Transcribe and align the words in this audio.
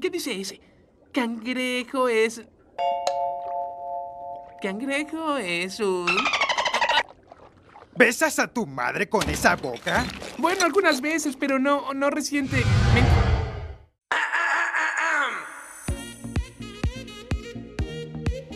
¿Qué 0.00 0.10
dice 0.10 0.38
ese? 0.40 0.60
Cangrejo 1.12 2.08
es... 2.08 2.42
Cangrejo 4.60 5.36
es 5.38 5.80
un... 5.80 6.06
¿Besas 7.96 8.38
a 8.38 8.46
tu 8.46 8.66
madre 8.66 9.08
con 9.08 9.28
esa 9.30 9.56
boca? 9.56 10.04
Bueno, 10.36 10.66
algunas 10.66 11.00
veces, 11.00 11.36
pero 11.36 11.58
no, 11.58 11.94
no 11.94 12.10
reciente. 12.10 12.62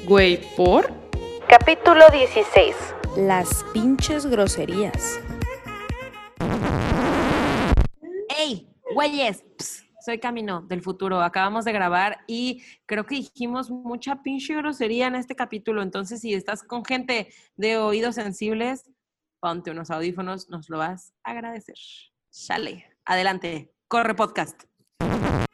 Güey, 0.04 0.40
¿por? 0.56 0.92
Capítulo 1.48 2.04
16. 2.10 2.76
Las 3.16 3.64
pinches 3.72 4.26
groserías. 4.26 5.18
¡Ey! 8.36 8.68
Güeyes. 8.92 9.42
Ps, 9.56 9.84
soy 10.10 10.18
Camino 10.18 10.62
del 10.62 10.82
futuro. 10.82 11.22
Acabamos 11.22 11.64
de 11.64 11.70
grabar 11.70 12.24
y 12.26 12.64
creo 12.84 13.06
que 13.06 13.14
dijimos 13.14 13.70
mucha 13.70 14.24
pinche 14.24 14.56
grosería 14.56 15.06
en 15.06 15.14
este 15.14 15.36
capítulo. 15.36 15.82
Entonces, 15.82 16.20
si 16.20 16.34
estás 16.34 16.64
con 16.64 16.84
gente 16.84 17.32
de 17.54 17.76
oídos 17.76 18.16
sensibles, 18.16 18.90
ponte 19.38 19.70
unos 19.70 19.88
audífonos, 19.88 20.50
nos 20.50 20.68
lo 20.68 20.78
vas 20.78 21.12
a 21.22 21.30
agradecer. 21.30 21.76
Sale. 22.28 22.86
Adelante. 23.04 23.72
Corre 23.86 24.16
podcast. 24.16 24.64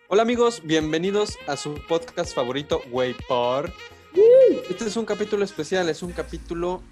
Hola 0.08 0.22
amigos, 0.22 0.62
bienvenidos 0.64 1.36
a 1.46 1.58
su 1.58 1.74
podcast 1.86 2.34
favorito, 2.34 2.80
Way 2.90 3.14
Por. 3.28 3.70
Este 4.70 4.86
es 4.86 4.96
un 4.96 5.04
capítulo 5.04 5.44
especial, 5.44 5.90
es 5.90 6.02
un 6.02 6.12
capítulo 6.12 6.82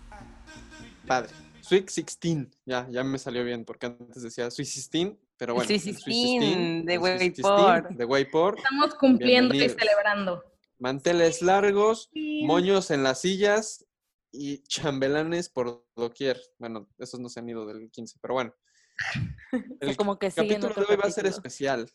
padre. 1.06 1.31
Sweet 1.62 1.91
16, 1.91 2.48
ya, 2.67 2.87
ya 2.91 3.03
me 3.05 3.19
salió 3.19 3.42
bien, 3.42 3.65
porque 3.65 3.87
antes 3.87 4.23
decía 4.23 4.51
Sweet 4.51 4.69
16, 4.69 5.12
pero 5.37 5.55
bueno. 5.55 5.69
El 5.69 5.80
16 5.80 6.84
de 6.84 6.95
el 6.95 6.98
Way 6.98 7.19
Sweet 7.19 7.41
Por. 7.41 7.83
16 7.83 7.98
De 7.98 8.05
Way 8.05 8.25
Por. 8.30 8.59
Estamos 8.59 8.95
cumpliendo 8.95 9.55
y 9.55 9.69
celebrando. 9.69 10.45
Manteles 10.79 11.42
largos, 11.42 12.11
moños 12.15 12.91
en 12.91 13.03
las 13.03 13.20
sillas 13.20 13.86
y 14.33 14.62
chambelanes 14.64 15.48
por 15.48 15.86
doquier. 15.94 16.41
Bueno, 16.59 16.89
esos 16.98 17.20
no 17.20 17.28
se 17.28 17.41
han 17.41 17.48
ido 17.48 17.67
del 17.67 17.91
15, 17.91 18.19
pero 18.20 18.34
bueno. 18.34 18.55
El 19.81 19.97
como 19.97 20.19
que 20.19 20.31
capítulo 20.31 20.75
de 20.75 20.81
otro 20.83 20.86
hoy 20.89 20.97
va 20.97 21.09
a 21.09 21.11
ser 21.11 21.27
especial. 21.27 21.91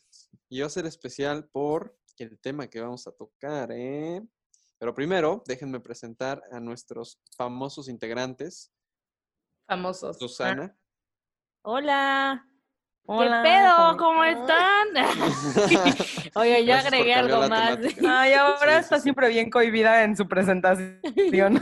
Y 0.50 0.62
va 0.62 0.68
a 0.68 0.72
ser 0.72 0.86
especial 0.86 1.48
por 1.50 1.98
el 2.18 2.40
tema 2.40 2.68
que 2.68 2.82
vamos 2.82 3.08
a 3.08 3.12
tocar, 3.12 3.72
¿eh? 3.72 4.22
Pero 4.78 4.94
primero, 4.94 5.44
déjenme 5.46 5.80
presentar 5.80 6.42
a 6.52 6.60
nuestros 6.60 7.20
famosos 7.38 7.90
integrantes. 7.90 8.72
Famosos. 9.68 10.18
Susana. 10.18 10.78
Hola. 11.64 12.49
Hola, 13.12 13.42
¿Qué 13.44 13.50
pedo? 13.50 13.98
¿cómo 13.98 14.10
¿Cómo 14.12 14.24
están? 14.24 14.88
Oye, 16.36 16.64
por 16.64 16.72
agregué 16.76 17.14
algo 17.16 17.50
más. 17.50 17.80
Ay, 18.08 18.34
ahora 18.34 18.74
Sí, 18.74 18.80
está 18.84 18.96
sí, 18.98 19.00
sí. 19.00 19.04
siempre 19.04 19.30
bien 19.30 19.50
cohibida 19.50 20.04
en 20.04 20.16
su 20.16 20.28
presentación. 20.28 21.60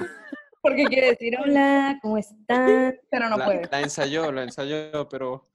Porque 0.62 0.84
quiere 0.88 1.12
decir 1.12 1.38
hola, 1.40 1.98
¿cómo 2.02 2.18
están? 2.18 3.00
Pero 3.10 3.30
no 3.30 3.38
la, 3.38 3.46
puede. 3.46 3.70
la 3.72 3.80
ensayó, 3.80 4.30
la 4.34 4.44
ensayó, 4.44 5.08
pero 5.08 5.48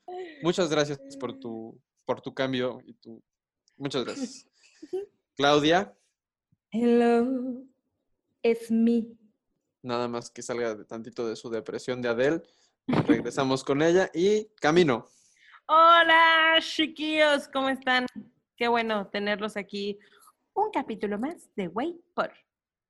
muchas 0.42 0.70
gracias 0.70 0.98
por 1.20 1.38
tu, 1.38 1.78
por 2.06 2.22
tu 2.22 2.32
cambio 2.32 2.80
y 2.86 2.94
tu. 2.94 3.22
Muchas 3.76 4.02
gracias. 4.06 4.46
Claudia, 5.36 5.94
Hello, 6.70 7.64
it's 8.42 8.70
me. 8.70 9.08
nada 9.82 10.08
más 10.08 10.30
que 10.30 10.40
salga 10.40 10.74
de 10.74 10.86
tantito 10.86 11.28
de 11.28 11.36
su 11.36 11.50
depresión 11.50 12.00
de 12.00 12.08
Adele. 12.08 12.42
Regresamos 12.86 13.62
con 13.62 13.82
ella 13.82 14.10
y 14.14 14.46
Camino. 14.58 15.04
Hola, 15.76 16.58
chiquillos, 16.60 17.48
¿cómo 17.48 17.70
están? 17.70 18.04
Qué 18.58 18.68
bueno 18.68 19.08
tenerlos 19.08 19.56
aquí. 19.56 19.98
Un 20.52 20.70
capítulo 20.70 21.18
más 21.18 21.48
de 21.56 21.68
Way 21.68 21.98
por. 22.12 22.30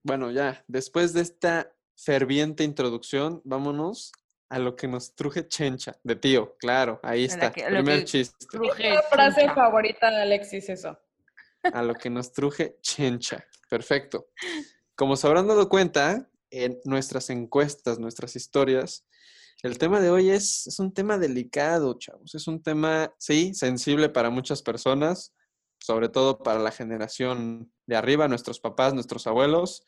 Bueno, 0.03 0.33
ya, 0.33 0.65
después 0.67 1.13
de 1.13 1.21
esta 1.21 1.73
ferviente 1.97 2.65
introducción, 2.65 3.41
vámonos 3.45 4.11
a 4.48 4.59
lo 4.59 4.75
que 4.75 4.89
nos 4.89 5.15
truje 5.15 5.47
Chencha, 5.47 5.95
de 6.03 6.17
tío, 6.17 6.57
claro, 6.59 6.98
ahí 7.05 7.23
está, 7.23 7.53
que- 7.53 7.63
a 7.65 7.71
lo 7.71 7.77
primer 7.77 8.01
que 8.01 8.05
chiste, 8.07 8.47
Truje. 8.51 8.95
Frase 9.13 9.42
chincha. 9.42 9.55
favorita 9.55 10.11
de 10.11 10.23
Alexis, 10.23 10.69
eso. 10.69 10.98
a 11.63 11.83
lo 11.85 11.95
que 11.95 12.11
nos 12.11 12.33
truje 12.33 12.79
Chencha, 12.81 13.47
perfecto. 13.71 14.27
Como 14.97 15.15
se 15.15 15.29
habrán 15.29 15.47
dado 15.47 15.69
cuenta, 15.69 16.29
en 16.51 16.81
nuestras 16.85 17.31
encuestas, 17.31 18.01
nuestras 18.01 18.35
historias, 18.35 19.07
el 19.62 19.78
tema 19.78 20.00
de 20.00 20.11
hoy 20.11 20.30
es, 20.30 20.67
es 20.67 20.78
un 20.78 20.92
tema 20.92 21.18
delicado, 21.18 21.96
chavos, 21.98 22.34
es 22.34 22.46
un 22.48 22.62
tema, 22.62 23.14
sí, 23.18 23.55
sensible 23.55 24.08
para 24.08 24.28
muchas 24.30 24.62
personas, 24.62 25.33
sobre 25.78 26.08
todo 26.08 26.39
para 26.42 26.58
la 26.58 26.73
generación 26.73 27.73
de 27.86 27.96
arriba, 27.96 28.28
nuestros 28.28 28.61
papás, 28.61 28.92
nuestros 28.95 29.27
abuelos, 29.27 29.84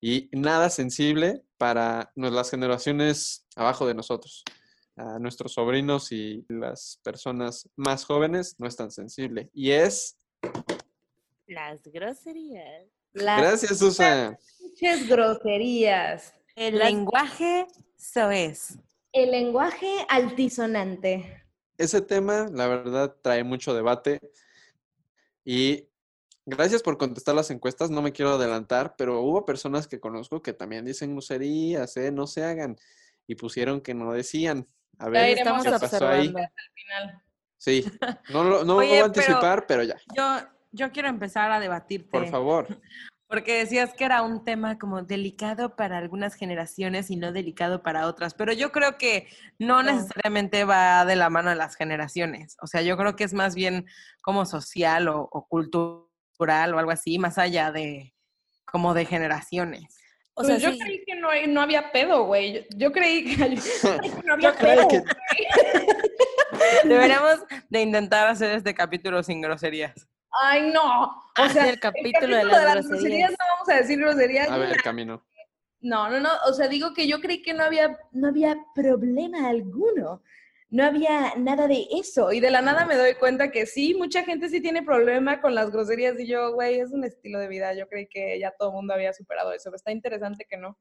y 0.00 0.28
nada 0.32 0.70
sensible 0.70 1.42
para 1.56 2.12
las 2.14 2.50
generaciones 2.50 3.46
abajo 3.56 3.86
de 3.86 3.94
nosotros. 3.94 4.44
A 4.96 5.18
nuestros 5.18 5.52
sobrinos 5.54 6.10
y 6.12 6.44
las 6.48 7.00
personas 7.02 7.68
más 7.76 8.04
jóvenes 8.04 8.56
no 8.58 8.66
es 8.66 8.76
tan 8.76 8.90
sensible. 8.90 9.50
Y 9.52 9.70
es... 9.70 10.16
Las 11.46 11.82
groserías. 11.84 12.86
Gracias, 13.12 13.78
Susan. 13.78 14.36
pinches 14.58 15.08
groserías. 15.08 16.34
El 16.54 16.78
Las- 16.78 16.92
lenguaje, 16.92 17.66
eso 17.96 18.30
es. 18.30 18.78
El 19.18 19.32
lenguaje 19.32 20.06
altisonante. 20.08 21.42
Ese 21.76 22.00
tema, 22.00 22.46
la 22.52 22.68
verdad, 22.68 23.16
trae 23.20 23.42
mucho 23.42 23.74
debate. 23.74 24.20
Y 25.44 25.88
gracias 26.46 26.84
por 26.84 26.98
contestar 26.98 27.34
las 27.34 27.50
encuestas. 27.50 27.90
No 27.90 28.00
me 28.00 28.12
quiero 28.12 28.34
adelantar, 28.34 28.94
pero 28.96 29.20
hubo 29.22 29.44
personas 29.44 29.88
que 29.88 29.98
conozco 29.98 30.40
que 30.40 30.52
también 30.52 30.84
dicen 30.84 31.14
groserías, 31.14 31.96
¿eh? 31.96 32.12
No 32.12 32.28
se 32.28 32.44
hagan. 32.44 32.76
Y 33.26 33.34
pusieron 33.34 33.80
que 33.80 33.92
no 33.92 34.12
decían. 34.12 34.68
A 35.00 35.08
ver, 35.08 35.30
iremos 35.36 35.64
¿qué 35.64 35.70
pasó 35.70 36.06
ahí? 36.08 36.28
observando. 36.28 36.48
Final. 36.74 37.22
Sí, 37.56 37.84
no 38.30 38.44
lo, 38.44 38.64
no 38.64 38.76
Oye, 38.76 38.88
voy 38.88 38.98
a 38.98 39.00
pero- 39.00 39.06
anticipar, 39.06 39.66
pero, 39.66 39.82
ya, 39.82 39.96
Yo, 40.16 40.48
yo 40.70 40.92
quiero 40.92 41.08
empezar 41.08 41.50
a 41.50 41.58
debatirte. 41.58 42.08
por 42.08 42.28
favor. 42.28 42.68
Porque 43.28 43.58
decías 43.58 43.92
que 43.92 44.04
era 44.04 44.22
un 44.22 44.42
tema 44.42 44.78
como 44.78 45.02
delicado 45.02 45.76
para 45.76 45.98
algunas 45.98 46.34
generaciones 46.34 47.10
y 47.10 47.16
no 47.16 47.30
delicado 47.30 47.82
para 47.82 48.06
otras, 48.06 48.32
pero 48.32 48.54
yo 48.54 48.72
creo 48.72 48.96
que 48.96 49.26
no 49.58 49.82
necesariamente 49.82 50.64
va 50.64 51.04
de 51.04 51.14
la 51.14 51.28
mano 51.28 51.50
de 51.50 51.56
las 51.56 51.76
generaciones. 51.76 52.56
O 52.62 52.66
sea, 52.66 52.80
yo 52.80 52.96
creo 52.96 53.16
que 53.16 53.24
es 53.24 53.34
más 53.34 53.54
bien 53.54 53.84
como 54.22 54.46
social 54.46 55.08
o, 55.08 55.28
o 55.30 55.46
cultural 55.46 56.72
o 56.74 56.78
algo 56.78 56.90
así, 56.90 57.18
más 57.18 57.36
allá 57.36 57.70
de 57.70 58.14
como 58.64 58.94
de 58.94 59.04
generaciones. 59.04 59.94
O 60.32 60.42
Pues 60.42 60.48
sea, 60.48 60.56
yo 60.56 60.72
sí. 60.72 60.78
creí 60.78 61.04
que 61.04 61.14
no, 61.16 61.28
hay- 61.28 61.48
no 61.48 61.60
había 61.60 61.92
pedo, 61.92 62.24
güey. 62.24 62.54
Yo, 62.54 62.60
yo 62.76 62.92
creí 62.92 63.24
que, 63.24 63.56
yo 63.56 63.98
creí 63.98 64.10
que 64.10 64.22
no 64.26 64.34
había 64.34 64.54
pedo. 64.56 64.88
que- 64.88 65.02
Deberíamos 66.88 67.40
de 67.68 67.80
intentar 67.82 68.26
hacer 68.28 68.52
este 68.52 68.72
capítulo 68.74 69.22
sin 69.22 69.40
groserías. 69.42 70.08
Ay, 70.40 70.70
no. 70.72 71.04
O 71.38 71.48
sea, 71.50 71.68
el 71.68 71.80
capítulo 71.80 72.36
de 72.36 72.44
las 72.44 72.88
groserías. 72.88 73.30
no 73.30 73.36
vamos 73.54 73.68
a 73.68 73.74
decir 73.76 73.98
groserías. 73.98 74.48
A 74.48 74.58
ver, 74.58 74.76
camino. 74.82 75.24
No, 75.80 76.08
no, 76.08 76.20
no. 76.20 76.30
O 76.46 76.52
sea, 76.52 76.68
digo 76.68 76.92
que 76.92 77.06
yo 77.06 77.20
creí 77.20 77.42
que 77.42 77.54
no 77.54 77.64
había, 77.64 77.98
no 78.12 78.28
había 78.28 78.56
problema 78.74 79.48
alguno. 79.48 80.22
No 80.70 80.84
había 80.84 81.34
nada 81.36 81.66
de 81.66 81.86
eso. 81.92 82.32
Y 82.32 82.40
de 82.40 82.50
la 82.50 82.60
nada 82.60 82.84
me 82.84 82.96
doy 82.96 83.14
cuenta 83.14 83.50
que 83.50 83.64
sí, 83.64 83.94
mucha 83.94 84.22
gente 84.24 84.48
sí 84.50 84.60
tiene 84.60 84.82
problema 84.82 85.40
con 85.40 85.54
las 85.54 85.70
groserías. 85.70 86.18
Y 86.20 86.26
yo, 86.26 86.52
güey, 86.52 86.80
es 86.80 86.90
un 86.92 87.04
estilo 87.04 87.38
de 87.38 87.48
vida. 87.48 87.74
Yo 87.74 87.88
creí 87.88 88.06
que 88.06 88.38
ya 88.38 88.50
todo 88.50 88.68
el 88.68 88.74
mundo 88.74 88.94
había 88.94 89.12
superado 89.12 89.52
eso. 89.52 89.74
Está 89.74 89.92
interesante 89.92 90.46
que 90.48 90.58
no. 90.58 90.78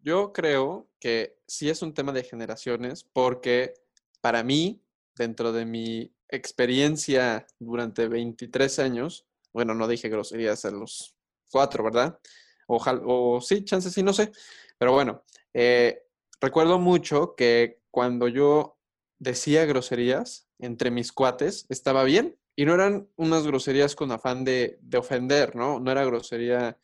Yo 0.00 0.32
creo 0.32 0.88
que 1.00 1.38
sí 1.46 1.68
es 1.68 1.82
un 1.82 1.92
tema 1.92 2.12
de 2.12 2.22
generaciones 2.22 3.02
porque 3.02 3.74
para 4.20 4.44
mí, 4.44 4.84
dentro 5.16 5.52
de 5.52 5.64
mi 5.64 6.14
experiencia 6.28 7.46
durante 7.58 8.08
23 8.08 8.78
años, 8.78 9.26
bueno, 9.52 9.74
no 9.74 9.88
dije 9.88 10.08
groserías 10.08 10.64
a 10.64 10.70
los 10.70 11.16
cuatro, 11.50 11.84
¿verdad? 11.84 12.18
Ojalá, 12.66 13.00
o 13.04 13.40
sí, 13.40 13.64
chances 13.64 13.92
sí, 13.92 14.02
no 14.02 14.12
sé. 14.12 14.30
Pero 14.78 14.92
bueno, 14.92 15.24
eh, 15.54 16.02
recuerdo 16.40 16.78
mucho 16.78 17.34
que 17.34 17.80
cuando 17.90 18.28
yo 18.28 18.78
decía 19.18 19.64
groserías 19.64 20.48
entre 20.58 20.90
mis 20.90 21.12
cuates, 21.12 21.66
estaba 21.68 22.04
bien. 22.04 22.36
Y 22.56 22.64
no 22.64 22.74
eran 22.74 23.08
unas 23.16 23.46
groserías 23.46 23.94
con 23.94 24.10
afán 24.10 24.44
de, 24.44 24.78
de 24.82 24.98
ofender, 24.98 25.54
¿no? 25.54 25.78
No 25.78 25.92
era 25.92 26.04
grosería, 26.04 26.76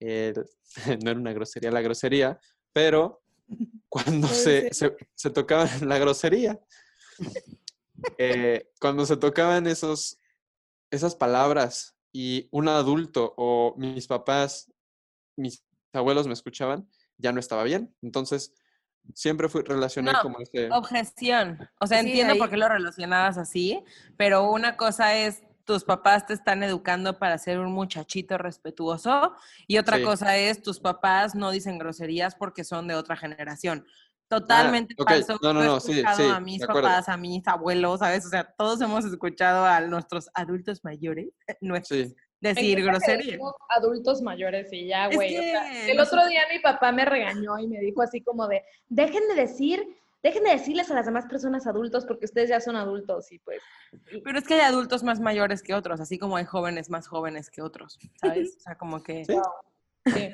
eh, 0.00 0.32
no 1.04 1.10
era 1.10 1.20
una 1.20 1.32
grosería 1.32 1.70
la 1.70 1.82
grosería, 1.82 2.40
pero 2.72 3.22
cuando 3.88 4.26
se, 4.28 4.72
se, 4.72 4.96
se 5.14 5.30
tocaban 5.30 5.88
la 5.88 5.98
grosería, 5.98 6.58
eh, 8.18 8.70
cuando 8.80 9.06
se 9.06 9.16
tocaban 9.16 9.66
esos, 9.66 10.18
esas 10.90 11.14
palabras 11.14 11.96
y 12.12 12.48
un 12.50 12.68
adulto 12.68 13.34
o 13.36 13.74
mis 13.76 14.06
papás, 14.06 14.70
mis 15.36 15.64
abuelos 15.92 16.26
me 16.26 16.32
escuchaban, 16.32 16.88
ya 17.16 17.32
no 17.32 17.40
estaba 17.40 17.64
bien. 17.64 17.94
Entonces, 18.02 18.52
siempre 19.14 19.48
fui 19.48 19.62
relacioné 19.62 20.12
No, 20.12 20.20
como 20.22 20.40
ese... 20.40 20.70
Objeción. 20.70 21.68
O 21.80 21.86
sea, 21.86 22.00
Sí, 22.00 22.08
entiendo 22.08 22.34
ahí- 22.34 22.38
por 22.38 22.50
qué 22.50 22.56
lo 22.56 22.68
relacionabas 22.68 23.38
así, 23.38 23.82
pero 24.16 24.50
una 24.50 24.76
cosa 24.76 25.14
es 25.16 25.42
tus 25.64 25.84
papás 25.84 26.24
te 26.26 26.32
están 26.32 26.62
educando 26.62 27.18
para 27.18 27.36
ser 27.36 27.58
un 27.58 27.72
muchachito 27.72 28.38
respetuoso 28.38 29.34
y 29.66 29.76
otra 29.76 29.98
Sí. 29.98 30.02
cosa 30.02 30.36
es 30.38 30.62
tus 30.62 30.80
papás 30.80 31.34
no 31.34 31.50
dicen 31.50 31.76
groserías 31.78 32.34
porque 32.34 32.64
son 32.64 32.88
de 32.88 32.94
otra 32.94 33.16
generación. 33.16 33.86
Totalmente 34.28 34.94
ok. 34.98 35.08
falso. 35.08 35.38
No, 35.42 35.54
no, 35.54 35.60
Yo 35.60 35.64
he 35.64 35.68
no, 35.68 35.80
sí, 35.80 36.02
sí, 36.16 36.22
a 36.30 36.40
mis 36.40 36.64
papás, 36.64 37.08
a 37.08 37.16
mis 37.16 37.46
abuelos, 37.48 38.00
¿sabes? 38.00 38.26
O 38.26 38.28
sea, 38.28 38.44
todos 38.44 38.80
hemos 38.80 39.04
escuchado 39.04 39.64
a 39.64 39.80
nuestros 39.80 40.28
adultos 40.34 40.84
mayores 40.84 41.28
nuestros 41.60 42.08
Sí. 42.08 42.16
Decir 42.40 42.84
decimos 42.84 43.54
adultos 43.68 44.22
mayores 44.22 44.72
y 44.72 44.86
ya, 44.86 45.08
Es 45.08 45.16
güey. 45.16 45.36
o 45.36 45.42
sea, 45.42 45.90
el 45.90 45.96
no 45.96 46.04
otro 46.04 46.24
día 46.28 46.42
mi 46.52 46.60
papá 46.60 46.92
me 46.92 47.04
regañó 47.04 47.58
y 47.58 47.66
me 47.66 47.80
dijo 47.80 48.00
así 48.00 48.20
como 48.20 48.46
de, 48.46 48.62
dejen 48.88 49.26
de 49.26 49.34
decir, 49.34 49.84
dejen 50.22 50.44
de 50.44 50.50
decirles 50.50 50.88
a 50.88 50.94
las 50.94 51.06
demás 51.06 51.26
personas 51.26 51.66
adultos 51.66 52.06
porque 52.06 52.26
ustedes 52.26 52.48
ya 52.48 52.60
son 52.60 52.76
adultos 52.76 53.32
y 53.32 53.40
pues... 53.40 53.60
Pero 54.22 54.38
es 54.38 54.46
que 54.46 54.54
hay 54.54 54.60
adultos 54.60 55.02
más 55.02 55.18
mayores 55.18 55.64
que 55.64 55.74
otros, 55.74 56.00
así 56.00 56.16
como 56.16 56.36
hay 56.36 56.44
jóvenes 56.44 56.90
más 56.90 57.08
jóvenes 57.08 57.50
que 57.50 57.60
otros, 57.60 57.98
¿sabes? 58.20 58.54
O 58.58 58.60
sea, 58.60 58.78
como 58.78 59.02
que... 59.02 59.24
Sí. 59.24 59.34
Sí. 60.06 60.30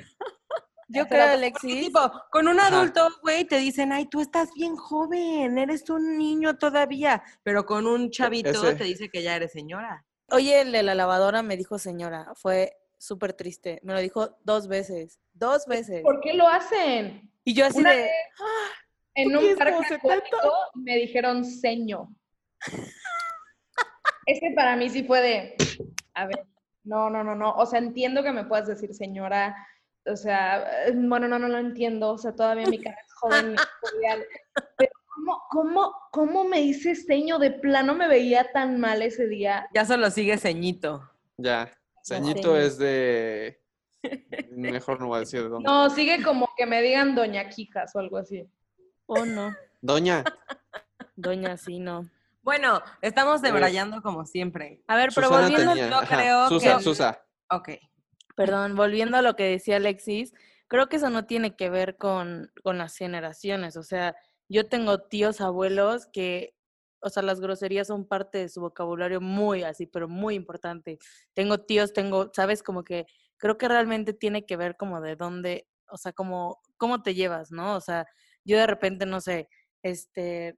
Yo 0.95 1.07
creo, 1.07 1.27
Alexis, 1.33 1.85
tipo, 1.87 1.99
con 2.31 2.47
un 2.47 2.59
adulto, 2.59 3.07
güey, 3.21 3.45
te 3.45 3.57
dicen, 3.57 3.91
ay, 3.91 4.05
tú 4.07 4.21
estás 4.21 4.53
bien 4.53 4.75
joven, 4.75 5.57
eres 5.57 5.89
un 5.89 6.17
niño 6.17 6.57
todavía. 6.57 7.23
Pero 7.43 7.65
con 7.65 7.85
un 7.87 8.09
chavito 8.11 8.49
ese- 8.49 8.75
te 8.75 8.83
dice 8.85 9.09
que 9.09 9.21
ya 9.23 9.35
eres 9.35 9.51
señora. 9.51 10.05
oye, 10.31 10.61
el 10.61 10.71
de 10.71 10.83
la 10.83 10.95
lavadora 10.95 11.41
me 11.43 11.55
dijo 11.57 11.77
señora, 11.77 12.31
fue 12.35 12.75
súper 12.97 13.33
triste. 13.33 13.79
Me 13.83 13.93
lo 13.93 13.99
dijo 13.99 14.37
dos 14.43 14.67
veces, 14.67 15.19
dos 15.33 15.65
veces. 15.67 16.01
¿Por 16.01 16.19
qué 16.21 16.33
lo 16.33 16.47
hacen? 16.47 17.31
Y 17.43 17.53
yo 17.53 17.65
así 17.67 17.77
Una 17.79 17.91
de, 17.91 17.97
vez 17.97 18.11
"Ah, 18.39 18.71
En 19.17 19.31
¿Tú 19.31 19.39
un 19.39 19.55
parque 19.55 19.71
como 19.73 19.83
70? 19.87 20.15
acuático 20.15 20.53
me 20.73 20.95
dijeron 20.97 21.45
seño. 21.45 22.09
Es 24.25 24.39
que 24.39 24.51
para 24.55 24.75
mí 24.75 24.89
sí 24.89 25.03
fue 25.03 25.21
de, 25.21 25.55
a 26.15 26.25
ver, 26.25 26.45
no, 26.83 27.09
no, 27.09 27.23
no, 27.23 27.35
no. 27.35 27.51
O 27.53 27.65
sea, 27.65 27.79
entiendo 27.79 28.23
que 28.23 28.31
me 28.31 28.45
puedas 28.45 28.67
decir 28.67 28.93
señora. 28.93 29.55
O 30.07 30.15
sea, 30.15 30.85
eh, 30.87 30.91
bueno, 30.95 31.27
no, 31.27 31.39
no 31.39 31.47
lo 31.47 31.57
entiendo. 31.57 32.11
O 32.11 32.17
sea, 32.17 32.33
todavía 32.35 32.67
mi 32.67 32.79
cara 32.79 32.97
es 33.05 33.13
joven. 33.13 33.55
Pero 34.77 34.91
¿cómo, 35.07 35.41
cómo, 35.49 35.95
¿cómo 36.11 36.43
me 36.45 36.61
hice 36.61 36.95
seño? 36.95 37.39
De 37.39 37.51
plano 37.51 37.95
me 37.95 38.07
veía 38.07 38.51
tan 38.51 38.79
mal 38.79 39.01
ese 39.01 39.27
día. 39.27 39.67
Ya 39.73 39.85
solo 39.85 40.09
sigue 40.11 40.37
ceñito. 40.37 41.09
Ya. 41.37 41.71
Ceñito 42.03 42.53
ceño. 42.53 42.57
es 42.57 42.77
de. 42.77 43.59
Mejor 44.51 44.99
no 45.01 45.07
voy 45.07 45.17
a 45.17 45.19
decir 45.21 45.41
de 45.41 45.49
dónde. 45.49 45.67
No, 45.67 45.89
sigue 45.89 46.21
como 46.23 46.49
que 46.55 46.65
me 46.67 46.81
digan 46.81 47.15
doña 47.15 47.49
Quijas 47.49 47.95
o 47.95 47.99
algo 47.99 48.17
así. 48.17 48.47
oh 49.07 49.25
no, 49.25 49.55
Doña. 49.81 50.23
doña, 51.15 51.57
sí, 51.57 51.79
no. 51.79 52.07
Bueno, 52.43 52.81
estamos 53.01 53.41
Pues- 53.41 53.51
debrayando 53.51 54.03
como 54.03 54.25
siempre. 54.27 54.83
A 54.87 54.95
ver, 54.95 55.09
pero 55.15 55.29
volviendo, 55.31 55.75
yo 55.75 55.99
creo 56.07 56.47
Susa, 56.47 56.77
que- 56.77 56.83
Susa. 56.83 57.25
Ok. 57.49 57.69
Perdón, 58.35 58.75
volviendo 58.75 59.17
a 59.17 59.21
lo 59.21 59.35
que 59.35 59.43
decía 59.43 59.77
Alexis, 59.77 60.33
creo 60.67 60.87
que 60.89 60.97
eso 60.97 61.09
no 61.09 61.25
tiene 61.25 61.55
que 61.55 61.69
ver 61.69 61.97
con, 61.97 62.51
con 62.63 62.77
las 62.77 62.97
generaciones. 62.97 63.77
O 63.77 63.83
sea, 63.83 64.15
yo 64.49 64.67
tengo 64.69 64.99
tíos, 65.03 65.41
abuelos 65.41 66.07
que, 66.11 66.55
o 67.01 67.09
sea, 67.09 67.23
las 67.23 67.39
groserías 67.39 67.87
son 67.87 68.07
parte 68.07 68.39
de 68.39 68.49
su 68.49 68.61
vocabulario 68.61 69.21
muy 69.21 69.63
así, 69.63 69.85
pero 69.87 70.07
muy 70.07 70.35
importante. 70.35 70.97
Tengo 71.33 71.59
tíos, 71.59 71.93
tengo, 71.93 72.31
sabes, 72.33 72.63
como 72.63 72.83
que 72.83 73.05
creo 73.37 73.57
que 73.57 73.67
realmente 73.67 74.13
tiene 74.13 74.45
que 74.45 74.57
ver 74.57 74.75
como 74.77 75.01
de 75.01 75.15
dónde, 75.15 75.67
o 75.89 75.97
sea, 75.97 76.13
como, 76.13 76.59
cómo 76.77 77.03
te 77.03 77.13
llevas, 77.15 77.51
¿no? 77.51 77.75
O 77.75 77.81
sea, 77.81 78.07
yo 78.43 78.57
de 78.57 78.67
repente, 78.67 79.05
no 79.05 79.21
sé, 79.21 79.49
este, 79.83 80.57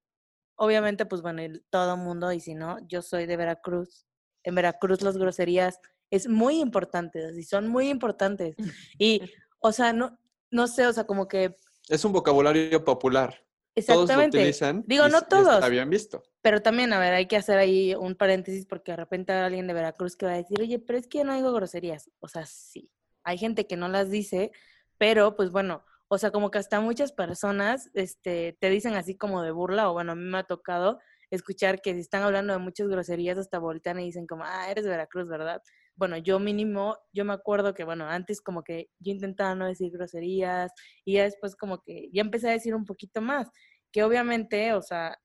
obviamente, 0.56 1.06
pues 1.06 1.22
bueno, 1.22 1.42
el- 1.42 1.66
todo 1.70 1.98
mundo, 1.98 2.32
y 2.34 2.40
si 2.40 2.56
no, 2.56 2.78
yo 2.88 3.02
soy 3.02 3.26
de 3.26 3.38
Veracruz. 3.38 4.06
En 4.44 4.56
Veracruz 4.56 5.02
las 5.02 5.18
groserías 5.18 5.80
es 6.10 6.28
muy 6.28 6.60
importante, 6.60 7.26
así 7.26 7.44
son 7.44 7.68
muy 7.68 7.90
importantes. 7.90 8.56
Y, 8.98 9.22
o 9.60 9.72
sea, 9.72 9.94
no, 9.94 10.18
no 10.52 10.68
sé, 10.68 10.88
o 10.88 10.94
sea, 10.94 11.06
como 11.06 11.28
que 11.28 11.56
Es 11.90 12.06
un 12.06 12.14
vocabulario 12.14 12.84
popular. 12.84 13.44
Todos 13.76 13.88
lo 13.90 14.04
exactamente. 14.04 14.38
utilizan. 14.40 14.84
Digo, 14.88 15.08
y 15.08 15.12
no 15.12 15.22
todos. 15.22 15.70
Bien 15.70 15.90
visto. 15.90 16.24
Pero 16.42 16.62
también, 16.62 16.94
a 16.94 17.00
ver, 17.00 17.14
hay 17.14 17.28
que 17.28 17.38
hacer 17.38 17.60
ahí 17.60 17.94
un 17.94 18.16
paréntesis 18.16 18.66
porque 18.66 18.92
de 18.92 18.98
repente 18.98 19.34
habrá 19.34 19.46
alguien 19.46 19.68
de 19.68 19.74
Veracruz 19.74 20.16
que 20.16 20.26
va 20.26 20.34
a 20.34 20.38
decir, 20.38 20.60
oye, 20.60 20.80
pero 20.80 20.98
es 20.98 21.08
que 21.08 21.20
yo 21.20 21.24
no 21.26 21.36
digo 21.36 21.52
groserías. 21.52 22.10
O 22.20 22.28
sea, 22.28 22.46
sí, 22.46 22.90
hay 23.24 23.38
gente 23.38 23.68
que 23.68 23.78
no 23.78 23.88
las 23.88 24.10
dice, 24.10 24.52
pero 24.98 25.36
pues 25.36 25.52
bueno, 25.52 25.84
o 26.08 26.18
sea, 26.18 26.32
como 26.32 26.50
que 26.50 26.58
hasta 26.58 26.80
muchas 26.80 27.12
personas 27.12 27.92
este, 27.94 28.58
te 28.60 28.70
dicen 28.70 28.96
así 28.96 29.16
como 29.16 29.44
de 29.44 29.52
burla, 29.52 29.90
o 29.90 29.94
bueno, 29.94 30.14
a 30.14 30.16
mí 30.16 30.24
me 30.24 30.40
ha 30.40 30.44
tocado 30.44 31.00
escuchar 31.30 31.82
que 31.82 31.94
si 31.94 32.00
están 32.00 32.24
hablando 32.24 32.54
de 32.54 32.60
muchas 32.60 32.88
groserías, 32.88 33.38
hasta 33.38 33.60
voltean 33.60 34.00
y 34.00 34.06
dicen 34.06 34.26
como, 34.26 34.44
ah, 34.46 34.72
eres 34.72 34.86
de 34.86 34.90
Veracruz, 34.90 35.28
¿verdad? 35.28 35.62
Bueno, 35.98 36.18
yo 36.18 36.40
mínimo, 36.40 36.98
yo 37.12 37.26
me 37.26 37.34
acuerdo 37.34 37.74
que, 37.74 37.84
bueno, 37.84 38.06
antes 38.08 38.40
como 38.40 38.64
que 38.64 38.90
yo 39.00 39.12
intentaba 39.12 39.56
no 39.56 39.66
decir 39.66 39.92
groserías 39.92 40.72
y 41.04 41.16
ya 41.16 41.24
después 41.24 41.56
como 41.56 41.82
que 41.82 42.10
ya 42.14 42.22
empecé 42.22 42.50
a 42.50 42.54
decir 42.54 42.76
un 42.76 42.86
poquito 42.86 43.20
más, 43.20 43.50
que 43.92 44.04
obviamente, 44.04 44.74
o 44.74 44.82
sea, 44.82 45.18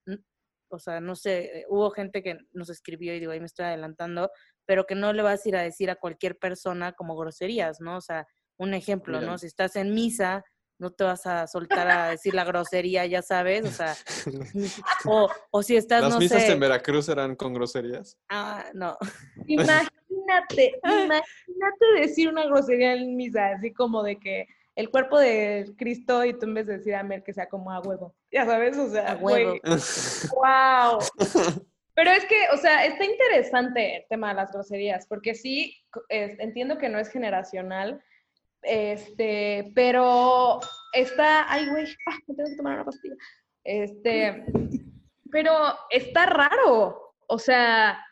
o 0.71 0.79
sea, 0.79 1.01
no 1.01 1.15
sé, 1.15 1.59
eh, 1.61 1.67
hubo 1.69 1.91
gente 1.91 2.23
que 2.23 2.39
nos 2.53 2.71
escribió 2.71 3.15
y 3.15 3.21
digo, 3.21 3.33
ahí 3.33 3.41
me 3.41 3.47
estoy 3.47 3.67
adelantando, 3.67 4.31
pero 4.67 4.87
que 4.87 4.95
no 4.95 5.13
le 5.13 5.23
vas 5.23 5.45
a 5.45 5.49
ir 5.49 5.57
a 5.57 5.63
decir 5.63 5.91
a 5.91 5.97
cualquier 5.97 6.39
persona 6.39 6.93
como 6.93 7.17
groserías, 7.17 7.81
¿no? 7.81 7.99
O 7.99 8.01
sea, 8.01 8.27
un 8.59 8.75
ejemplo, 8.75 9.19
Mira. 9.19 9.31
¿no? 9.31 9.39
Si 9.39 9.47
estás 9.47 9.77
en 9.77 9.93
misa, 9.93 10.43
no 10.79 10.91
te 10.91 11.05
vas 11.05 11.27
a 11.27 11.47
soltar 11.47 11.89
a 11.89 12.11
decir 12.11 12.35
la 12.35 12.45
grosería, 12.45 13.07
ya 13.07 13.23
sabes, 13.23 13.65
o 13.67 13.71
sea, 13.71 13.95
o, 15.07 15.29
o 15.51 15.63
si 15.63 15.77
estás, 15.77 16.03
Las 16.03 16.15
no 16.15 16.19
misas 16.19 16.43
sé, 16.43 16.53
en 16.53 16.61
Veracruz 16.61 17.09
eran 17.09 17.37
con 17.37 17.55
groserías. 17.55 18.19
ah, 18.31 18.65
no, 18.75 18.97
Imagínate, 19.47 20.02
imagínate 20.85 21.87
decir 22.01 22.29
una 22.29 22.45
grosería 22.47 22.95
en 22.95 23.17
misa, 23.17 23.51
así 23.51 23.73
como 23.73 24.03
de 24.03 24.19
que 24.19 24.47
el 24.75 24.89
cuerpo 24.91 25.19
de 25.19 25.73
Cristo 25.77 26.25
y 26.25 26.33
tú 26.39 26.47
en 26.47 26.55
vez 26.55 26.67
de 26.67 26.79
decir 26.79 26.95
amén, 26.95 27.23
que 27.25 27.35
sea 27.35 27.49
como 27.49 27.71
a 27.71 27.81
huevo. 27.81 28.15
Ya 28.31 28.47
sabes, 28.47 28.77
o 28.79 28.89
sea, 28.89 29.13
A 29.13 29.17
huevo. 29.17 29.59
wow. 30.35 30.99
Pero 31.95 32.11
es 32.11 32.25
que, 32.25 32.37
o 32.55 32.57
sea, 32.57 32.87
está 32.87 33.05
interesante 33.05 33.97
el 33.97 34.05
tema 34.09 34.29
de 34.29 34.35
las 34.35 34.51
groserías, 34.51 35.07
porque 35.07 35.35
sí, 35.35 35.77
es- 36.09 36.39
entiendo 36.41 36.79
que 36.79 36.89
no 36.89 36.99
es 36.99 37.11
generacional, 37.11 38.03
este, 38.63 39.73
pero 39.75 40.61
está, 40.93 41.53
ay, 41.53 41.69
güey, 41.69 41.85
ah, 42.09 42.17
me 42.29 42.35
tengo 42.35 42.49
que 42.51 42.57
tomar 42.57 42.75
una 42.75 42.85
pastilla. 42.85 43.15
Este, 43.65 44.45
pero 45.31 45.53
está 45.91 46.27
raro, 46.27 47.15
o 47.27 47.39
sea, 47.39 48.03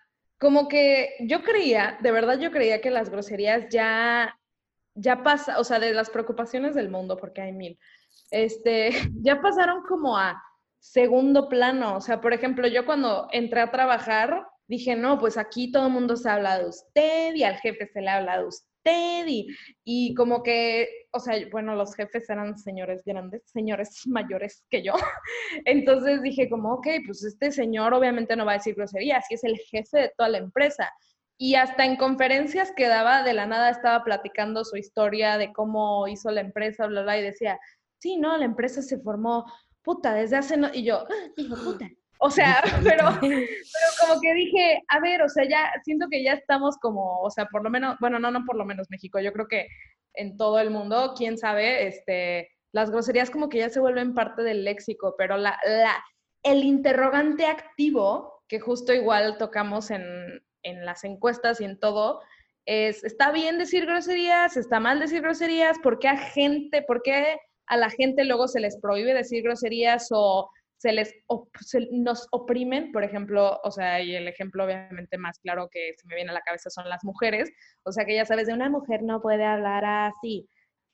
como 0.41 0.69
que 0.69 1.17
yo 1.21 1.43
creía, 1.43 1.99
de 2.01 2.13
verdad 2.13 2.39
yo 2.39 2.51
creía 2.51 2.81
que 2.81 2.91
las 2.91 3.11
groserías 3.11 3.67
ya, 3.71 4.39
ya 4.95 5.23
pasa, 5.23 5.61
o 5.61 5.65
sea, 5.65 5.79
de 5.79 5.93
las 5.93 6.09
preocupaciones 6.09 6.75
del 6.75 6.89
mundo, 6.89 7.19
porque 7.19 7.43
hay 7.43 7.53
mil, 7.53 7.79
este, 8.31 8.91
ya 9.21 9.41
pasaron 9.43 9.83
como 9.83 10.17
a 10.17 10.43
segundo 10.79 11.49
plano. 11.51 11.97
O 11.97 12.01
sea, 12.01 12.23
por 12.23 12.33
ejemplo, 12.33 12.67
yo 12.67 12.87
cuando 12.87 13.29
entré 13.33 13.61
a 13.61 13.71
trabajar, 13.71 14.47
dije, 14.67 14.97
no, 14.97 15.19
pues 15.19 15.37
aquí 15.37 15.71
todo 15.71 15.87
el 15.87 15.93
mundo 15.93 16.17
se 16.17 16.31
habla 16.31 16.59
de 16.59 16.69
usted 16.69 17.35
y 17.35 17.45
al 17.45 17.57
jefe 17.57 17.87
se 17.87 18.01
le 18.01 18.09
habla 18.09 18.39
de 18.39 18.47
usted 18.47 18.70
y, 18.85 19.47
y 19.85 20.15
como 20.15 20.43
que, 20.43 20.89
o 21.13 21.21
sea, 21.21 21.37
bueno, 21.51 21.75
los 21.75 21.95
jefes 21.95 22.29
eran 22.31 22.57
señores 22.59 23.03
grandes, 23.05 23.43
señores 23.47 24.03
mayores 24.07 24.65
que 24.71 24.83
yo. 24.83 24.95
Entonces 25.65 26.23
dije 26.23 26.49
como, 26.49 26.75
ok, 26.75 26.87
pues 27.07 27.25
este 27.25 27.51
señor 27.53 27.95
obviamente 27.95 28.37
no 28.37 28.45
va 28.47 28.53
a 28.53 28.57
decir 28.59 28.75
groserías, 28.75 29.25
y 29.31 29.35
es 29.35 29.45
el 29.45 29.59
jefe 29.59 29.99
de 29.99 30.13
toda 30.17 30.29
la 30.31 30.39
empresa. 30.39 30.91
Y 31.39 31.55
hasta 31.55 31.85
en 31.87 31.97
conferencias 31.97 32.73
que 32.77 32.87
daba, 32.87 33.23
de 33.23 33.33
la 33.33 33.47
nada 33.47 33.71
estaba 33.71 34.05
platicando 34.05 34.65
su 34.65 34.77
historia 34.77 35.39
de 35.39 35.53
cómo 35.53 36.07
hizo 36.07 36.31
la 36.31 36.43
empresa, 36.43 36.87
bla, 36.87 37.03
bla, 37.03 37.19
y 37.19 37.23
decía, 37.23 37.59
sí, 37.99 38.19
no, 38.19 38.37
la 38.37 38.45
empresa 38.45 38.83
se 38.83 38.99
formó, 39.01 39.45
puta, 39.83 40.13
desde 40.15 40.37
hace, 40.37 40.57
no, 40.59 40.69
y 40.73 40.85
yo, 40.85 40.99
"Ah, 40.99 41.15
hijo 41.37 41.57
puta. 41.65 41.89
O 42.23 42.31
sea, 42.31 42.63
pero, 42.85 43.05
pero 43.21 43.89
como 44.01 44.21
que 44.21 44.35
dije, 44.35 44.83
a 44.89 45.01
ver, 45.01 45.23
o 45.23 45.29
sea, 45.29 45.49
ya 45.49 45.73
siento 45.83 46.07
que 46.11 46.23
ya 46.23 46.35
estamos 46.35 46.77
como, 46.79 47.21
o 47.21 47.31
sea, 47.31 47.47
por 47.47 47.65
lo 47.65 47.71
menos, 47.71 47.97
bueno, 48.01 48.19
no, 48.19 48.31
no 48.31 48.45
por 48.45 48.57
lo 48.57 48.65
menos 48.65 48.89
México, 48.91 49.19
yo 49.21 49.33
creo 49.33 49.49
que 49.49 49.67
en 50.15 50.37
todo 50.37 50.59
el 50.59 50.71
mundo, 50.71 51.15
quién 51.17 51.39
sabe, 51.39 51.87
este, 51.87 52.51
las 52.73 52.91
groserías 52.91 53.31
como 53.31 53.49
que 53.49 53.59
ya 53.59 53.71
se 53.71 53.81
vuelven 53.81 54.15
parte 54.15 54.43
del 54.43 54.65
léxico, 54.65 55.15
pero 55.17 55.37
la, 55.37 55.59
la, 55.65 56.05
el 56.43 56.65
interrogante 56.65 57.47
activo, 57.47 58.43
que 58.49 58.61
justo 58.61 58.93
igual 58.93 59.39
tocamos 59.39 59.91
en, 59.91 60.03
en 60.63 60.85
las 60.85 61.05
encuestas 61.05 61.61
y 61.61 61.65
en 61.65 61.79
todo, 61.79 62.21
es, 62.67 63.03
¿está 63.05 63.33
bien 63.33 63.59
decir 63.59 63.87
groserías? 63.87 64.57
¿Está 64.57 64.81
mal 64.81 65.01
decir 65.01 65.23
groserías? 65.23 65.79
¿Por 65.79 65.99
qué 65.99 66.09
a 66.09 66.17
gente, 66.17 66.83
por 66.83 67.03
qué 67.03 67.39
a 67.67 67.77
la 67.77 67.89
gente 67.89 68.25
luego 68.25 68.49
se 68.49 68.61
les 68.61 68.79
prohíbe 68.81 69.15
decir 69.15 69.43
groserías 69.43 70.09
o 70.11 70.51
se 70.81 70.93
les 70.93 71.15
se- 71.61 71.89
nos 71.93 72.27
oprimen, 72.33 72.91
por 72.93 73.05
ejemplo, 73.05 73.61
o 73.63 73.71
sea, 73.71 74.01
y 74.03 74.15
el 74.15 74.27
ejemplo 74.29 74.65
obviamente 74.65 75.19
más 75.19 75.39
claro 75.41 75.69
que 75.71 75.93
se 75.97 76.07
me 76.09 76.15
viene 76.17 76.31
a 76.31 76.35
la 76.35 76.41
cabeza 76.41 76.71
son 76.71 76.89
las 76.89 77.05
mujeres, 77.05 77.51
o 77.85 77.93
sea, 77.93 78.05
que 78.07 78.15
ya 78.17 78.25
sabes, 78.25 78.47
de 78.47 78.55
una 78.55 78.71
mujer 78.71 79.03
no 79.03 79.21
puede 79.21 79.45
hablar 79.45 79.85
así, 79.85 80.49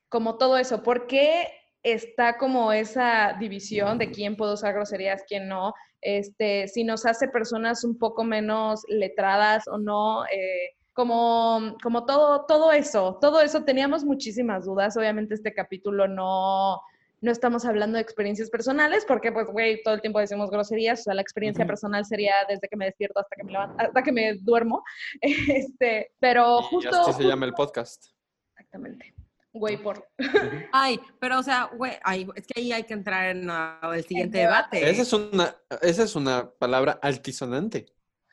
como 0.09 0.39
todo 0.39 0.59
eso, 0.59 0.83
¿por 0.83 1.07
qué 1.07 1.47
está 1.83 2.37
como 2.37 2.73
esa 2.73 3.37
división 3.39 3.99
de 3.99 4.11
quién 4.11 4.37
puede 4.37 4.55
usar 4.55 4.75
groserías, 4.75 5.23
quién 5.29 5.49
no? 5.49 5.73
este, 6.01 6.69
si 6.69 6.85
nos 6.85 7.07
hace 7.07 7.29
personas 7.29 7.83
un 7.85 7.99
poco 7.99 8.23
menos 8.25 8.83
letradas 8.89 9.67
o 9.69 9.79
no, 9.79 10.25
eh, 10.27 10.71
como, 10.93 11.77
como 11.83 12.07
todo, 12.07 12.47
todo 12.47 12.73
eso, 12.73 13.19
todo 13.21 13.41
eso 13.41 13.65
teníamos 13.65 14.05
muchísimas 14.05 14.65
dudas. 14.65 14.97
Obviamente 14.97 15.35
este 15.35 15.53
capítulo 15.53 16.09
no, 16.09 16.81
no 17.21 17.33
estamos 17.33 17.65
hablando 17.65 17.97
de 17.97 18.03
experiencias 18.03 18.51
personales, 18.51 19.05
porque 19.07 19.33
pues, 19.33 19.47
güey, 19.49 19.83
todo 19.83 19.95
el 19.95 20.01
tiempo 20.01 20.21
decimos 20.21 20.51
groserías, 20.51 21.01
o 21.01 21.03
sea, 21.05 21.15
la 21.15 21.23
experiencia 21.23 21.67
personal 21.67 22.05
sería 22.05 22.35
desde 22.49 22.69
que 22.69 22.77
me 22.77 22.87
despierto 22.87 23.21
hasta 23.21 23.37
que 23.37 23.45
me 23.45 23.53
levanto, 23.53 23.77
hasta 23.79 24.03
que 24.03 24.13
me 24.13 24.35
duermo. 24.41 24.83
Este, 25.57 26.13
pero 26.19 26.61
Y 26.61 26.65
justo... 26.65 27.01
así 27.01 27.23
se 27.23 27.29
llama 27.29 27.47
el 27.47 27.55
podcast. 27.55 28.07
Exactamente. 28.53 29.15
Güey, 29.53 29.79
por... 29.79 30.07
Ay, 30.73 31.01
pero 31.19 31.39
o 31.39 31.43
sea, 31.43 31.71
güey, 31.75 31.93
ay, 32.05 32.29
es 32.35 32.47
que 32.47 32.61
ahí 32.61 32.73
hay 32.73 32.83
que 32.83 32.93
entrar 32.93 33.35
en 33.35 33.49
ah, 33.49 33.81
el 33.95 34.05
siguiente 34.05 34.39
debate. 34.39 34.77
debate. 34.77 34.91
Esa 34.91 35.03
es 35.03 35.13
una, 35.13 35.57
esa 35.81 36.03
es 36.03 36.15
una 36.15 36.51
palabra 36.51 36.99
altisonante. 37.01 37.87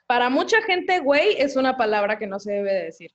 Para 0.05 0.29
mucha 0.29 0.61
gente, 0.63 0.99
güey, 0.99 1.37
es 1.37 1.55
una 1.55 1.77
palabra 1.77 2.19
que 2.19 2.27
no 2.27 2.39
se 2.39 2.51
debe 2.51 2.73
de 2.73 2.83
decir. 2.85 3.11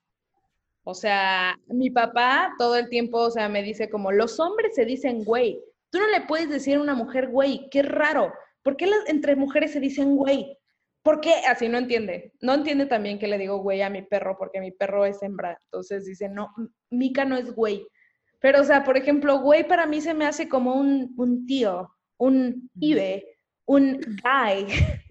O 0.90 0.94
sea, 0.94 1.60
mi 1.66 1.90
papá 1.90 2.54
todo 2.56 2.76
el 2.76 2.88
tiempo, 2.88 3.18
o 3.18 3.30
sea, 3.30 3.50
me 3.50 3.62
dice 3.62 3.90
como, 3.90 4.10
los 4.10 4.40
hombres 4.40 4.74
se 4.74 4.86
dicen 4.86 5.22
güey. 5.22 5.62
Tú 5.90 5.98
no 5.98 6.06
le 6.08 6.22
puedes 6.22 6.48
decir 6.48 6.78
a 6.78 6.80
una 6.80 6.94
mujer 6.94 7.28
güey, 7.28 7.68
qué 7.70 7.82
raro. 7.82 8.32
¿Por 8.62 8.78
qué 8.78 8.86
las, 8.86 9.06
entre 9.06 9.36
mujeres 9.36 9.72
se 9.72 9.80
dicen 9.80 10.16
güey? 10.16 10.56
¿Por 11.02 11.20
qué? 11.20 11.34
Así 11.46 11.68
no 11.68 11.76
entiende. 11.76 12.32
No 12.40 12.54
entiende 12.54 12.86
también 12.86 13.18
que 13.18 13.28
le 13.28 13.36
digo 13.36 13.58
güey 13.58 13.82
a 13.82 13.90
mi 13.90 14.00
perro, 14.00 14.38
porque 14.38 14.62
mi 14.62 14.70
perro 14.70 15.04
es 15.04 15.22
hembra. 15.22 15.58
Entonces 15.64 16.06
dice, 16.06 16.30
no, 16.30 16.54
Mica 16.88 17.26
no 17.26 17.36
es 17.36 17.54
güey. 17.54 17.86
Pero, 18.40 18.62
o 18.62 18.64
sea, 18.64 18.82
por 18.82 18.96
ejemplo, 18.96 19.40
güey 19.40 19.68
para 19.68 19.84
mí 19.84 20.00
se 20.00 20.14
me 20.14 20.24
hace 20.24 20.48
como 20.48 20.72
un, 20.72 21.12
un 21.18 21.44
tío, 21.44 21.90
un 22.16 22.70
ibe, 22.80 23.37
un 23.68 24.00
guy. 24.22 24.66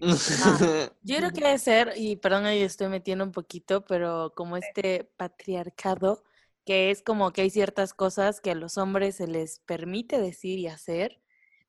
Yo 1.02 1.16
creo 1.16 1.30
que 1.32 1.40
debe 1.44 1.58
ser, 1.58 1.92
y 1.96 2.16
perdón, 2.16 2.44
ahí 2.46 2.60
estoy 2.62 2.88
metiendo 2.88 3.24
un 3.24 3.32
poquito, 3.32 3.84
pero 3.84 4.32
como 4.36 4.56
este 4.56 5.10
patriarcado, 5.16 6.24
que 6.66 6.90
es 6.90 7.02
como 7.02 7.32
que 7.32 7.42
hay 7.42 7.50
ciertas 7.50 7.94
cosas 7.94 8.40
que 8.40 8.50
a 8.50 8.54
los 8.54 8.76
hombres 8.76 9.16
se 9.16 9.26
les 9.28 9.60
permite 9.60 10.20
decir 10.20 10.58
y 10.58 10.66
hacer. 10.66 11.22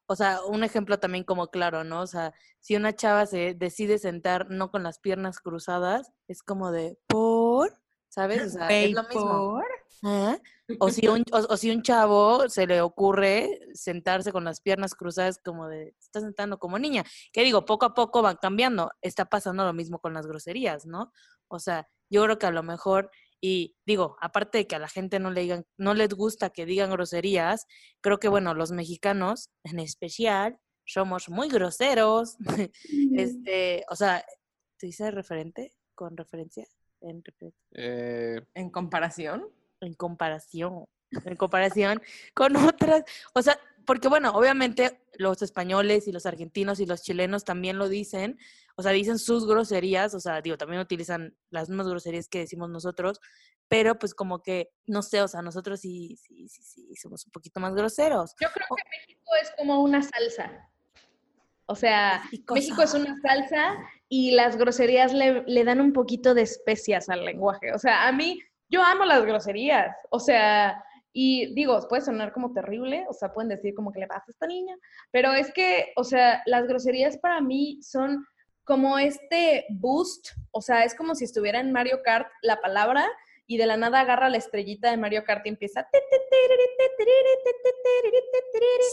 O 0.07 0.15
sea, 0.15 0.43
un 0.43 0.63
ejemplo 0.63 0.99
también 0.99 1.23
como 1.23 1.49
claro, 1.49 1.83
¿no? 1.83 2.01
O 2.01 2.07
sea, 2.07 2.33
si 2.59 2.75
una 2.75 2.93
chava 2.95 3.27
se 3.27 3.53
decide 3.53 3.99
sentar 3.99 4.49
no 4.49 4.71
con 4.71 4.81
las 4.81 4.97
piernas 4.99 5.39
cruzadas, 5.39 6.11
es 6.27 6.41
como 6.41 6.71
de, 6.71 6.97
¿por? 7.07 7.71
¿Sabes? 8.09 8.41
O 8.47 8.49
sea, 8.57 8.67
es 8.83 8.91
lo 8.91 9.03
mismo. 9.03 9.21
por- 9.21 9.78
¿Ah? 10.03 10.39
O 10.79 10.89
si, 10.89 11.07
un, 11.07 11.23
o, 11.33 11.37
o 11.37 11.57
si 11.57 11.71
un 11.71 11.81
chavo 11.81 12.47
se 12.49 12.67
le 12.67 12.81
ocurre 12.81 13.59
sentarse 13.73 14.31
con 14.31 14.43
las 14.43 14.61
piernas 14.61 14.95
cruzadas 14.95 15.39
como 15.43 15.67
de, 15.67 15.93
se 15.97 16.05
está 16.05 16.21
sentando 16.21 16.59
como 16.59 16.79
niña. 16.79 17.03
Que 17.33 17.43
digo, 17.43 17.65
poco 17.65 17.85
a 17.85 17.93
poco 17.93 18.21
van 18.21 18.37
cambiando. 18.37 18.91
Está 19.01 19.25
pasando 19.25 19.65
lo 19.65 19.73
mismo 19.73 19.99
con 19.99 20.13
las 20.13 20.27
groserías, 20.27 20.85
¿no? 20.85 21.11
O 21.47 21.59
sea, 21.59 21.87
yo 22.09 22.23
creo 22.23 22.39
que 22.39 22.45
a 22.47 22.51
lo 22.51 22.63
mejor, 22.63 23.11
y 23.41 23.75
digo, 23.85 24.17
aparte 24.21 24.59
de 24.59 24.67
que 24.67 24.75
a 24.75 24.79
la 24.79 24.87
gente 24.87 25.19
no 25.19 25.31
le 25.31 25.41
digan, 25.41 25.65
no 25.77 25.93
les 25.93 26.09
gusta 26.09 26.49
que 26.49 26.65
digan 26.65 26.91
groserías, 26.91 27.65
creo 28.01 28.19
que 28.19 28.29
bueno, 28.29 28.53
los 28.53 28.71
mexicanos 28.71 29.49
en 29.63 29.79
especial 29.79 30.59
somos 30.85 31.29
muy 31.29 31.49
groseros. 31.49 32.37
este, 33.15 33.85
o 33.89 33.95
sea, 33.95 34.23
¿te 34.77 34.87
dice 34.87 35.11
referente? 35.11 35.71
¿Con 35.95 36.17
referencia? 36.17 36.65
En 37.01 37.23
Eh, 37.71 38.41
En 38.53 38.69
comparación. 38.69 39.47
En 39.81 39.93
comparación, 39.93 40.85
en 41.11 41.35
comparación 41.35 42.01
con 42.33 42.55
otras, 42.55 43.03
o 43.33 43.41
sea, 43.41 43.59
porque 43.85 44.07
bueno, 44.07 44.31
obviamente 44.31 45.01
los 45.17 45.41
españoles 45.41 46.07
y 46.07 46.11
los 46.11 46.25
argentinos 46.25 46.79
y 46.79 46.85
los 46.85 47.01
chilenos 47.01 47.43
también 47.43 47.77
lo 47.77 47.89
dicen, 47.89 48.37
o 48.75 48.83
sea, 48.83 48.91
dicen 48.91 49.17
sus 49.17 49.47
groserías, 49.47 50.13
o 50.13 50.19
sea, 50.19 50.41
digo, 50.41 50.57
también 50.57 50.81
utilizan 50.81 51.35
las 51.49 51.69
mismas 51.69 51.87
groserías 51.87 52.27
que 52.27 52.39
decimos 52.39 52.69
nosotros, 52.69 53.19
pero 53.67 53.97
pues 53.97 54.13
como 54.13 54.41
que, 54.41 54.71
no 54.85 55.01
sé, 55.01 55.21
o 55.21 55.27
sea, 55.27 55.41
nosotros 55.41 55.79
sí, 55.79 56.17
sí, 56.17 56.47
sí, 56.47 56.61
sí, 56.61 56.95
somos 56.95 57.25
un 57.25 57.31
poquito 57.31 57.59
más 57.59 57.73
groseros. 57.73 58.35
Yo 58.39 58.47
creo 58.53 58.67
que 58.75 58.83
México 58.99 59.31
es 59.41 59.51
como 59.57 59.81
una 59.81 60.01
salsa. 60.01 60.69
O 61.65 61.75
sea, 61.75 62.23
México 62.51 62.81
es 62.81 62.95
una 62.95 63.15
salsa 63.21 63.77
y 64.07 64.31
las 64.31 64.57
groserías 64.57 65.13
le, 65.13 65.43
le 65.43 65.63
dan 65.63 65.81
un 65.81 65.93
poquito 65.93 66.33
de 66.33 66.41
especias 66.41 67.09
al 67.09 67.25
lenguaje. 67.25 67.73
O 67.73 67.77
sea, 67.77 68.07
a 68.07 68.11
mí, 68.11 68.39
yo 68.69 68.81
amo 68.83 69.05
las 69.05 69.25
groserías. 69.25 69.95
O 70.09 70.19
sea, 70.19 70.83
y 71.11 71.53
digo, 71.55 71.79
puede 71.89 72.03
sonar 72.03 72.31
como 72.31 72.53
terrible, 72.53 73.05
o 73.09 73.13
sea, 73.13 73.33
pueden 73.33 73.49
decir 73.49 73.73
como 73.73 73.91
que 73.91 73.99
le 73.99 74.07
pasa 74.07 74.25
a 74.27 74.31
esta 74.31 74.47
niña, 74.47 74.75
pero 75.11 75.33
es 75.33 75.51
que, 75.51 75.91
o 75.95 76.03
sea, 76.03 76.41
las 76.45 76.67
groserías 76.67 77.17
para 77.17 77.41
mí 77.41 77.79
son 77.81 78.25
como 78.63 78.99
este 78.99 79.65
boost, 79.69 80.29
o 80.51 80.61
sea, 80.61 80.83
es 80.83 80.93
como 80.93 81.15
si 81.15 81.25
estuviera 81.25 81.59
en 81.59 81.71
Mario 81.71 82.01
Kart 82.03 82.27
la 82.43 82.61
palabra 82.61 83.09
y 83.51 83.57
de 83.57 83.65
la 83.65 83.77
nada 83.77 84.01
agarra 84.01 84.29
la 84.29 84.37
estrellita 84.37 84.91
de 84.91 84.97
Mario 84.97 85.23
Kart 85.23 85.43
y 85.47 85.49
empieza. 85.49 85.87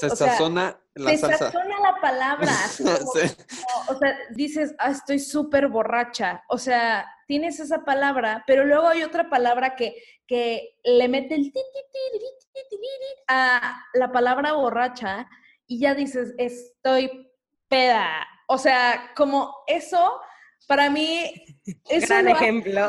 se 0.00 0.06
O 0.06 0.16
sea, 0.16 0.28
sazona 0.30 0.80
la 0.94 1.16
salsa. 1.18 1.36
sazona 1.52 1.78
la 1.80 2.00
palabra. 2.00 2.48
así 2.64 2.82
como- 2.82 2.96
Sí. 3.12 3.36
como, 3.66 3.96
o 3.96 3.98
sea, 3.98 4.18
dices, 4.30 4.75
ah, 4.78 4.92
estoy 4.92 5.18
súper 5.18 5.68
borracha. 5.68 6.42
O 6.48 6.56
sea, 6.56 7.06
tienes 7.26 7.60
esa 7.60 7.84
palabra, 7.84 8.44
pero 8.46 8.64
luego 8.64 8.88
hay 8.88 9.02
otra 9.02 9.28
palabra 9.28 9.76
que, 9.76 9.94
que 10.26 10.78
le 10.84 11.06
mete 11.08 11.34
el 11.34 11.52
ti, 11.52 11.60
a 13.28 13.82
la 13.92 14.10
palabra 14.10 14.52
borracha 14.54 15.28
y 15.66 15.80
ya 15.80 15.94
dices, 15.94 16.32
estoy 16.38 17.30
peda. 17.68 18.26
O 18.48 18.56
sea, 18.56 19.12
como 19.14 19.54
eso, 19.66 20.18
para 20.66 20.90
mí, 20.90 21.32
Gran 21.87 22.25
lo 22.25 22.32
hace 22.32 22.44
ejemplo. 22.44 22.88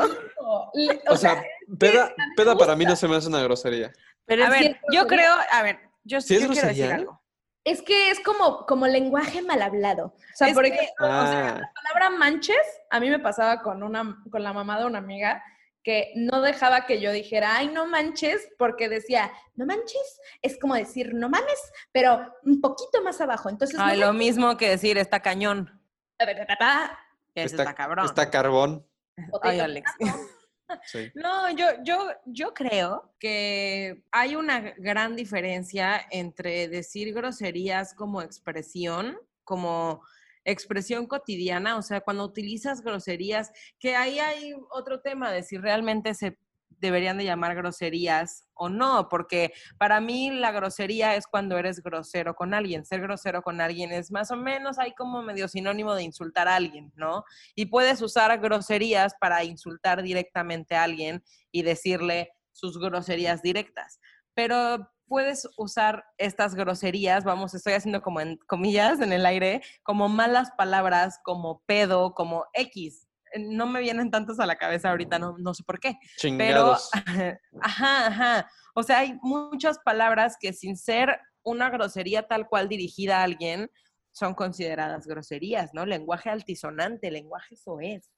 Le- 0.74 1.00
O 1.08 1.16
sea, 1.16 1.42
peda, 1.78 2.12
me 2.16 2.24
peda 2.36 2.56
para 2.56 2.74
mí 2.76 2.84
no 2.84 2.96
se 2.96 3.06
me 3.08 3.16
hace 3.16 3.28
una 3.28 3.42
grosería. 3.42 3.92
Pero 4.24 4.44
A 4.44 4.46
es 4.46 4.50
ver, 4.52 4.80
yo 4.92 5.06
creo, 5.06 5.34
a 5.52 5.62
ver, 5.62 5.78
yo, 6.04 6.20
¿Sí 6.20 6.34
es 6.36 6.42
yo 6.42 6.48
quiero 6.48 6.68
decir 6.68 6.92
algo. 6.92 7.22
Es 7.64 7.82
que 7.82 8.10
es 8.10 8.20
como, 8.20 8.64
como 8.66 8.86
lenguaje 8.86 9.42
mal 9.42 9.60
hablado. 9.60 10.06
O 10.06 10.14
sea, 10.34 10.48
Es 10.48 10.54
por 10.54 10.64
que- 10.64 10.70
ejemplo, 10.70 11.06
o 11.06 11.10
sea, 11.26 11.48
Ah, 11.50 11.60
la 11.60 11.72
palabra 11.92 12.10
manches, 12.18 12.56
a 12.90 12.98
mí 13.00 13.10
me 13.10 13.18
pasaba 13.18 13.60
con, 13.62 13.82
una, 13.82 14.22
con 14.30 14.42
la 14.42 14.52
mamá 14.52 14.78
de 14.78 14.86
una 14.86 14.98
amiga 14.98 15.42
que 15.82 16.12
no 16.16 16.40
dejaba 16.42 16.86
que 16.86 17.00
yo 17.00 17.12
dijera, 17.12 17.56
ay, 17.56 17.68
no 17.68 17.86
manches, 17.86 18.48
porque 18.58 18.88
decía, 18.88 19.30
no 19.54 19.64
manches, 19.66 20.20
es 20.42 20.58
como 20.58 20.74
decir, 20.74 21.14
no 21.14 21.28
mames, 21.28 21.60
pero 21.92 22.34
un 22.44 22.60
poquito 22.60 23.02
más 23.02 23.20
abajo. 23.20 23.48
Entonces, 23.48 23.78
Ay, 23.80 23.98
no 24.00 24.06
lo 24.06 24.12
mismo 24.12 24.56
que 24.56 24.68
decir 24.70 24.98
está 24.98 25.20
cañón. 25.20 25.80
Que 27.42 27.56
está, 27.56 27.74
cabrón. 27.74 28.04
está 28.06 28.30
carbón. 28.30 28.86
Ay, 29.42 29.60
Alex. 29.60 29.90
Sí. 30.84 31.10
No, 31.14 31.50
yo, 31.50 31.64
yo, 31.82 32.10
yo 32.26 32.52
creo 32.52 33.14
que 33.18 34.04
hay 34.12 34.36
una 34.36 34.74
gran 34.76 35.16
diferencia 35.16 35.98
entre 36.10 36.68
decir 36.68 37.14
groserías 37.14 37.94
como 37.94 38.20
expresión, 38.20 39.18
como 39.44 40.02
expresión 40.44 41.06
cotidiana, 41.06 41.78
o 41.78 41.82
sea, 41.82 42.02
cuando 42.02 42.22
utilizas 42.22 42.82
groserías, 42.82 43.50
que 43.78 43.96
ahí 43.96 44.18
hay 44.18 44.54
otro 44.70 45.00
tema 45.00 45.32
de 45.32 45.42
si 45.42 45.56
realmente 45.56 46.12
se 46.12 46.38
deberían 46.80 47.18
de 47.18 47.24
llamar 47.24 47.54
groserías 47.54 48.44
o 48.54 48.68
no, 48.68 49.08
porque 49.08 49.52
para 49.78 50.00
mí 50.00 50.30
la 50.30 50.52
grosería 50.52 51.14
es 51.14 51.26
cuando 51.26 51.58
eres 51.58 51.82
grosero 51.82 52.34
con 52.34 52.54
alguien. 52.54 52.84
Ser 52.84 53.00
grosero 53.00 53.42
con 53.42 53.60
alguien 53.60 53.92
es 53.92 54.10
más 54.10 54.30
o 54.30 54.36
menos 54.36 54.78
hay 54.78 54.92
como 54.94 55.22
medio 55.22 55.48
sinónimo 55.48 55.94
de 55.94 56.02
insultar 56.02 56.48
a 56.48 56.56
alguien, 56.56 56.92
¿no? 56.96 57.24
Y 57.54 57.66
puedes 57.66 58.02
usar 58.02 58.38
groserías 58.40 59.14
para 59.20 59.44
insultar 59.44 60.02
directamente 60.02 60.74
a 60.74 60.84
alguien 60.84 61.22
y 61.50 61.62
decirle 61.62 62.30
sus 62.52 62.78
groserías 62.78 63.42
directas. 63.42 64.00
Pero 64.34 64.90
puedes 65.08 65.48
usar 65.56 66.04
estas 66.18 66.54
groserías, 66.54 67.24
vamos, 67.24 67.54
estoy 67.54 67.72
haciendo 67.72 68.02
como 68.02 68.20
en 68.20 68.36
comillas 68.46 69.00
en 69.00 69.12
el 69.12 69.26
aire, 69.26 69.62
como 69.82 70.08
malas 70.08 70.50
palabras, 70.56 71.18
como 71.24 71.62
pedo, 71.66 72.14
como 72.14 72.44
X. 72.52 73.07
No 73.36 73.66
me 73.66 73.80
vienen 73.80 74.10
tantas 74.10 74.40
a 74.40 74.46
la 74.46 74.56
cabeza 74.56 74.90
ahorita, 74.90 75.18
no, 75.18 75.36
no 75.38 75.54
sé 75.54 75.62
por 75.64 75.78
qué. 75.80 75.94
Pero, 76.20 76.76
Chingados. 76.78 76.90
ajá, 77.62 78.06
ajá. 78.06 78.50
O 78.74 78.82
sea, 78.82 79.00
hay 79.00 79.18
muchas 79.22 79.78
palabras 79.84 80.36
que 80.40 80.52
sin 80.52 80.76
ser 80.76 81.20
una 81.42 81.70
grosería 81.70 82.26
tal 82.26 82.46
cual 82.48 82.68
dirigida 82.68 83.20
a 83.20 83.24
alguien, 83.24 83.70
son 84.12 84.34
consideradas 84.34 85.06
groserías, 85.06 85.70
¿no? 85.74 85.86
Lenguaje 85.86 86.28
altisonante, 86.30 87.10
lenguaje 87.10 87.56
soez. 87.56 88.10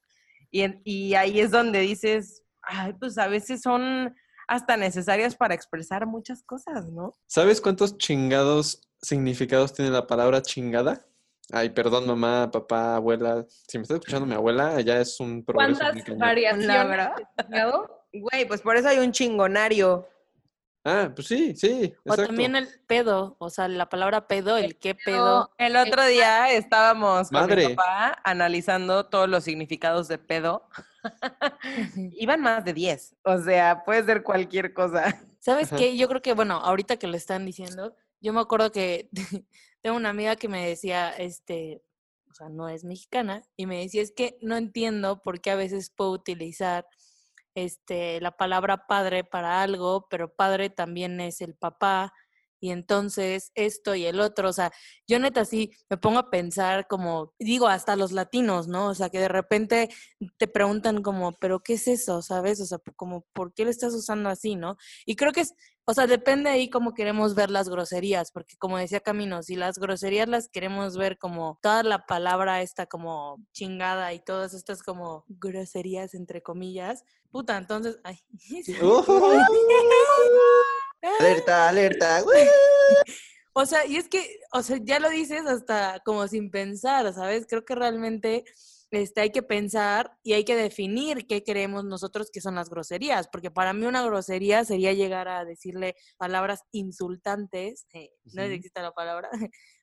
Y, 0.49 0.65
y 0.83 1.15
ahí 1.15 1.39
es 1.39 1.51
donde 1.51 1.79
dices, 1.79 2.43
ay, 2.63 2.93
pues 2.93 3.17
a 3.17 3.27
veces 3.27 3.61
son 3.61 4.15
hasta 4.47 4.75
necesarias 4.77 5.35
para 5.35 5.53
expresar 5.53 6.05
muchas 6.05 6.43
cosas, 6.43 6.89
¿no? 6.89 7.17
¿Sabes 7.27 7.61
cuántos 7.61 7.97
chingados 7.97 8.81
significados 9.01 9.73
tiene 9.73 9.91
la 9.91 10.07
palabra 10.07 10.41
chingada? 10.41 11.05
Ay, 11.51 11.69
perdón, 11.69 12.07
mamá, 12.07 12.49
papá, 12.51 12.95
abuela. 12.95 13.45
Si 13.67 13.77
me 13.77 13.83
está 13.83 13.95
escuchando 13.95 14.25
mi 14.25 14.33
abuela, 14.33 14.79
ya 14.81 14.99
es 14.99 15.19
un 15.19 15.43
progreso 15.43 15.79
¿Cuántas 15.79 16.17
variaciones? 16.17 17.09
Güey, 18.13 18.45
pues 18.47 18.61
por 18.61 18.75
eso 18.75 18.87
hay 18.89 18.99
un 18.99 19.11
chingonario. 19.11 20.07
Ah, 20.83 21.11
pues 21.13 21.27
sí, 21.27 21.55
sí, 21.55 21.93
O 22.05 22.15
también 22.15 22.55
el 22.55 22.67
pedo, 22.87 23.35
o 23.37 23.51
sea, 23.51 23.67
la 23.67 23.87
palabra 23.87 24.27
pedo, 24.27 24.57
el 24.57 24.79
qué 24.79 24.95
pedo. 24.95 25.51
el 25.59 25.75
otro 25.75 26.03
día 26.07 26.51
estábamos 26.53 27.29
con 27.29 27.39
Madre. 27.39 27.67
mi 27.67 27.75
papá 27.75 28.19
analizando 28.23 29.05
todos 29.05 29.29
los 29.29 29.43
significados 29.43 30.07
de 30.07 30.17
pedo. 30.17 30.67
Iban 32.17 32.41
más 32.41 32.65
de 32.65 32.73
10. 32.73 33.15
O 33.23 33.37
sea, 33.39 33.83
puede 33.85 34.03
ser 34.05 34.23
cualquier 34.23 34.73
cosa. 34.73 35.21
¿Sabes 35.39 35.67
Ajá. 35.67 35.77
qué? 35.77 35.95
Yo 35.97 36.07
creo 36.07 36.21
que, 36.23 36.33
bueno, 36.33 36.55
ahorita 36.55 36.97
que 36.97 37.05
lo 37.07 37.15
están 37.15 37.45
diciendo, 37.45 37.95
yo 38.19 38.33
me 38.33 38.39
acuerdo 38.39 38.71
que 38.71 39.07
tengo 39.81 39.97
una 39.97 40.09
amiga 40.09 40.35
que 40.35 40.47
me 40.47 40.67
decía, 40.67 41.09
este, 41.11 41.83
o 42.29 42.33
sea, 42.33 42.49
no 42.49 42.69
es 42.69 42.83
mexicana, 42.83 43.43
y 43.55 43.65
me 43.65 43.79
decía, 43.79 44.01
es 44.01 44.11
que 44.11 44.37
no 44.41 44.57
entiendo 44.57 45.21
por 45.21 45.41
qué 45.41 45.51
a 45.51 45.55
veces 45.55 45.91
puedo 45.95 46.11
utilizar 46.11 46.85
este, 47.55 48.21
la 48.21 48.31
palabra 48.31 48.87
padre 48.87 49.23
para 49.23 49.61
algo, 49.61 50.07
pero 50.09 50.33
padre 50.33 50.69
también 50.69 51.19
es 51.19 51.41
el 51.41 51.55
papá, 51.55 52.13
y 52.61 52.71
entonces 52.71 53.51
esto 53.55 53.95
y 53.95 54.05
el 54.05 54.19
otro, 54.21 54.49
o 54.49 54.53
sea, 54.53 54.71
yo 55.07 55.19
neta 55.19 55.43
sí 55.45 55.71
me 55.89 55.97
pongo 55.97 56.19
a 56.19 56.29
pensar 56.29 56.87
como, 56.87 57.33
digo, 57.39 57.67
hasta 57.67 57.95
los 57.95 58.11
latinos, 58.11 58.67
¿no? 58.67 58.87
O 58.87 58.95
sea, 58.95 59.09
que 59.09 59.19
de 59.19 59.27
repente 59.27 59.89
te 60.37 60.47
preguntan 60.47 61.01
como, 61.01 61.33
pero 61.33 61.61
¿qué 61.61 61.73
es 61.73 61.87
eso? 61.87 62.21
¿Sabes? 62.21 62.61
O 62.61 62.65
sea, 62.65 62.77
como, 62.95 63.25
¿por 63.33 63.53
qué 63.53 63.65
lo 63.65 63.71
estás 63.71 63.93
usando 63.95 64.29
así, 64.29 64.55
no? 64.55 64.77
Y 65.07 65.15
creo 65.15 65.33
que 65.33 65.41
es, 65.41 65.55
o 65.85 65.95
sea, 65.95 66.05
depende 66.05 66.51
ahí 66.51 66.69
cómo 66.69 66.93
queremos 66.93 67.33
ver 67.33 67.49
las 67.49 67.67
groserías, 67.67 68.31
porque 68.31 68.55
como 68.57 68.77
decía 68.77 68.99
Camino, 68.99 69.41
si 69.41 69.55
las 69.55 69.79
groserías 69.79 70.29
las 70.29 70.47
queremos 70.47 70.97
ver 70.97 71.17
como 71.17 71.57
toda 71.63 71.81
la 71.81 72.05
palabra 72.05 72.61
esta 72.61 72.85
como 72.85 73.37
chingada 73.53 74.13
y 74.13 74.23
todas 74.23 74.53
estas 74.53 74.83
como 74.83 75.25
groserías 75.27 76.13
entre 76.13 76.43
comillas, 76.43 77.03
puta, 77.31 77.57
entonces, 77.57 77.99
ay. 78.03 78.19
Alerta, 81.01 81.69
alerta. 81.69 82.23
O 83.53 83.65
sea, 83.65 83.85
y 83.85 83.97
es 83.97 84.07
que, 84.07 84.39
o 84.53 84.61
sea, 84.63 84.77
ya 84.81 84.97
lo 84.99 85.09
dices 85.09 85.45
hasta 85.45 85.99
como 86.05 86.25
sin 86.29 86.51
pensar, 86.51 87.13
¿sabes? 87.13 87.45
Creo 87.49 87.65
que 87.65 87.75
realmente 87.75 88.45
este, 88.91 89.21
hay 89.21 89.31
que 89.31 89.43
pensar 89.43 90.17
y 90.23 90.33
hay 90.33 90.45
que 90.45 90.55
definir 90.55 91.27
qué 91.27 91.43
creemos 91.43 91.83
nosotros 91.83 92.29
que 92.31 92.39
son 92.39 92.55
las 92.55 92.69
groserías, 92.69 93.27
porque 93.27 93.51
para 93.51 93.73
mí 93.73 93.85
una 93.85 94.03
grosería 94.03 94.63
sería 94.63 94.93
llegar 94.93 95.27
a 95.27 95.43
decirle 95.43 95.95
palabras 96.17 96.63
insultantes, 96.71 97.87
eh, 97.93 98.11
no 98.33 98.41
existe 98.43 98.81
la 98.81 98.91
palabra, 98.91 99.29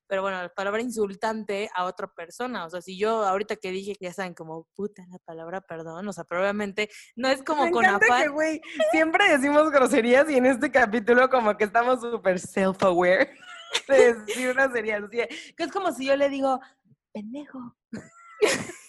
pero 0.09 0.23
bueno, 0.23 0.43
la 0.43 0.49
palabra 0.49 0.81
insultante 0.81 1.71
a 1.75 1.85
otra 1.85 2.09
persona, 2.09 2.65
o 2.65 2.71
sea, 2.71 2.81
si 2.81 2.99
yo 2.99 3.25
ahorita 3.25 3.57
que 3.57 3.71
dije, 3.71 3.95
ya 4.00 4.12
saben, 4.12 4.35
como 4.35 4.67
puta 4.75 5.05
la 5.11 5.19
palabra 5.19 5.61
perdón, 5.61 6.09
o 6.09 6.12
sea, 6.12 6.25
pero 6.25 6.41
obviamente 6.41 6.88
no 7.15 7.29
es 7.29 7.43
como 7.43 7.67
Me 7.67 7.71
con 7.71 7.85
que, 7.85 8.29
güey, 8.29 8.61
siempre 8.91 9.29
decimos 9.29 9.71
groserías 9.71 10.29
y 10.31 10.37
en 10.37 10.47
este 10.47 10.73
capítulo 10.73 11.29
como 11.29 11.57
que 11.57 11.65
estamos 11.65 12.00
súper 12.00 12.41
self-aware 12.41 13.31
de 13.88 14.15
decir 14.15 14.55
groserías. 14.55 15.03
que 15.57 15.65
es 15.65 15.71
como 15.71 15.93
si 15.93 16.07
yo 16.07 16.17
le 16.17 16.29
digo, 16.29 16.59
pendejo. 17.12 17.77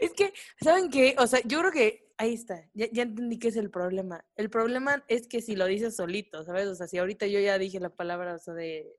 Es 0.00 0.14
que, 0.14 0.32
¿saben 0.64 0.88
qué? 0.88 1.14
O 1.18 1.26
sea, 1.26 1.40
yo 1.44 1.60
creo 1.60 1.70
que 1.70 2.10
ahí 2.16 2.32
está, 2.32 2.66
ya, 2.72 2.86
ya 2.90 3.02
entendí 3.02 3.38
qué 3.38 3.48
es 3.48 3.56
el 3.56 3.70
problema. 3.70 4.24
El 4.34 4.48
problema 4.48 5.04
es 5.08 5.28
que 5.28 5.42
si 5.42 5.56
lo 5.56 5.66
dices 5.66 5.94
solito, 5.94 6.42
¿sabes? 6.42 6.68
O 6.68 6.74
sea, 6.74 6.86
si 6.86 6.96
ahorita 6.96 7.26
yo 7.26 7.38
ya 7.38 7.58
dije 7.58 7.80
la 7.80 7.90
palabra, 7.90 8.34
o 8.34 8.38
sea, 8.38 8.54
de 8.54 8.96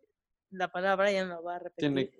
la 0.51 0.71
palabra 0.71 1.11
ya 1.11 1.25
no 1.25 1.35
lo 1.35 1.43
va 1.43 1.55
a 1.55 1.59
repetir. 1.59 1.93
Tiene- 1.93 2.11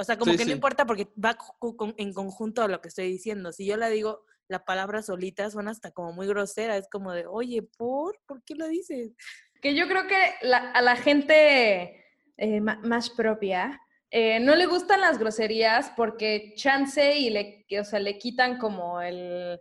O 0.00 0.04
sea, 0.04 0.16
como 0.16 0.32
Sí, 0.32 0.38
que 0.38 0.44
sí. 0.44 0.50
no 0.50 0.54
importa 0.54 0.86
porque 0.86 1.08
va 1.22 1.34
co- 1.36 1.76
con- 1.76 1.94
en 1.98 2.12
conjunto 2.12 2.62
a 2.62 2.68
lo 2.68 2.80
que 2.80 2.88
estoy 2.88 3.08
diciendo. 3.08 3.52
Si 3.52 3.66
yo 3.66 3.76
la 3.76 3.88
digo 3.88 4.24
la 4.48 4.64
palabra 4.64 5.02
solita, 5.02 5.50
suena 5.50 5.72
hasta 5.72 5.90
como 5.90 6.12
muy 6.12 6.26
grosera. 6.28 6.76
Es 6.76 6.88
como 6.88 7.12
de, 7.12 7.26
oye, 7.26 7.62
¿por? 7.62 8.18
¿Por 8.26 8.42
qué 8.44 8.54
lo 8.54 8.66
dices? 8.68 9.12
Que 9.60 9.74
yo 9.74 9.88
creo 9.88 10.06
que 10.06 10.34
la- 10.42 10.70
a 10.70 10.80
la 10.82 10.96
gente 10.96 12.04
eh, 12.36 12.60
más 12.60 13.10
propia 13.10 13.80
eh, 14.10 14.38
no 14.40 14.54
le 14.54 14.66
gustan 14.66 15.00
las 15.00 15.18
groserías 15.18 15.90
porque 15.96 16.54
chance 16.56 17.16
y 17.18 17.28
le, 17.30 17.66
que, 17.68 17.80
o 17.80 17.84
sea, 17.84 17.98
le 17.98 18.16
quitan 18.18 18.56
como 18.58 19.02
el, 19.02 19.60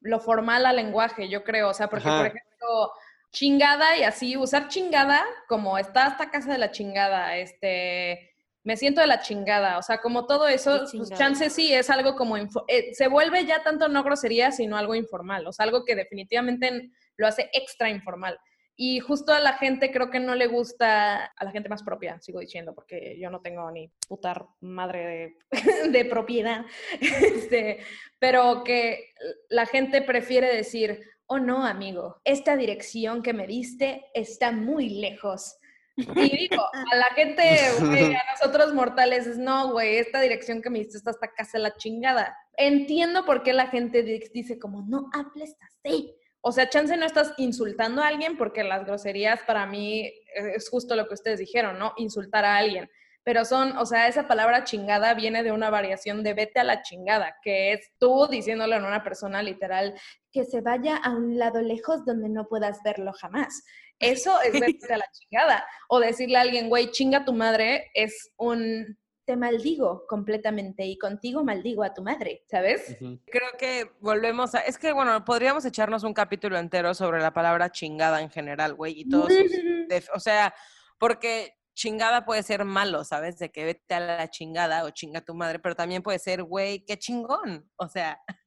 lo 0.00 0.18
formal 0.20 0.66
al 0.66 0.76
lenguaje, 0.76 1.28
yo 1.28 1.44
creo. 1.44 1.68
O 1.70 1.74
sea, 1.74 1.88
porque, 1.88 2.04
por 2.08 2.12
Ajá. 2.12 2.26
ejemplo, 2.26 2.92
chingada 3.30 3.96
y 3.96 4.02
así, 4.02 4.36
usar 4.36 4.68
chingada 4.68 5.24
como 5.48 5.78
está 5.78 6.06
hasta 6.06 6.30
casa 6.30 6.52
de 6.52 6.58
la 6.58 6.70
chingada, 6.70 7.36
este, 7.36 8.34
me 8.64 8.76
siento 8.76 9.00
de 9.00 9.06
la 9.06 9.20
chingada. 9.20 9.78
O 9.78 9.82
sea, 9.82 9.98
como 9.98 10.26
todo 10.26 10.48
eso, 10.48 10.84
pues 10.92 11.10
chance 11.10 11.50
sí 11.50 11.72
es 11.72 11.90
algo 11.90 12.16
como, 12.16 12.36
eh, 12.36 12.92
se 12.92 13.08
vuelve 13.08 13.46
ya 13.46 13.62
tanto 13.62 13.88
no 13.88 14.02
grosería, 14.02 14.52
sino 14.52 14.76
algo 14.76 14.94
informal. 14.94 15.46
O 15.46 15.52
sea, 15.52 15.64
algo 15.64 15.84
que 15.84 15.94
definitivamente 15.94 16.90
lo 17.16 17.26
hace 17.26 17.50
extra 17.52 17.90
informal. 17.90 18.38
Y 18.80 19.00
justo 19.00 19.32
a 19.32 19.40
la 19.40 19.54
gente 19.54 19.90
creo 19.90 20.08
que 20.08 20.20
no 20.20 20.36
le 20.36 20.46
gusta, 20.46 21.24
a 21.24 21.44
la 21.44 21.50
gente 21.50 21.68
más 21.68 21.82
propia, 21.82 22.20
sigo 22.20 22.38
diciendo, 22.38 22.74
porque 22.76 23.18
yo 23.18 23.28
no 23.28 23.40
tengo 23.40 23.68
ni 23.72 23.90
puta 24.06 24.46
madre 24.60 25.34
de, 25.50 25.50
de 25.90 26.04
propiedad, 26.04 26.64
este, 27.00 27.80
pero 28.20 28.62
que 28.62 29.12
la 29.48 29.66
gente 29.66 30.00
prefiere 30.00 30.54
decir, 30.54 31.00
oh 31.28 31.38
no, 31.38 31.64
amigo, 31.64 32.20
esta 32.24 32.56
dirección 32.56 33.22
que 33.22 33.32
me 33.32 33.46
diste 33.46 34.06
está 34.14 34.50
muy 34.50 34.88
lejos. 34.88 35.56
Y 35.96 36.36
digo, 36.48 36.62
a 36.92 36.96
la 36.96 37.06
gente, 37.16 37.42
güey, 37.80 38.14
a 38.14 38.22
nosotros 38.32 38.72
mortales, 38.72 39.26
es 39.26 39.36
no, 39.38 39.72
güey, 39.72 39.96
esta 39.96 40.20
dirección 40.20 40.62
que 40.62 40.70
me 40.70 40.78
diste 40.80 40.96
está 40.98 41.10
hasta 41.10 41.32
casa 41.32 41.58
la 41.58 41.74
chingada. 41.76 42.36
Entiendo 42.56 43.24
por 43.24 43.42
qué 43.42 43.52
la 43.52 43.66
gente 43.66 44.02
di- 44.02 44.22
dice 44.32 44.58
como, 44.58 44.82
no 44.82 45.10
hables 45.12 45.56
así. 45.60 46.14
O 46.40 46.52
sea, 46.52 46.68
chance 46.68 46.96
no 46.96 47.04
estás 47.04 47.32
insultando 47.36 48.00
a 48.00 48.06
alguien 48.08 48.36
porque 48.36 48.62
las 48.62 48.86
groserías 48.86 49.40
para 49.42 49.66
mí 49.66 50.02
eh, 50.02 50.22
es 50.54 50.68
justo 50.70 50.94
lo 50.94 51.08
que 51.08 51.14
ustedes 51.14 51.40
dijeron, 51.40 51.78
¿no? 51.80 51.92
Insultar 51.96 52.44
a 52.44 52.56
alguien. 52.58 52.88
Pero 53.28 53.44
son, 53.44 53.76
o 53.76 53.84
sea, 53.84 54.08
esa 54.08 54.26
palabra 54.26 54.64
chingada 54.64 55.12
viene 55.12 55.42
de 55.42 55.52
una 55.52 55.68
variación 55.68 56.22
de 56.22 56.32
vete 56.32 56.60
a 56.60 56.64
la 56.64 56.80
chingada, 56.80 57.36
que 57.42 57.74
es 57.74 57.92
tú 57.98 58.26
diciéndole 58.26 58.74
a 58.74 58.78
una 58.78 59.04
persona 59.04 59.42
literal 59.42 59.92
que 60.32 60.46
se 60.46 60.62
vaya 60.62 60.96
a 60.96 61.10
un 61.10 61.36
lado 61.36 61.60
lejos 61.60 62.06
donde 62.06 62.30
no 62.30 62.48
puedas 62.48 62.82
verlo 62.82 63.12
jamás. 63.12 63.62
Eso 63.98 64.40
es 64.40 64.52
vete 64.80 64.94
a 64.94 64.96
la 64.96 65.04
chingada. 65.12 65.66
O 65.90 66.00
decirle 66.00 66.38
a 66.38 66.40
alguien, 66.40 66.70
güey, 66.70 66.90
chinga 66.90 67.26
tu 67.26 67.34
madre, 67.34 67.90
es 67.92 68.32
un 68.38 68.96
te 69.26 69.36
maldigo 69.36 70.06
completamente 70.08 70.86
y 70.86 70.96
contigo 70.96 71.44
maldigo 71.44 71.82
a 71.82 71.92
tu 71.92 72.02
madre, 72.02 72.44
¿sabes? 72.50 72.96
Creo 72.98 73.50
que 73.58 73.90
volvemos 74.00 74.54
a... 74.54 74.60
Es 74.60 74.78
que, 74.78 74.90
bueno, 74.94 75.22
podríamos 75.26 75.66
echarnos 75.66 76.02
un 76.02 76.14
capítulo 76.14 76.56
entero 76.56 76.94
sobre 76.94 77.20
la 77.20 77.34
palabra 77.34 77.70
chingada 77.70 78.22
en 78.22 78.30
general, 78.30 78.72
güey, 78.72 79.00
y 79.00 79.06
todos 79.06 79.30
sus 79.30 80.08
O 80.14 80.18
sea, 80.18 80.54
porque 80.98 81.57
chingada 81.78 82.24
puede 82.24 82.42
ser 82.42 82.64
malo, 82.64 83.04
¿sabes? 83.04 83.38
De 83.38 83.50
que 83.50 83.64
vete 83.64 83.94
a 83.94 84.00
la 84.00 84.28
chingada 84.28 84.84
o 84.84 84.90
chinga 84.90 85.20
tu 85.20 85.34
madre, 85.34 85.60
pero 85.60 85.76
también 85.76 86.02
puede 86.02 86.18
ser, 86.18 86.42
güey, 86.42 86.84
qué 86.84 86.98
chingón. 86.98 87.70
O 87.76 87.88
sea, 87.88 88.20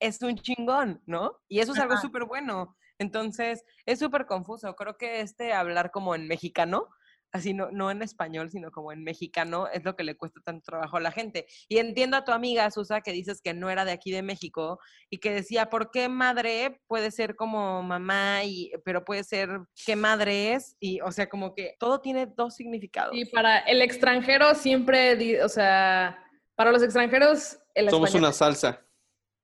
es 0.00 0.22
un 0.22 0.36
chingón, 0.36 1.02
¿no? 1.04 1.32
Y 1.48 1.58
eso 1.58 1.72
es 1.72 1.80
algo 1.80 1.96
súper 1.96 2.24
bueno. 2.24 2.76
Entonces, 2.98 3.64
es 3.86 3.98
súper 3.98 4.26
confuso. 4.26 4.76
Creo 4.76 4.96
que 4.96 5.20
este 5.20 5.52
hablar 5.52 5.90
como 5.90 6.14
en 6.14 6.28
mexicano, 6.28 6.86
así 7.32 7.54
no, 7.54 7.70
no 7.70 7.90
en 7.90 8.02
español, 8.02 8.50
sino 8.50 8.70
como 8.70 8.92
en 8.92 9.02
mexicano, 9.02 9.68
es 9.68 9.84
lo 9.84 9.96
que 9.96 10.04
le 10.04 10.16
cuesta 10.16 10.40
tanto 10.44 10.64
trabajo 10.64 10.96
a 10.96 11.00
la 11.00 11.12
gente. 11.12 11.46
Y 11.68 11.78
entiendo 11.78 12.16
a 12.16 12.24
tu 12.24 12.32
amiga, 12.32 12.70
Susa, 12.70 13.00
que 13.00 13.12
dices 13.12 13.40
que 13.42 13.54
no 13.54 13.70
era 13.70 13.84
de 13.84 13.92
aquí 13.92 14.10
de 14.10 14.22
México 14.22 14.78
y 15.08 15.18
que 15.18 15.32
decía, 15.32 15.70
¿por 15.70 15.90
qué 15.90 16.08
madre 16.08 16.80
puede 16.86 17.10
ser 17.10 17.36
como 17.36 17.82
mamá, 17.82 18.44
y, 18.44 18.72
pero 18.84 19.04
puede 19.04 19.24
ser 19.24 19.60
qué 19.86 19.96
madre 19.96 20.54
es? 20.54 20.76
Y, 20.80 21.00
o 21.00 21.12
sea, 21.12 21.28
como 21.28 21.54
que 21.54 21.76
todo 21.78 22.00
tiene 22.00 22.26
dos 22.26 22.54
significados. 22.56 23.14
Y 23.14 23.24
para 23.26 23.58
el 23.60 23.82
extranjero 23.82 24.54
siempre, 24.54 25.42
o 25.42 25.48
sea, 25.48 26.18
para 26.54 26.72
los 26.72 26.82
extranjeros 26.82 27.58
el 27.74 27.90
Somos 27.90 28.08
español 28.08 28.24
una 28.28 28.32
salsa. 28.32 28.86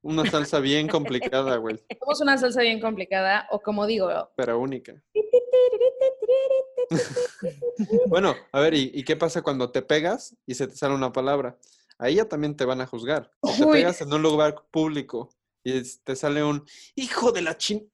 Una 0.02 0.24
salsa 0.30 0.60
bien 0.60 0.88
complicada, 0.88 1.56
güey. 1.56 1.78
somos 1.98 2.20
una 2.20 2.38
salsa 2.38 2.62
bien 2.62 2.80
complicada 2.80 3.46
o 3.50 3.60
como 3.60 3.86
digo, 3.86 4.30
Pero 4.36 4.58
única. 4.58 4.94
Bueno, 8.08 8.34
a 8.52 8.60
ver, 8.60 8.74
¿y, 8.74 8.90
y 8.94 9.04
qué 9.04 9.16
pasa 9.16 9.42
cuando 9.42 9.70
te 9.70 9.82
pegas 9.82 10.34
y 10.46 10.54
se 10.54 10.66
te 10.66 10.76
sale 10.76 10.94
una 10.94 11.12
palabra? 11.12 11.58
Ahí 11.98 12.16
ya 12.16 12.26
también 12.26 12.56
te 12.56 12.64
van 12.64 12.80
a 12.80 12.86
juzgar. 12.86 13.30
Si 13.44 13.60
te 13.62 13.66
pegas 13.66 14.00
en 14.00 14.12
un 14.12 14.22
lugar 14.22 14.54
público 14.70 15.30
y 15.64 15.82
te 16.04 16.16
sale 16.16 16.42
un 16.44 16.64
hijo 16.94 17.32
de 17.32 17.42
la 17.42 17.56
chin... 17.56 17.90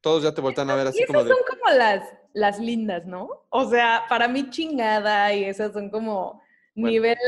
Todos 0.00 0.22
ya 0.22 0.32
te 0.32 0.40
voltean 0.40 0.70
a 0.70 0.76
ver 0.76 0.86
así 0.86 1.02
y 1.02 1.06
como 1.06 1.20
esas 1.20 1.28
de... 1.28 1.34
son 1.34 1.44
como 1.48 1.76
las, 1.76 2.02
las 2.32 2.58
lindas, 2.60 3.04
¿no? 3.04 3.46
O 3.50 3.68
sea, 3.68 4.04
para 4.08 4.28
mí 4.28 4.48
chingada 4.48 5.34
y 5.34 5.44
esas 5.44 5.72
son 5.72 5.90
como 5.90 6.40
Bueno. 6.74 6.90
nivel, 6.92 7.18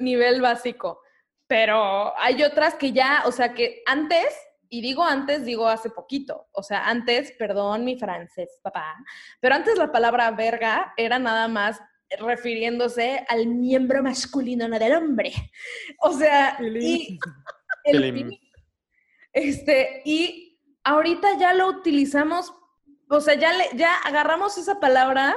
nivel 0.00 0.40
básico. 0.40 1.00
Pero 1.46 2.16
hay 2.18 2.42
otras 2.42 2.74
que 2.74 2.92
ya, 2.92 3.24
o 3.26 3.32
sea, 3.32 3.52
que 3.52 3.82
antes, 3.86 4.34
y 4.68 4.80
digo 4.80 5.04
antes, 5.04 5.44
digo 5.44 5.68
hace 5.68 5.90
poquito. 5.90 6.48
O 6.52 6.62
sea, 6.62 6.88
antes, 6.88 7.32
perdón 7.38 7.84
mi 7.84 7.98
francés, 7.98 8.58
papá, 8.62 8.96
pero 9.40 9.54
antes 9.54 9.78
la 9.78 9.92
palabra 9.92 10.30
verga 10.30 10.92
era 10.96 11.18
nada 11.18 11.48
más 11.48 11.80
refiriéndose 12.18 13.24
al 13.28 13.46
miembro 13.46 14.02
masculino, 14.02 14.68
no 14.68 14.78
del 14.78 14.94
hombre. 14.94 15.32
O 16.00 16.12
sea, 16.12 16.58
y 16.60 17.18
el. 17.84 18.38
Este, 19.32 20.02
y 20.04 20.60
ahorita 20.84 21.36
ya 21.38 21.54
lo 21.54 21.66
utilizamos 21.66 22.52
o 23.08 23.20
sea, 23.20 23.34
ya, 23.34 23.52
le, 23.52 23.64
ya 23.74 23.96
agarramos 23.98 24.58
esa 24.58 24.80
palabra 24.80 25.36